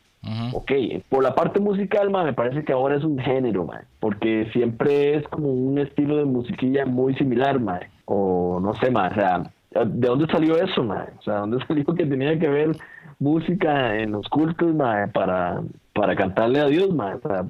[0.52, 0.70] Ok,
[1.08, 5.16] por la parte musical, ma, me parece que ahora es un género, ma, porque siempre
[5.16, 9.42] es como un estilo de musiquilla muy similar, ma, o no sé, ma, o sea,
[9.84, 11.08] ¿de dónde salió eso, ma?
[11.18, 12.76] O sea, ¿dónde salió que tenía que ver
[13.18, 15.60] música en los cultos, ma, para,
[15.92, 17.16] para cantarle a Dios, ma?
[17.22, 17.44] O sea,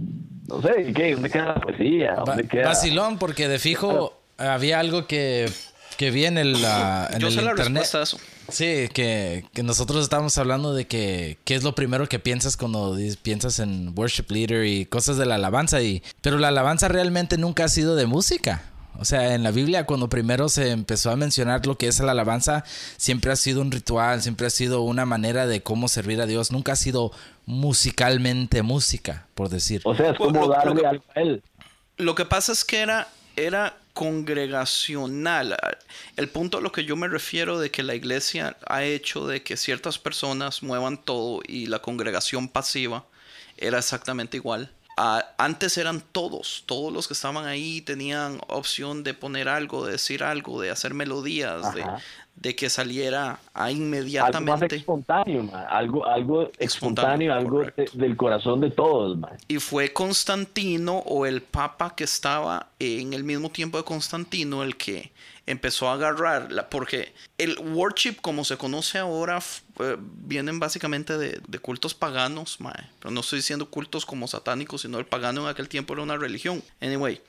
[0.48, 1.12] no sé, ¿qué?
[1.14, 2.14] ¿Dónde queda la poesía?
[2.24, 2.68] ¿Dónde queda?
[2.68, 5.46] Vacilón, porque de fijo había algo que,
[5.98, 7.82] que vi en el, ah, en Yo el sé la internet.
[7.82, 8.16] respuesta a eso.
[8.52, 12.94] Sí, que, que nosotros estábamos hablando de que qué es lo primero que piensas cuando
[12.94, 17.38] dices- piensas en worship leader y cosas de la alabanza y pero la alabanza realmente
[17.38, 18.62] nunca ha sido de música.
[18.98, 22.12] O sea, en la Biblia cuando primero se empezó a mencionar lo que es la
[22.12, 22.62] alabanza,
[22.98, 26.52] siempre ha sido un ritual, siempre ha sido una manera de cómo servir a Dios,
[26.52, 27.10] nunca ha sido
[27.46, 29.80] musicalmente música, por decir.
[29.84, 31.42] O sea, es como lo- lo darle que- algo a él.
[31.96, 35.56] Lo que pasa es que era, era congregacional.
[36.16, 39.42] El punto a lo que yo me refiero de que la iglesia ha hecho de
[39.42, 43.04] que ciertas personas muevan todo y la congregación pasiva
[43.56, 44.70] era exactamente igual.
[44.98, 49.92] Ah, antes eran todos, todos los que estaban ahí tenían opción de poner algo, de
[49.92, 51.84] decir algo, de hacer melodías, de.
[52.34, 54.76] De que saliera a Algo más inmediatamente.
[54.76, 55.48] espontáneo.
[55.68, 59.16] Algo, algo espontáneo, algo de- del corazón de todos.
[59.48, 64.76] Y fue Constantino o el papa que estaba en el mismo tiempo de Constantino el
[64.76, 65.12] que
[65.52, 69.40] empezó a agarrar, la, porque el worship como se conoce ahora
[69.80, 72.90] eh, vienen básicamente de, de cultos paganos, mae.
[72.98, 76.16] pero no estoy diciendo cultos como satánicos, sino el pagano en aquel tiempo era una
[76.16, 76.62] religión.
[76.80, 77.20] Anyway,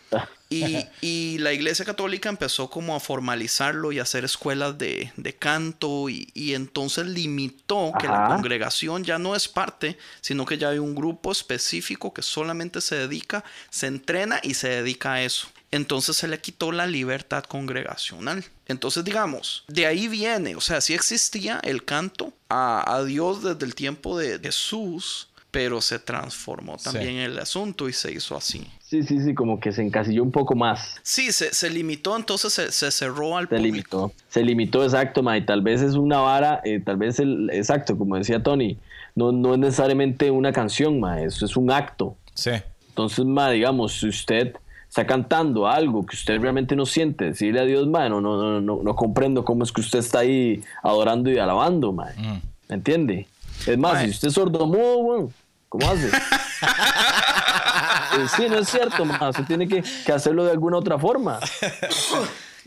[0.49, 5.35] y, y la iglesia católica empezó como a formalizarlo y a hacer escuelas de, de
[5.35, 10.69] canto y, y entonces limitó que la congregación ya no es parte, sino que ya
[10.69, 15.47] hay un grupo específico que solamente se dedica, se entrena y se dedica a eso.
[15.73, 18.43] Entonces se le quitó la libertad congregacional.
[18.67, 23.65] Entonces digamos, de ahí viene, o sea, sí existía el canto a, a Dios desde
[23.65, 28.67] el tiempo de Jesús, pero se transformó también el asunto y se hizo así.
[28.79, 30.95] Sí, sí, sí, como que se encasilló un poco más.
[31.01, 33.65] Sí, se, se limitó, entonces se, se cerró al Se público.
[33.75, 34.11] limitó.
[34.29, 37.97] Se limitó, exacto, ma, y tal vez es una vara, eh, tal vez el, exacto,
[37.97, 38.77] como decía Tony,
[39.15, 42.15] no, no es necesariamente una canción, ma, eso es un acto.
[42.35, 42.51] Sí.
[42.89, 44.55] Entonces, ma, digamos, si usted
[44.93, 48.61] está cantando algo que usted realmente no siente, decirle a Dios, ma, no, no, no,
[48.61, 52.11] no, no comprendo cómo es que usted está ahí adorando y alabando, ma.
[52.69, 53.25] ¿Me entiende?
[53.65, 55.33] Es más, si usted es sordomudo, weón,
[55.67, 56.11] ¿cómo hace?
[58.15, 61.39] Eh, sí, no es cierto, ma, usted tiene que, que hacerlo de alguna otra forma.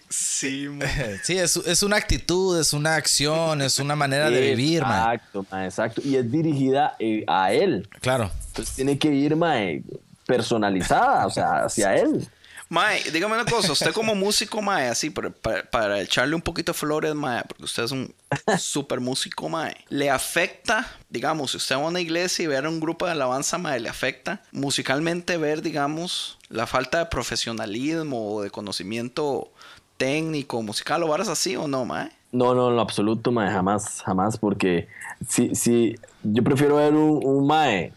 [0.09, 0.69] Sí,
[1.23, 5.15] Sí, es, es una actitud, es una acción, es una manera de vivir, man.
[5.15, 6.03] Exacto, ma, exacto.
[6.05, 7.89] Y es dirigida eh, a él.
[8.01, 8.33] Claro.
[8.49, 9.85] Entonces tiene que ir ma, eh,
[10.27, 12.29] personalizada, o sea, hacia él.
[12.69, 16.73] Mae, dígame una cosa, usted como músico, mae, así, para, para- para echarle un poquito
[16.73, 18.13] de flores, mae, porque usted es un
[18.59, 22.69] super músico, mae, ¿le afecta, digamos, si usted va a una iglesia y ver a
[22.69, 28.43] un grupo de alabanza, mae, le afecta musicalmente ver, digamos, la falta de profesionalismo o
[28.43, 29.49] de conocimiento
[29.97, 32.11] técnico, musical o varas así o no, mae?
[32.33, 34.89] No, no, en lo absoluto, mae, jamás, jamás, porque
[35.29, 35.95] si, si
[36.25, 37.93] yo prefiero ver un, un mae.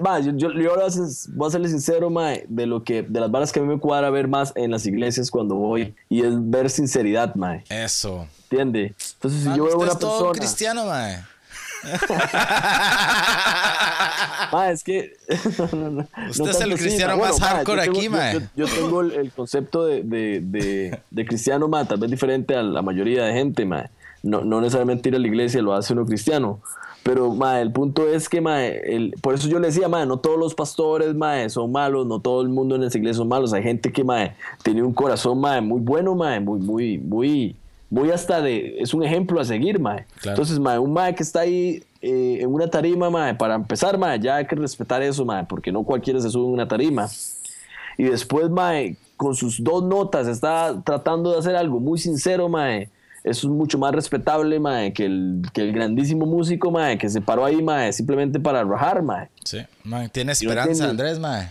[0.00, 0.74] Ma, yo, yo, yo
[1.34, 3.78] voy a serle sincero, mae, de lo que, de las varas que a mí me
[3.78, 8.26] cuadra ver más en las iglesias cuando voy, y es ver sinceridad, mae, Eso.
[8.50, 8.94] ¿entiende?
[9.14, 11.22] Entonces, si Man, yo veo usted una es todo persona, cristiano, mae,
[14.72, 15.12] es que
[15.58, 17.28] no, no, no, no Usted es el cristiano mae.
[17.28, 18.34] más mae, hardcore yo tengo- aquí, mae.
[18.34, 22.56] Yo, yo tengo el, el concepto de, de, de, de cristiano, mae, tal vez diferente
[22.56, 23.88] a la mayoría de gente, mae.
[24.26, 26.60] No, no necesariamente ir a la iglesia lo hace uno cristiano.
[27.04, 30.18] Pero, mae, el punto es que, mae, el, por eso yo le decía, mae, no
[30.18, 33.52] todos los pastores, mae, son malos, no todo el mundo en esa iglesia son malos.
[33.52, 34.34] Hay gente que, mae,
[34.64, 37.54] tiene un corazón, mae, muy bueno, mae, muy, muy, muy,
[37.90, 40.04] muy hasta de, es un ejemplo a seguir, mae.
[40.20, 40.34] Claro.
[40.34, 44.18] Entonces, mae, un mae que está ahí eh, en una tarima, mae, para empezar, mae,
[44.18, 47.08] ya hay que respetar eso, mae, porque no cualquiera se sube en una tarima.
[47.96, 52.88] Y después, mae, con sus dos notas está tratando de hacer algo muy sincero, mae.
[53.26, 57.20] Eso es mucho más respetable, mae, que el, que el grandísimo músico, mae, que se
[57.20, 59.28] paró ahí, mae, simplemente para rajar, mae.
[59.42, 59.58] Sí.
[59.82, 60.88] Man, tiene esperanza.
[60.88, 61.50] Andrés, man.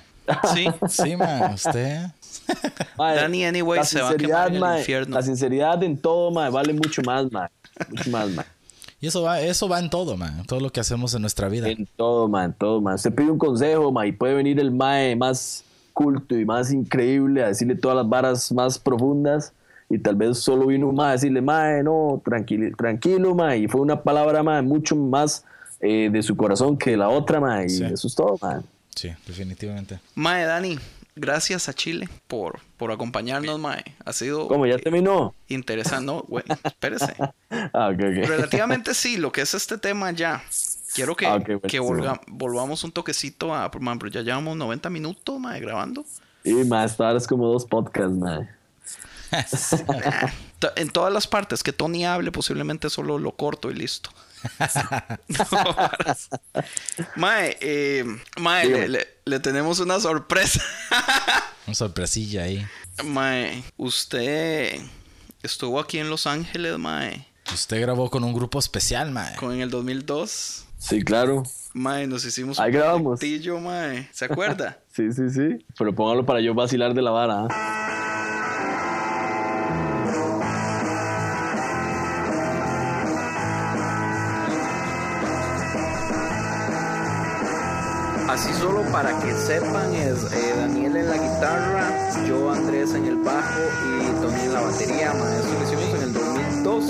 [0.54, 0.68] Sí.
[0.88, 1.54] Sí, man.
[1.54, 2.06] Usted.
[2.98, 5.16] Mae, Danny, anyway, la se va a sinceridad, quemar en el mae, infierno.
[5.16, 7.50] La sinceridad en todo, mae, vale mucho más, mae.
[7.90, 8.46] Mucho más, mae.
[9.02, 10.46] Y eso va, eso va en todo, man.
[10.46, 11.68] Todo lo que hacemos en nuestra vida.
[11.68, 12.96] En todo, man, en todo, man.
[12.96, 17.44] Usted pide un consejo, man, y puede venir el mae más culto y más increíble
[17.44, 19.52] a decirle todas las varas más profundas.
[19.90, 23.60] Y tal vez solo vino un mae a decirle, mae, no, tranquilo, tranquilo, mae.
[23.60, 25.44] Y fue una palabra, mae, mucho más
[25.80, 27.66] eh, de su corazón que la otra, mae.
[27.66, 27.84] Y Sí.
[27.84, 28.62] eso es todo, mae.
[28.96, 30.00] Sí, definitivamente.
[30.16, 30.80] Mae, Dani,
[31.16, 33.84] gracias a Chile por, por acompañarnos, mae.
[34.06, 34.66] Ha sido ¿Cómo?
[34.66, 35.36] ¿Ya terminó?
[35.50, 36.06] interesante.
[36.06, 37.14] No, güey, espérese.
[37.74, 38.28] Ah, ok, ok.
[38.28, 40.42] Relativamente sí, lo que es este tema ya.
[40.94, 43.70] Quiero que, Ah, que volga- volvamos un toquecito a...
[43.80, 46.04] Man, pero ya llevamos 90 minutos, mae, grabando.
[46.44, 48.48] Y, mae, esto ahora es como dos podcasts, mae.
[50.78, 54.10] En todas las partes que Tony hable, posiblemente solo lo corto y listo.
[55.28, 55.76] No,
[57.16, 58.04] mae, eh,
[58.40, 58.88] mae, le, Dígame.
[58.90, 60.62] le- le tenemos una sorpresa.
[61.68, 62.66] Una sorpresilla ahí.
[63.04, 64.80] mae, usted
[65.44, 69.36] estuvo aquí en Los Ángeles, mae, Usted grabó con un grupo especial, man.
[69.36, 70.66] con en el 2002.
[70.80, 71.44] Sí, claro.
[71.74, 73.20] Mae, nos hicimos Ahí grabamos.
[73.20, 74.10] proyectillo, mae.
[74.12, 74.80] ¿Se acuerda?
[74.96, 75.66] Sí, sí, sí.
[75.78, 77.48] Pero póngalo para yo vacilar de la vara.
[77.50, 78.65] ¿ah?
[88.28, 93.18] Así solo para que sepan es eh, Daniel en la guitarra, yo Andrés en el
[93.18, 95.12] bajo y Tony en la batería.
[95.12, 96.86] Eso lo hicimos en el 2002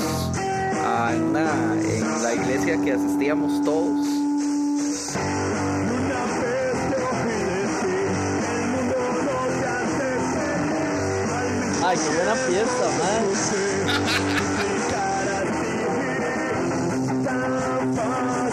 [0.86, 4.08] ah, en, en la iglesia que asistíamos todos.
[11.84, 13.24] Ay, qué buena fiesta, man.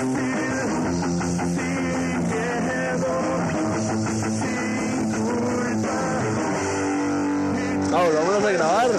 [8.52, 8.90] de grabar.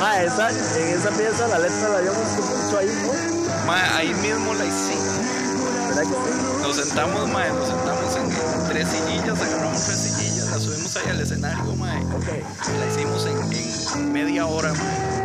[0.00, 3.66] Ma, esa, en esa pieza la letra la habíamos mucho ahí, ¿no?
[3.66, 5.16] Ma, ahí mismo la hicimos.
[5.96, 6.10] Que sí?
[6.62, 11.20] Nos sentamos, ma, nos sentamos en tres sillillas, agarramos tres sillillas, la subimos ahí al
[11.20, 12.00] escenario, ma.
[12.18, 12.42] Okay.
[12.78, 15.15] La hicimos en, en media hora, ma.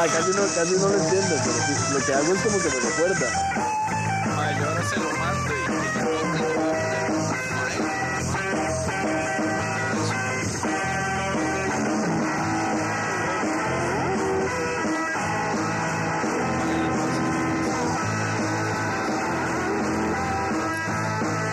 [0.00, 2.68] Ay, casi no, casi no lo entiendo, pero sí, lo que hago es como que
[2.70, 3.26] me recuerda.
[4.34, 5.54] Mae, yo ahora se lo mando.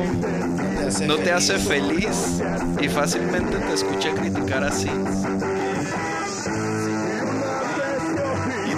[1.06, 2.42] no te hace feliz
[2.80, 4.88] y fácilmente te escuché criticar así.
[4.88, 4.92] ¿Y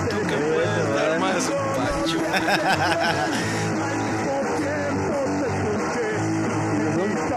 [0.09, 2.19] tú qué puedes dar más un pancho?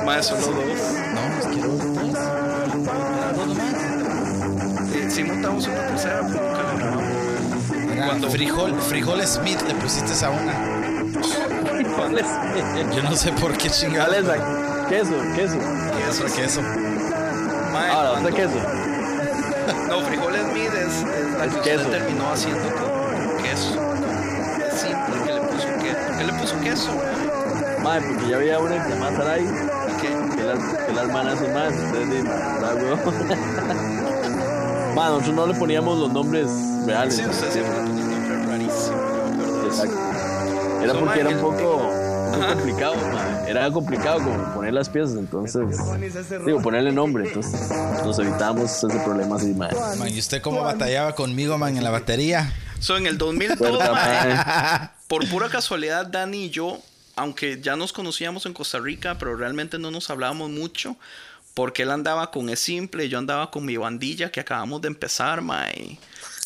[0.06, 0.80] Más solo dos.
[1.14, 1.22] No,
[1.52, 1.72] quiero.
[4.94, 7.12] Eh, Sí montamos una tercera, pero nunca la grabamos.
[7.92, 10.71] Era frijol, frijol Smith le pusiste a una.
[12.94, 14.16] Yo no sé por qué ¿Cuál chingados.
[14.16, 14.34] es la?
[14.88, 15.56] Queso, queso.
[15.58, 16.60] Queso, queso.
[17.72, 18.58] Mae, Ah, la cuando- otra queso.
[19.88, 21.80] No, frijoles mid es, es la Es que queso.
[21.86, 23.80] usted terminó haciendo con queso.
[24.66, 26.18] Es simple que le puso queso.
[26.18, 26.90] ¿Qué le puso queso?
[27.82, 29.44] Madre, porque ya había una que llama Sarai,
[30.00, 30.08] ¿Qué?
[30.36, 31.72] que las, que las manas son más.
[31.72, 32.96] Ustedes dicen, "Ah, huevo".
[34.94, 36.48] Madre, nosotros no le poníamos los nombres
[36.86, 37.16] reales.
[37.16, 38.96] Sí, usted siempre le ponía un nombre rarísimo.
[38.96, 39.84] yo me acuerdo de eso.
[39.84, 40.82] Exacto.
[40.82, 41.92] Era So, porque mae, era un poco,
[42.32, 42.94] complicado.
[43.46, 45.78] Era complicado como poner las piezas, entonces.
[46.44, 47.70] Digo, ponerle nombre, entonces
[48.04, 49.54] nos evitamos ese problema así.
[49.54, 49.70] Man,
[50.08, 52.52] ¿y usted cómo batallaba conmigo, man, en la batería?
[52.80, 54.90] So, en el 2002, Puerta, mae, mae.
[55.06, 56.80] por pura casualidad, Dani y yo,
[57.14, 60.96] aunque ya nos conocíamos en Costa Rica, pero realmente no nos hablábamos mucho,
[61.54, 65.42] porque él andaba con Es Simple, yo andaba con mi bandilla que acabamos de empezar,
[65.42, 65.98] mae.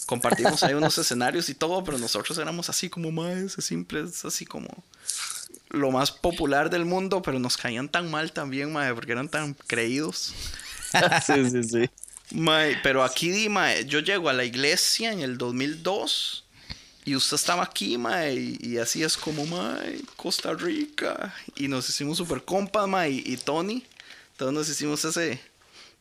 [0.05, 4.25] Compartimos ahí unos escenarios y todo, pero nosotros éramos así como, mae, Es Simple es
[4.25, 4.69] así como
[5.71, 9.55] lo más popular del mundo, pero nos caían tan mal también, mae, porque eran tan
[9.67, 10.35] creídos.
[11.27, 11.91] Sí, sí, sí.
[12.31, 16.45] Mae, pero aquí, di, mae, yo llego a la iglesia en el 2002
[17.05, 21.35] y usted estaba aquí, mae, y, así es como, mae, Costa Rica.
[21.55, 23.85] Y nos hicimos super compas, mae, y, y Tony.
[24.33, 25.41] Entonces nos hicimos ese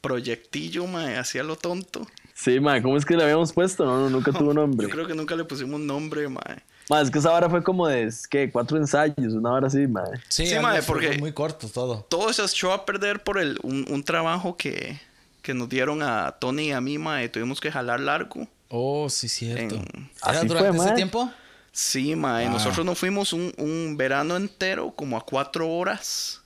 [0.01, 2.07] proyectillo, mae, así a lo tonto.
[2.33, 3.85] Sí, mae, ¿cómo es que le habíamos puesto?
[3.85, 4.87] No, no, nunca tuvo nombre.
[4.87, 6.63] Yo creo que nunca le pusimos nombre, mae.
[6.89, 8.51] Mae, es que esa vara fue como de, ¿qué?
[8.51, 10.05] Cuatro ensayos, una hora así, mae.
[10.29, 12.05] Sí, Sí, fue- porque- muy corto todo.
[12.09, 14.99] Todo se echó a perder por el, un, un trabajo que,
[15.41, 18.47] que nos dieron a Tony y a mí, mae, tuvimos que jalar largo.
[18.69, 19.75] Oh, sí, cierto.
[19.75, 21.31] En- ¿Era Así durante fue, ese tiempo?
[21.71, 22.45] Sí, mae.
[22.45, 22.49] Ah.
[22.49, 26.41] Nosotros nos fuimos un, un verano entero, como a cuatro horas.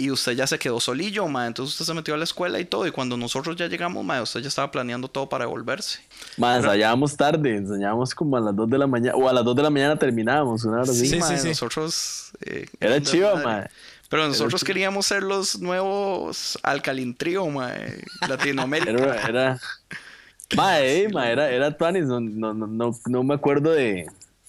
[0.00, 1.48] Y usted ya se quedó solillo, mae.
[1.48, 2.86] Entonces usted se metió a la escuela y todo.
[2.86, 5.98] Y cuando nosotros ya llegamos, mae, usted ya estaba planeando todo para devolverse.
[6.36, 9.56] Mae, ensayábamos tarde, ensayábamos como a las 2 de la mañana, o a las 2
[9.56, 10.92] de la mañana terminábamos, una hora.
[10.92, 11.48] Sí, mae, sí.
[11.48, 12.30] Nosotros.
[12.42, 13.44] eh, Era desmadre.
[13.44, 13.68] mae.
[14.08, 18.00] Pero nosotros queríamos ser los nuevos Alcalintrío, mae.
[18.28, 18.90] Latinoamérica.
[18.92, 19.60] Era, era,
[20.56, 24.06] mae, eh, mae, era, era Tuanis, no, no, no, no, no me acuerdo de,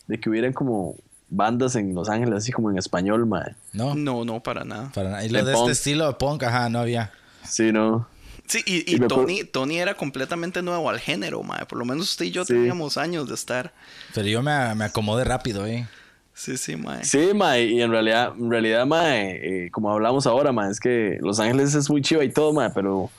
[0.07, 0.95] de que hubieran como
[1.29, 3.55] bandas en Los Ángeles, así como en español, mae.
[3.73, 4.91] No, No, no, para nada.
[4.93, 5.25] para nada.
[5.25, 7.11] Y lo De este estilo de punk, ajá, no había.
[7.43, 8.07] Sí, no.
[8.47, 11.65] Sí, y, y Y me acuerdo- Tony, Tony era completamente nuevo al género, mae.
[11.67, 12.53] Por lo menos usted y yo Sí.
[12.53, 13.71] teníamos años de estar.
[14.15, 15.87] Pero yo me, me acomodé rápido, eh.
[16.33, 17.03] Sí, sí, mae.
[17.03, 21.17] Sí, mae, y en realidad, en realidad, mae, eh, como hablamos ahora, mae, es que
[21.21, 23.11] Los Ángeles es muy chiva y todo, mae, pero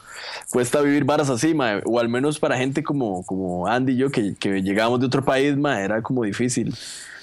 [0.51, 4.11] cuesta vivir varas así, mae, o al menos para gente como, como Andy y yo,
[4.11, 6.75] que, que llegamos de otro país, mae, era como difícil.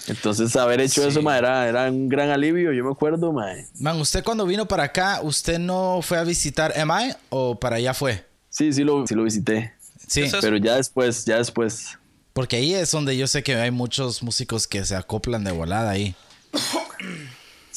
[0.07, 1.07] Entonces, haber hecho Sí.
[1.09, 3.65] eso, era, era un gran alivio, yo me acuerdo, mae.
[3.79, 7.93] Man, usted cuando vino para acá, ¿usted no fue a visitar MI o para allá
[7.93, 8.25] fue?
[8.49, 9.73] Sí, sí lo, sí lo visité,
[10.07, 11.97] Sí, pero ya después, ya después.
[12.31, 15.89] porque ahí es donde yo sé que hay muchos músicos que se acoplan de volada
[15.91, 16.15] ahí.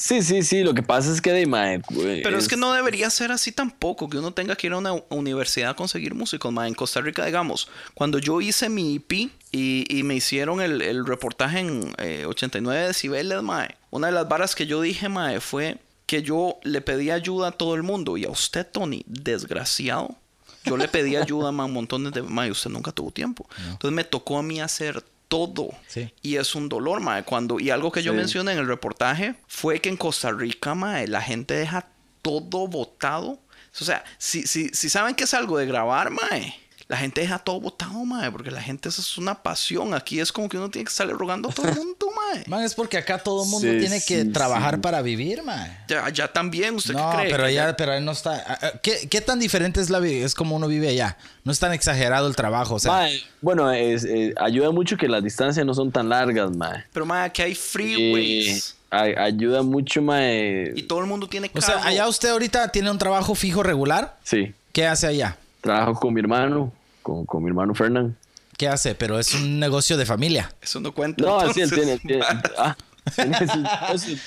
[0.01, 1.79] Sí, sí, sí, lo que pasa es que de, mae,
[2.23, 4.93] Pero es que no debería ser así tampoco, que uno tenga que ir a una
[5.09, 6.51] universidad a conseguir músicos.
[6.51, 6.67] mae.
[6.67, 11.05] En Costa Rica, digamos, cuando yo hice mi EP y, y me hicieron el, el
[11.05, 15.77] reportaje en eh, 89 decibeles, mae, una de las varas que yo dije, mae, fue
[16.07, 18.17] que yo le pedí ayuda a todo el mundo.
[18.17, 20.15] Y a usted, Tony, desgraciado,
[20.63, 22.23] yo le pedí ayuda a montones de...
[22.23, 23.47] Mae, usted nunca tuvo tiempo.
[23.69, 25.69] Entonces me tocó a mí hacer todo.
[25.87, 26.13] Sí.
[26.21, 27.23] Y es un dolor, mae.
[27.23, 28.17] Cuando, y algo que yo Sí.
[28.17, 31.87] mencioné en el reportaje fue que en Costa Rica, mae, la gente deja
[32.21, 33.39] todo botado.
[33.79, 36.53] O sea, si, si, si saben que es algo de grabar, mae,
[36.91, 39.93] la gente deja todo botado, mae, porque la gente eso es una pasión.
[39.93, 42.43] Aquí es como que uno tiene que estarle rogando a todo el mundo, mae.
[42.47, 44.81] Man, es porque acá todo el mundo Sí, tiene que sí, trabajar sí.
[44.81, 45.73] para vivir, man.
[45.87, 47.31] Ya, ya también, ¿usted No, qué cree?
[47.31, 48.43] pero allá, pero ahí no está.
[48.45, 51.15] ah, ah, ¿Qué, qué tan diferente es la vi- es como uno vive allá?
[51.45, 52.91] No es tan exagerado el trabajo, o sea.
[52.91, 56.83] Mae, bueno, es- eh, ayuda mucho que las distancias no son tan largas, mae.
[56.91, 58.75] Pero, mae, aquí hay freeways.
[58.89, 60.73] ay- ayuda mucho, mae.
[60.75, 61.65] Y todo el mundo tiene o carro.
[61.79, 64.17] sea, allá usted ahorita tiene un trabajo fijo regular.
[64.23, 65.37] Sí, ¿Qué hace allá?
[65.61, 68.15] trabajo con mi hermano, con, con mi hermano Fernán.
[68.57, 68.93] ¿Qué hace?
[68.95, 70.53] Pero es un negocio de familia.
[70.61, 71.23] Eso no cuenta.
[71.23, 71.97] No, sí, él tiene.
[71.99, 72.23] tiene-
[72.57, 72.75] ah,
[73.15, 73.37] tiene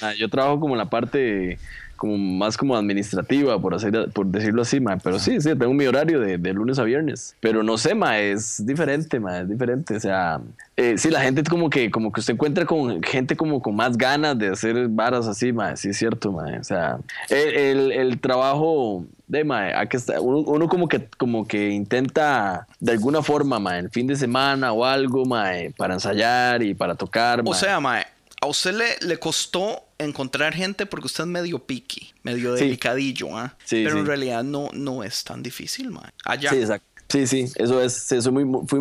[0.03, 0.19] mae.
[0.19, 1.59] Yo trabajo como en la parte
[1.97, 4.99] como más como administrativa, por, hacer, por decirlo así, mae.
[5.03, 7.37] Pero sí, sí, tengo mi horario de, de lunes a viernes.
[7.41, 9.97] Pero no sé, mae, es diferente, mae, es diferente.
[9.97, 10.41] O sea,
[10.77, 13.77] eh, sí, la gente es como que, como que usted encuentra con gente como con
[13.77, 15.77] más ganas de hacer varas así, mae.
[15.77, 16.59] Sí, es cierto, mae.
[16.59, 16.99] O sea,
[17.31, 22.67] el, el, el trabajo de mae, aquí está, uno, uno como que como que intenta
[22.79, 26.95] de alguna forma, mae, el fin de semana o algo, mae, para ensayar y para
[26.95, 27.55] tocar, O mae.
[27.59, 28.05] sea, mae,
[28.43, 32.65] a usted le, le costó encontrar gente porque usted es medio picky, medio Sí.
[32.65, 33.55] delicadillo, ¿ah?
[33.65, 36.11] Sí, Pero en realidad no, no es tan difícil, mae.
[36.25, 36.51] Allá.
[36.51, 36.87] Sí, exacto.
[37.09, 38.81] Sí, sí, eso es, muy, muy- fui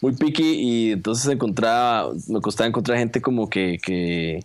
[0.00, 4.42] muy picky y entonces encontraba, me costaba encontrar gente como que, que,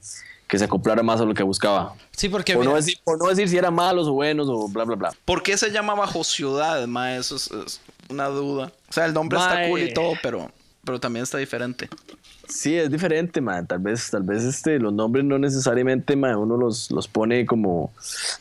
[0.47, 1.95] que se acoplara más a lo que buscaba.
[2.11, 4.83] Sí, porque Por no, decir, por no decir si eran malos o buenos o bla,
[4.83, 5.11] bla, bla.
[5.25, 7.17] ¿Por qué se llama Bajo Ciudad, mae?
[7.17, 8.73] Eso es, es una duda.
[8.89, 10.51] O sea, el nombre está cool y todo, pero,
[10.83, 11.87] pero también está diferente.
[12.47, 13.65] Sí, es diferente, man.
[13.65, 17.91] Tal vez, tal vez este, los nombres no necesariamente, man, uno los, los pone como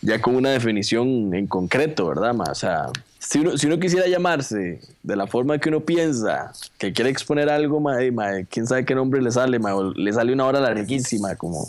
[0.00, 2.50] ya con una definición en concreto, ¿verdad, man?
[2.50, 6.92] O sea, si uno, si uno quisiera llamarse de la forma que uno piensa, que
[6.92, 10.32] quiere exponer algo, man, man, quién sabe qué nombre le sale, man, o le sale
[10.32, 11.68] una hora larguísima, como...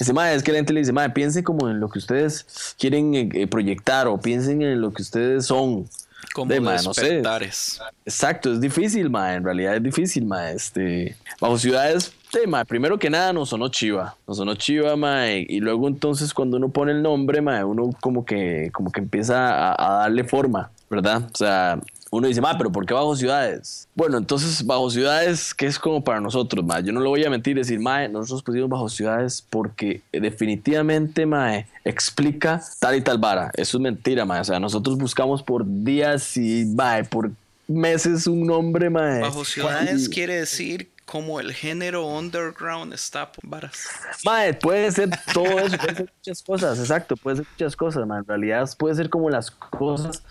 [0.00, 2.74] Ese, man, es que la gente le dice, man, piense como en lo que ustedes
[2.78, 5.86] quieren eh, eh, proyectar o piensen en lo que ustedes son.
[6.34, 7.02] Como De, ma, no sé.
[7.02, 7.80] despertares.
[8.04, 9.34] Exacto, es difícil, ma.
[9.34, 10.50] En realidad es difícil, ma.
[10.50, 14.16] Este, bajo ciudades, sí, ma, primero que nada nos sonó chiva.
[14.26, 15.30] Nos sonó chiva, ma.
[15.30, 18.98] Y, y luego entonces cuando uno pone el nombre, ma, uno como que, como que
[19.00, 21.22] empieza a, a darle forma, ¿verdad?
[21.32, 21.78] O sea,
[22.14, 23.88] uno dice, ma, pero ¿por qué bajo ciudades?
[23.94, 26.80] Bueno, entonces bajo ciudades, ¿qué es como para nosotros, ma?
[26.80, 31.64] Yo no le voy a mentir decir, ma, nosotros pusimos bajo ciudades porque definitivamente, ma,
[31.84, 33.50] explica tal y tal vara.
[33.56, 34.40] Eso es mentira, ma.
[34.40, 37.30] O sea, nosotros buscamos por días y, ma, por
[37.66, 39.20] meses un nombre, ma.
[39.20, 43.88] Bajo Ciudades Y- quiere decir como el género underground está por varas.
[44.24, 48.20] Mae, puede ser todo eso, puede ser muchas cosas, exacto, puede ser muchas cosas, mae.
[48.20, 50.22] En realidad puede ser como las cosas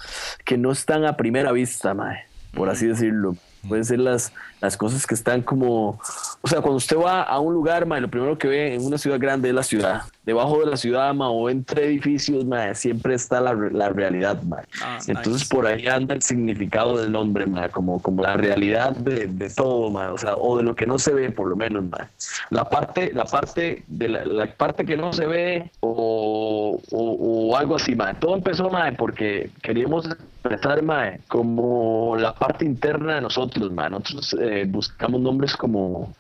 [0.45, 3.36] que no están a primera vista, mae, por así decirlo.
[3.68, 4.34] Pueden ser las,
[4.64, 5.99] las cosas que están como...
[6.41, 8.98] O sea, cuando usted va a un lugar, mae, lo primero que ve en una
[8.98, 10.03] ciudad grande es la ciudad.
[10.26, 14.64] Debajo de la ciudad, mae, o entre edificios, mae, siempre está la, la realidad, mae.
[14.81, 15.53] Ah, Entonces nice.
[15.53, 19.90] por ahí anda el significado del nombre, mae, como, como la realidad de, de todo,
[19.90, 22.07] mae, o sea, o de lo que no se ve, por lo menos, mae.
[22.49, 27.57] La parte, la parte, de la, la parte que no se ve o, o, o
[27.57, 28.14] algo así, mae.
[28.14, 33.90] Todo empezó, mae, porque queríamos expresar, mae, como la parte interna de nosotros, mae.
[33.90, 36.14] Nosotros eh, buscamos nombres como,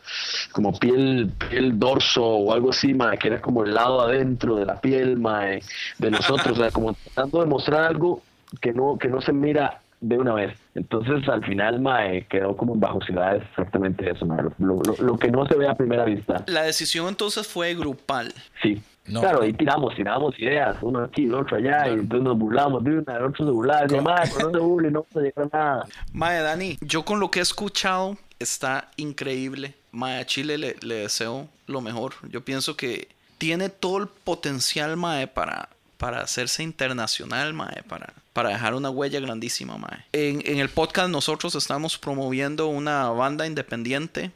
[0.51, 4.65] como piel, piel dorso o algo así, mae, que era como el lado adentro de
[4.65, 5.61] la piel, mae,
[5.99, 8.21] de nosotros, o sea, como tratando de mostrar algo
[8.61, 10.57] que no, que no se mira de una vez.
[10.75, 14.51] Entonces, al final, mae, quedó como bajo ciudades exactamente eso, mae, lo,
[14.83, 16.43] lo- lo que no se ve a primera vista.
[16.47, 18.33] La decisión entonces fue grupal.
[18.61, 18.81] Sí.
[19.05, 19.19] No.
[19.19, 22.99] Claro, ahí tiramos, tiramos ideas, uno aquí, el otro allá, y entonces nos burlamos de
[22.99, 25.57] una, el otro se burlaba, mae, pero no se burle, no vamos a llegar a
[25.57, 25.85] nada.
[26.13, 29.75] Mae, Dani, yo con lo que he escuchado está increíble.
[29.91, 32.13] Mae, a Chile le, le deseo lo mejor.
[32.29, 35.67] Yo pienso que tiene todo el potencial, Mae, para,
[35.97, 40.05] para hacerse internacional, Mae, para, para dejar una huella grandísima, Mae.
[40.13, 44.31] En, en el podcast nosotros estamos promoviendo una banda independiente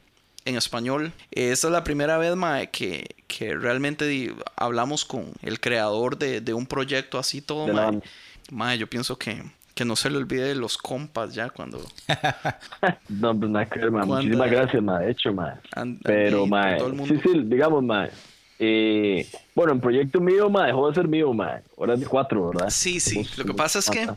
[0.47, 1.11] en español.
[1.31, 6.53] Esta es la primera vez, Mae, que, que realmente hablamos con el creador de, de
[6.53, 7.99] un proyecto así todo, De Mae.
[8.51, 9.43] Mae, yo pienso que,
[9.75, 11.85] que no se le olvide los compas ya cuando...
[13.09, 15.53] No, pues nada que ver, Muchísimas gracias, mae, de hecho, mae.
[15.73, 17.05] And- Pero, mundo.
[17.07, 18.09] sí, sí, digamos, mae.
[18.59, 21.61] Eh, bueno, el proyecto mío, mae, dejó de ser mío, mae.
[21.77, 22.69] Ahora es de cuatro, ¿verdad?
[22.69, 23.27] Sí, sí.
[23.37, 24.07] Lo que pasa es que...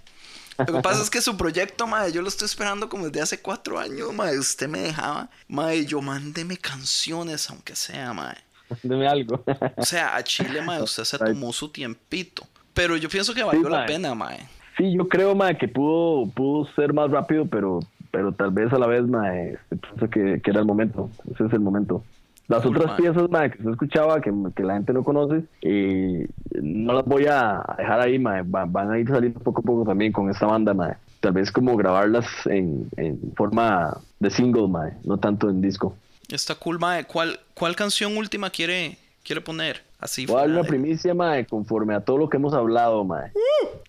[0.66, 3.40] Lo que pasa es que su proyecto, mae, yo lo estoy esperando como desde hace
[3.40, 4.38] cuatro años, mae.
[4.38, 8.36] Usted me dejaba, mae, yo mándeme canciones, aunque sea, mae.
[8.82, 9.42] Deme algo.
[9.76, 12.46] O sea, a Chile, mae, usted se tomó su tiempito.
[12.74, 14.48] Pero yo pienso que valió la pena, mae.
[14.76, 17.80] Sí, yo creo, mae, que pudo, pudo ser más rápido, pero
[18.10, 21.46] pero tal vez a la vez, mae, este, pienso que, que era el momento, ese
[21.46, 22.04] es el momento.
[22.51, 22.97] Las Cool, otras mae.
[23.01, 26.27] piezas, mae, que se escuchaba, que, que la gente no conoce, eh,
[26.60, 29.85] no las voy a dejar ahí, mae, va- van a ir saliendo poco a poco
[29.85, 30.94] también con esta banda, mae.
[31.20, 35.94] Tal vez como grabarlas en, en forma de single, mae, no tanto en disco.
[36.28, 37.05] Está cool, mae.
[37.05, 39.82] ¿Cuál, cuál canción última quiere, quiere poner?
[40.01, 43.31] Así Voy a dar una primicia, mae, conforme a todo lo que hemos hablado, mae.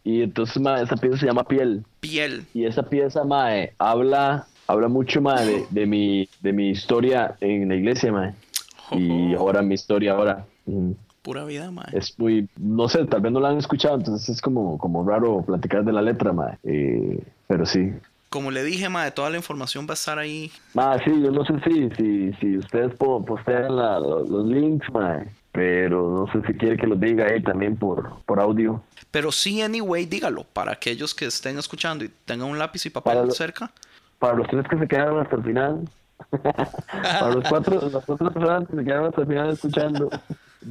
[0.04, 1.84] Y entonces, mae, esa pieza se llama Piel.
[2.00, 2.46] Piel.
[2.54, 7.70] Y esa pieza, mae, habla, habla mucho, mae, de, de mi, de mi historia en
[7.70, 8.34] la iglesia, mae.
[8.98, 10.46] Y ahora mi historia ahora.
[11.22, 11.86] Pura vida, mae.
[11.94, 15.44] Es muy, no sé, tal vez no la han escuchado, entonces es como, como raro
[15.46, 16.58] platicar de la letra, mae.
[16.64, 17.94] Eh, pero sí.
[18.30, 20.52] Como le dije, mae, toda la información va a estar ahí.
[20.74, 24.88] Mae, sí, yo no sé si, si, si ustedes po- postean la- lo- los links,
[24.92, 25.28] mae.
[25.52, 28.82] Pero no sé si quiere que los diga ahí también por, por audio.
[29.12, 30.46] Pero sí, anyway, dígalo.
[30.46, 33.70] Para aquellos que estén escuchando y tengan un lápiz y papel Para lo- cerca.
[34.18, 35.90] Para los tres que se quedaron hasta el final.
[36.30, 40.10] Para los cuatro, las cuatro personas que se quedaron hasta el final escuchando.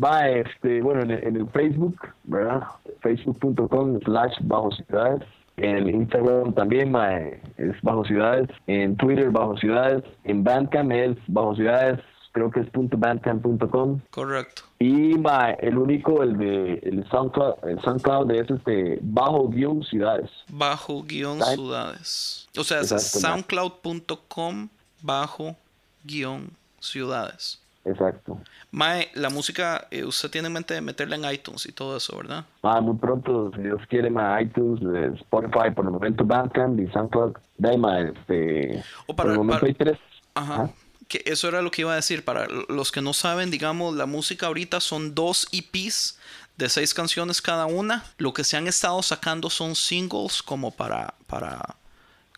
[0.02, 2.62] Va, este, bueno, en el, en el Facebook, ¿verdad?
[3.00, 5.22] Facebook.com slash bajo ciudades.
[5.56, 8.48] En el Instagram también, mae, es bajo ciudades.
[8.66, 10.02] En Twitter, bajo ciudades.
[10.24, 12.00] En Bandcamp es bajo ciudades.
[12.32, 14.00] Creo que es punto bandcamp.com.
[14.10, 14.62] Correcto.
[14.78, 20.30] Y mae, el único, el de el SoundCloud, el SoundCloud es este bajo guion ciudades.
[20.48, 22.48] Bajo guion ciudades.
[22.56, 24.68] O sea, es soundcloud.com
[25.02, 25.56] bajo
[26.04, 26.50] guion
[26.80, 27.58] ciudades.
[27.84, 28.38] Exacto.
[28.72, 32.16] Mae, la música, eh, usted tiene en mente de meterla en iTunes y todo eso,
[32.16, 32.44] ¿verdad?
[32.62, 36.86] Ah, muy pronto, si Dios quiere, ma, iTunes, eh, Spotify, por el momento Bandcamp y
[36.92, 37.36] SoundCloud.
[37.56, 39.98] De ahí, ma, este, O para- por el momento para- hay tres.
[40.34, 40.54] Ajá.
[40.54, 40.70] Ajá.
[41.08, 42.24] Que eso era lo que iba a decir.
[42.24, 46.18] Para los que no saben, digamos, la música ahorita son dos EPs
[46.56, 48.04] de seis canciones cada una.
[48.18, 51.74] Lo que se han estado sacando son singles como para, para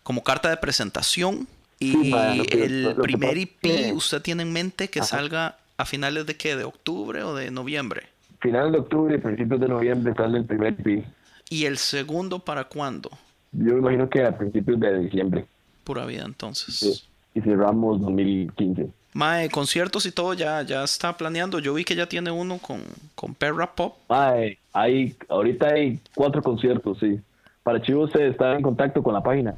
[0.01, 1.47] como carta de presentación.
[1.83, 6.25] Y Sí, que- el primer es que- usted tiene en mente que salga a finales
[6.25, 6.55] de qué?
[6.55, 8.03] ¿De octubre o de noviembre?
[8.41, 11.03] Final de octubre y principios de noviembre sale el primer EP.
[11.49, 13.09] ¿Y el segundo para cuándo?
[13.51, 15.45] Yo imagino que a principios de diciembre.
[15.83, 16.75] Pura vida, entonces.
[16.77, 17.03] Sí.
[17.35, 18.87] Y cerramos 2015.
[19.13, 21.59] Mae, conciertos y todo ya, ya está planeando.
[21.59, 22.81] Yo vi que ya tiene uno con,
[23.15, 23.95] con Perra Pop.
[24.09, 27.19] Ma, eh, hay, ahorita hay cuatro conciertos, sí.
[27.61, 29.55] Para Chivos se está en contacto con la página.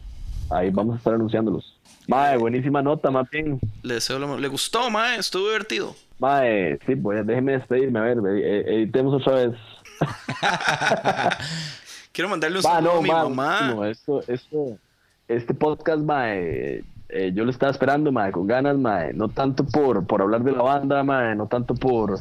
[0.49, 1.74] Ahí vamos a estar anunciándolos.
[2.07, 3.59] Mae, buenísima nota, más bien.
[3.81, 4.37] Le deseo lo.
[4.37, 5.17] ¿Le gustó, mae?
[5.17, 5.95] Estuvo divertido.
[6.19, 9.55] Mae, sí, pues déjeme despedirme, a ver, eh, editemos otra vez.
[12.11, 13.73] Quiero mandarle un saludo no, a mi ma, mamá.
[13.73, 14.77] buenísimo, esto, esto,
[15.27, 20.05] este podcast, mae, eh, yo lo estaba esperando, mae, con ganas, mae, no tanto por,
[20.07, 22.19] por hablar de la banda, mae, no tanto por,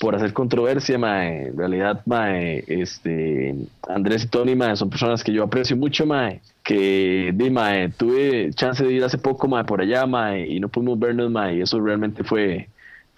[0.00, 3.54] por hacer controversia, mae, en realidad, mae, este,
[3.88, 8.50] Andrés y Tony, mae, son personas que yo aprecio mucho, mae, que, di, mae, tuve
[8.54, 11.62] chance de ir hace poco, mae, por allá, mae, y no pudimos vernos, mae, y
[11.62, 12.68] eso realmente fue,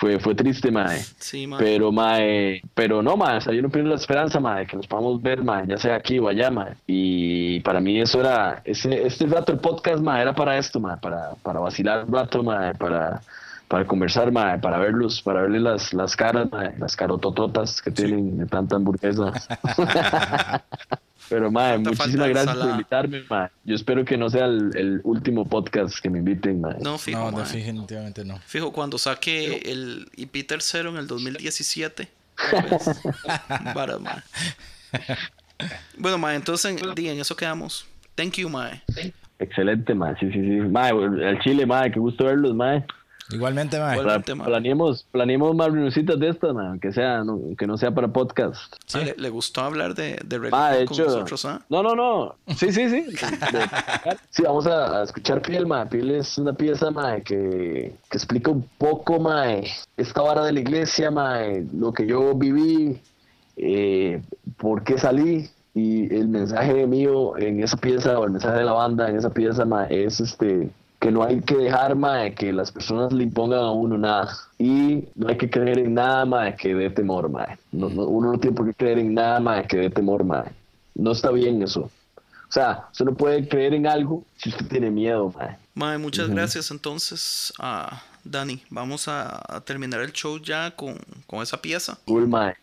[0.02, 0.98] fue, fue triste, mae.
[1.20, 1.60] Sí, mae.
[1.60, 4.88] Pero, mae, pero no, mae, o sea, yo no pierdo la esperanza, mae, que nos
[4.88, 6.74] podamos ver, mae, ya sea aquí o allá, mae.
[6.88, 10.96] Y para mí eso era, ese, este rato el podcast, mae, era para esto, mae,
[10.96, 13.22] para, para vacilar un rato, mae, para,
[13.68, 18.38] para conversar, mae, para verlos, para verles las, las caras, mae, las carotototas que tienen
[18.38, 19.30] de tanta hamburguesa.
[21.28, 23.48] Pero, mae, Tanta falta muchísimas gracias por invitarme, mae.
[23.64, 26.76] Yo espero que no sea el, el último podcast que me inviten, mae.
[26.80, 27.44] No, fijo, No, mae.
[27.44, 28.38] definitivamente no.
[28.46, 32.08] Fijo, cuando saque el IP tercero en el 2017.
[32.50, 33.00] tal vez.
[33.74, 34.22] Vara, mae.
[35.96, 37.86] Bueno, mae, entonces en, en eso quedamos.
[38.14, 38.82] Thank you, mae.
[39.38, 40.60] Excelente, mae, sí, sí, sí.
[40.68, 42.84] Mae, el Chile, mae, qué gusto verlos, mae.
[43.32, 43.94] Igualmente, mae.
[43.96, 44.46] Igual- Pla- Excelente, mae.
[44.48, 48.74] planeemos, planeemos más reunioncitas de estas, man, aunque sea, no, que no sea para podcast.
[48.94, 51.04] Ah, ¿le, le gustó hablar de, de religión Ah, de con hecho.
[51.06, 51.60] nosotros, ah?
[51.68, 52.34] No, no, no.
[52.56, 53.02] Sí, sí, sí.
[53.02, 53.16] De-
[54.30, 55.86] sí, vamos a, a escuchar Piel, ma.
[55.88, 59.44] Piel es una pieza, ma, que, que explica un poco, ma,
[59.96, 61.40] esta vara de la iglesia, ma,
[61.72, 63.00] lo que yo viví,
[63.56, 64.22] eh,
[64.56, 65.48] por qué salí.
[65.74, 69.30] Y el mensaje mío en esa pieza, o el mensaje de la banda en esa
[69.30, 70.68] pieza, ma, es este
[71.02, 74.38] que no hay que dejar, ma, que las personas le impongan a uno nada.
[74.56, 77.44] Y no hay que creer en nada, ma, que dé temor, ma.
[77.72, 80.44] No, no- uno no tiene por qué creer en nada, ma, que dé temor, ma.
[80.94, 81.80] No está bien eso.
[81.80, 85.56] O sea, usted no puede creer en algo si usted tiene miedo, ma.
[85.74, 88.62] Mae, muchas gracias entonces a Dani.
[88.70, 90.96] Vamos a, terminar el show ya con,
[91.26, 91.98] con esa pieza.
[92.04, 92.54] Cool, ma.